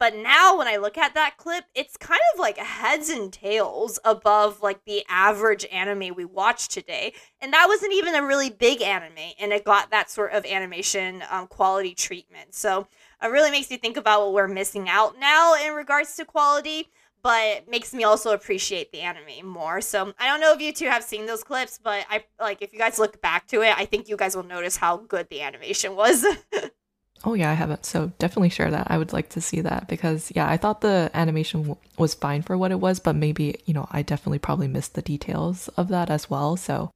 But 0.03 0.17
now 0.17 0.59
when 0.59 0.67
I 0.67 0.79
look 0.79 0.99
at 0.99 1.15
that 1.15 1.37
clip, 1.37 1.65
it's 1.77 1.97
kind 1.97 2.21
of 2.35 2.41
like 2.41 2.59
heads 2.59 3.09
and 3.09 3.33
tails 3.33 4.01
above 4.05 4.61
like 4.61 4.85
the 4.85 5.05
average 5.09 5.65
anime 5.71 6.17
we 6.17 6.25
watch 6.25 6.67
today. 6.67 7.15
And 7.41 7.53
that 7.53 7.67
wasn't 7.69 7.93
even 7.93 8.17
a 8.17 8.27
really 8.27 8.51
big 8.51 8.83
anime, 8.83 9.13
and 9.39 9.53
it 9.53 9.65
got 9.65 9.93
that 9.93 10.11
sort 10.11 10.33
of 10.33 10.45
animation 10.45 11.23
um, 11.31 11.47
quality 11.47 11.95
treatment. 11.95 12.53
So 12.53 12.89
it 13.23 13.29
really 13.29 13.53
makes 13.53 13.71
you 13.71 13.77
think 13.77 13.97
about 13.97 14.23
what 14.23 14.33
we're 14.33 14.49
missing 14.49 14.89
out 14.89 15.21
now 15.21 15.55
in 15.55 15.73
regards 15.73 16.17
to 16.17 16.25
quality 16.25 16.89
but 17.23 17.69
makes 17.71 17.95
me 17.95 18.03
also 18.03 18.33
appreciate 18.33 18.91
the 18.91 19.03
anime 19.03 19.47
more. 19.47 19.81
So 19.81 20.13
I 20.19 20.27
don't 20.27 20.41
know 20.41 20.53
if 20.53 20.61
you 20.61 20.73
two 20.73 20.87
have 20.87 21.05
seen 21.05 21.27
those 21.27 21.45
clips, 21.45 21.79
but 21.81 22.05
I 22.11 22.25
like 22.41 22.61
if 22.61 22.73
you 22.73 22.81
guys 22.81 22.99
look 22.99 23.23
back 23.23 23.47
to 23.49 23.63
it, 23.63 23.79
I 23.79 23.85
think 23.85 24.09
you 24.09 24.17
guys 24.17 24.35
will 24.35 24.43
notice 24.43 24.77
how 24.77 24.97
good 24.97 25.29
the 25.29 25.43
animation 25.43 25.95
was. 25.95 26.27
oh 27.25 27.35
yeah, 27.35 27.51
I 27.51 27.55
haven't. 27.55 27.85
So 27.87 28.13
definitely 28.19 28.49
share 28.51 28.71
that. 28.71 28.89
I 28.91 28.99
would 28.99 29.13
like 29.13 29.29
to 29.31 29.41
see 29.41 29.61
that 29.61 29.89
because 29.89 30.33
yeah, 30.35 30.49
I 30.49 30.57
thought 30.57 30.81
the 30.81 31.11
animation 31.15 31.63
w- 31.63 31.77
was 31.99 32.15
fine 32.15 32.43
for 32.43 32.57
what 32.59 32.73
it 32.73 32.81
was, 32.81 33.01
but 33.01 33.17
maybe 33.17 33.57
you 33.65 33.75
know 33.75 33.87
I 33.91 34.03
definitely 34.03 34.39
probably 34.39 34.69
missed 34.69 34.95
the 34.95 35.03
details 35.03 35.69
of 35.77 35.89
that 35.89 36.11
as 36.11 36.29
well. 36.29 36.57
So 36.57 36.91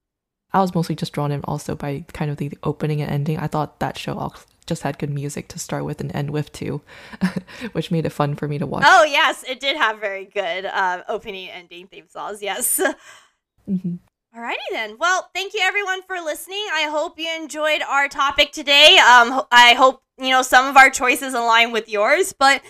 I 0.52 0.60
was 0.60 0.74
mostly 0.74 0.94
just 0.94 1.12
drawn 1.12 1.32
in 1.32 1.42
also 1.44 1.74
by 1.74 2.04
kind 2.12 2.30
of 2.30 2.36
the 2.38 2.52
opening 2.62 3.00
and 3.02 3.10
ending. 3.10 3.38
I 3.38 3.46
thought 3.46 3.80
that 3.80 3.98
show 3.98 4.32
just 4.66 4.82
had 4.82 4.98
good 4.98 5.10
music 5.10 5.48
to 5.48 5.58
start 5.58 5.84
with 5.84 6.00
and 6.00 6.14
end 6.14 6.30
with 6.30 6.52
too, 6.52 6.80
which 7.72 7.90
made 7.90 8.04
it 8.04 8.10
fun 8.10 8.34
for 8.34 8.48
me 8.48 8.58
to 8.58 8.66
watch. 8.66 8.84
Oh 8.86 9.04
yes, 9.04 9.44
it 9.48 9.60
did 9.60 9.76
have 9.76 10.00
very 10.00 10.24
good 10.24 10.66
uh, 10.66 11.04
opening 11.08 11.48
and 11.48 11.62
ending 11.62 11.86
theme 11.86 12.08
songs. 12.08 12.42
Yes. 12.42 12.80
Mm-hmm. 13.68 13.96
Alrighty 14.36 14.56
then. 14.70 14.98
Well, 14.98 15.30
thank 15.34 15.54
you 15.54 15.60
everyone 15.62 16.02
for 16.02 16.20
listening. 16.20 16.66
I 16.70 16.88
hope 16.90 17.18
you 17.18 17.26
enjoyed 17.34 17.80
our 17.80 18.06
topic 18.06 18.52
today. 18.52 18.98
Um, 18.98 19.40
I 19.50 19.72
hope 19.72 20.02
you 20.18 20.28
know 20.28 20.42
some 20.42 20.66
of 20.66 20.76
our 20.76 20.90
choices 20.90 21.32
align 21.32 21.72
with 21.72 21.88
yours, 21.88 22.34
but 22.38 22.60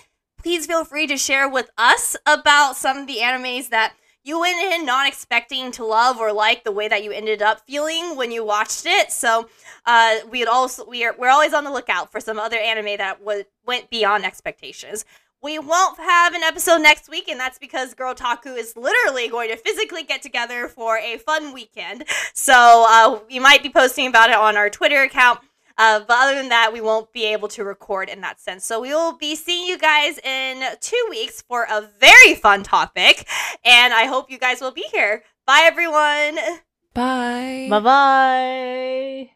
please 0.40 0.66
feel 0.66 0.84
free 0.84 1.08
to 1.08 1.16
share 1.16 1.48
with 1.48 1.68
us 1.76 2.16
about 2.24 2.76
some 2.76 2.98
of 2.98 3.08
the 3.08 3.16
animes 3.16 3.70
that 3.70 3.94
you 4.22 4.38
went 4.38 4.74
in 4.74 4.86
not 4.86 5.08
expecting 5.08 5.72
to 5.72 5.84
love 5.84 6.18
or 6.18 6.32
like 6.32 6.62
the 6.62 6.70
way 6.70 6.86
that 6.86 7.02
you 7.02 7.10
ended 7.10 7.42
up 7.42 7.62
feeling 7.66 8.14
when 8.14 8.30
you 8.30 8.44
watched 8.44 8.86
it. 8.86 9.10
So 9.10 9.48
uh, 9.86 10.18
we'd 10.30 10.46
also 10.46 10.86
we 10.86 11.04
are 11.04 11.16
we're 11.18 11.30
always 11.30 11.52
on 11.52 11.64
the 11.64 11.72
lookout 11.72 12.12
for 12.12 12.20
some 12.20 12.38
other 12.38 12.58
anime 12.58 12.96
that 12.98 13.24
was 13.24 13.42
went 13.64 13.90
beyond 13.90 14.24
expectations. 14.24 15.04
We 15.42 15.58
won't 15.58 15.98
have 15.98 16.34
an 16.34 16.42
episode 16.42 16.78
next 16.78 17.08
week, 17.08 17.28
and 17.28 17.38
that's 17.38 17.58
because 17.58 17.94
Girltaku 17.94 18.56
is 18.56 18.74
literally 18.76 19.28
going 19.28 19.50
to 19.50 19.56
physically 19.56 20.02
get 20.02 20.22
together 20.22 20.66
for 20.66 20.98
a 20.98 21.18
fun 21.18 21.52
weekend. 21.52 22.04
So 22.34 22.86
uh, 22.88 23.20
we 23.28 23.38
might 23.38 23.62
be 23.62 23.70
posting 23.70 24.06
about 24.08 24.30
it 24.30 24.36
on 24.36 24.56
our 24.56 24.70
Twitter 24.70 25.02
account. 25.02 25.40
Uh, 25.78 26.00
but 26.00 26.16
other 26.18 26.34
than 26.34 26.48
that, 26.48 26.72
we 26.72 26.80
won't 26.80 27.12
be 27.12 27.24
able 27.26 27.48
to 27.48 27.64
record 27.64 28.08
in 28.08 28.20
that 28.22 28.40
sense. 28.40 28.64
So 28.64 28.80
we 28.80 28.88
will 28.88 29.16
be 29.16 29.36
seeing 29.36 29.66
you 29.66 29.78
guys 29.78 30.18
in 30.18 30.62
two 30.80 31.06
weeks 31.10 31.42
for 31.42 31.64
a 31.64 31.88
very 32.00 32.34
fun 32.34 32.62
topic. 32.62 33.28
And 33.64 33.92
I 33.92 34.04
hope 34.04 34.30
you 34.30 34.38
guys 34.38 34.60
will 34.60 34.72
be 34.72 34.86
here. 34.92 35.22
Bye, 35.46 35.62
everyone. 35.64 36.38
Bye. 36.94 37.66
Bye 37.68 37.80
bye. 37.80 39.30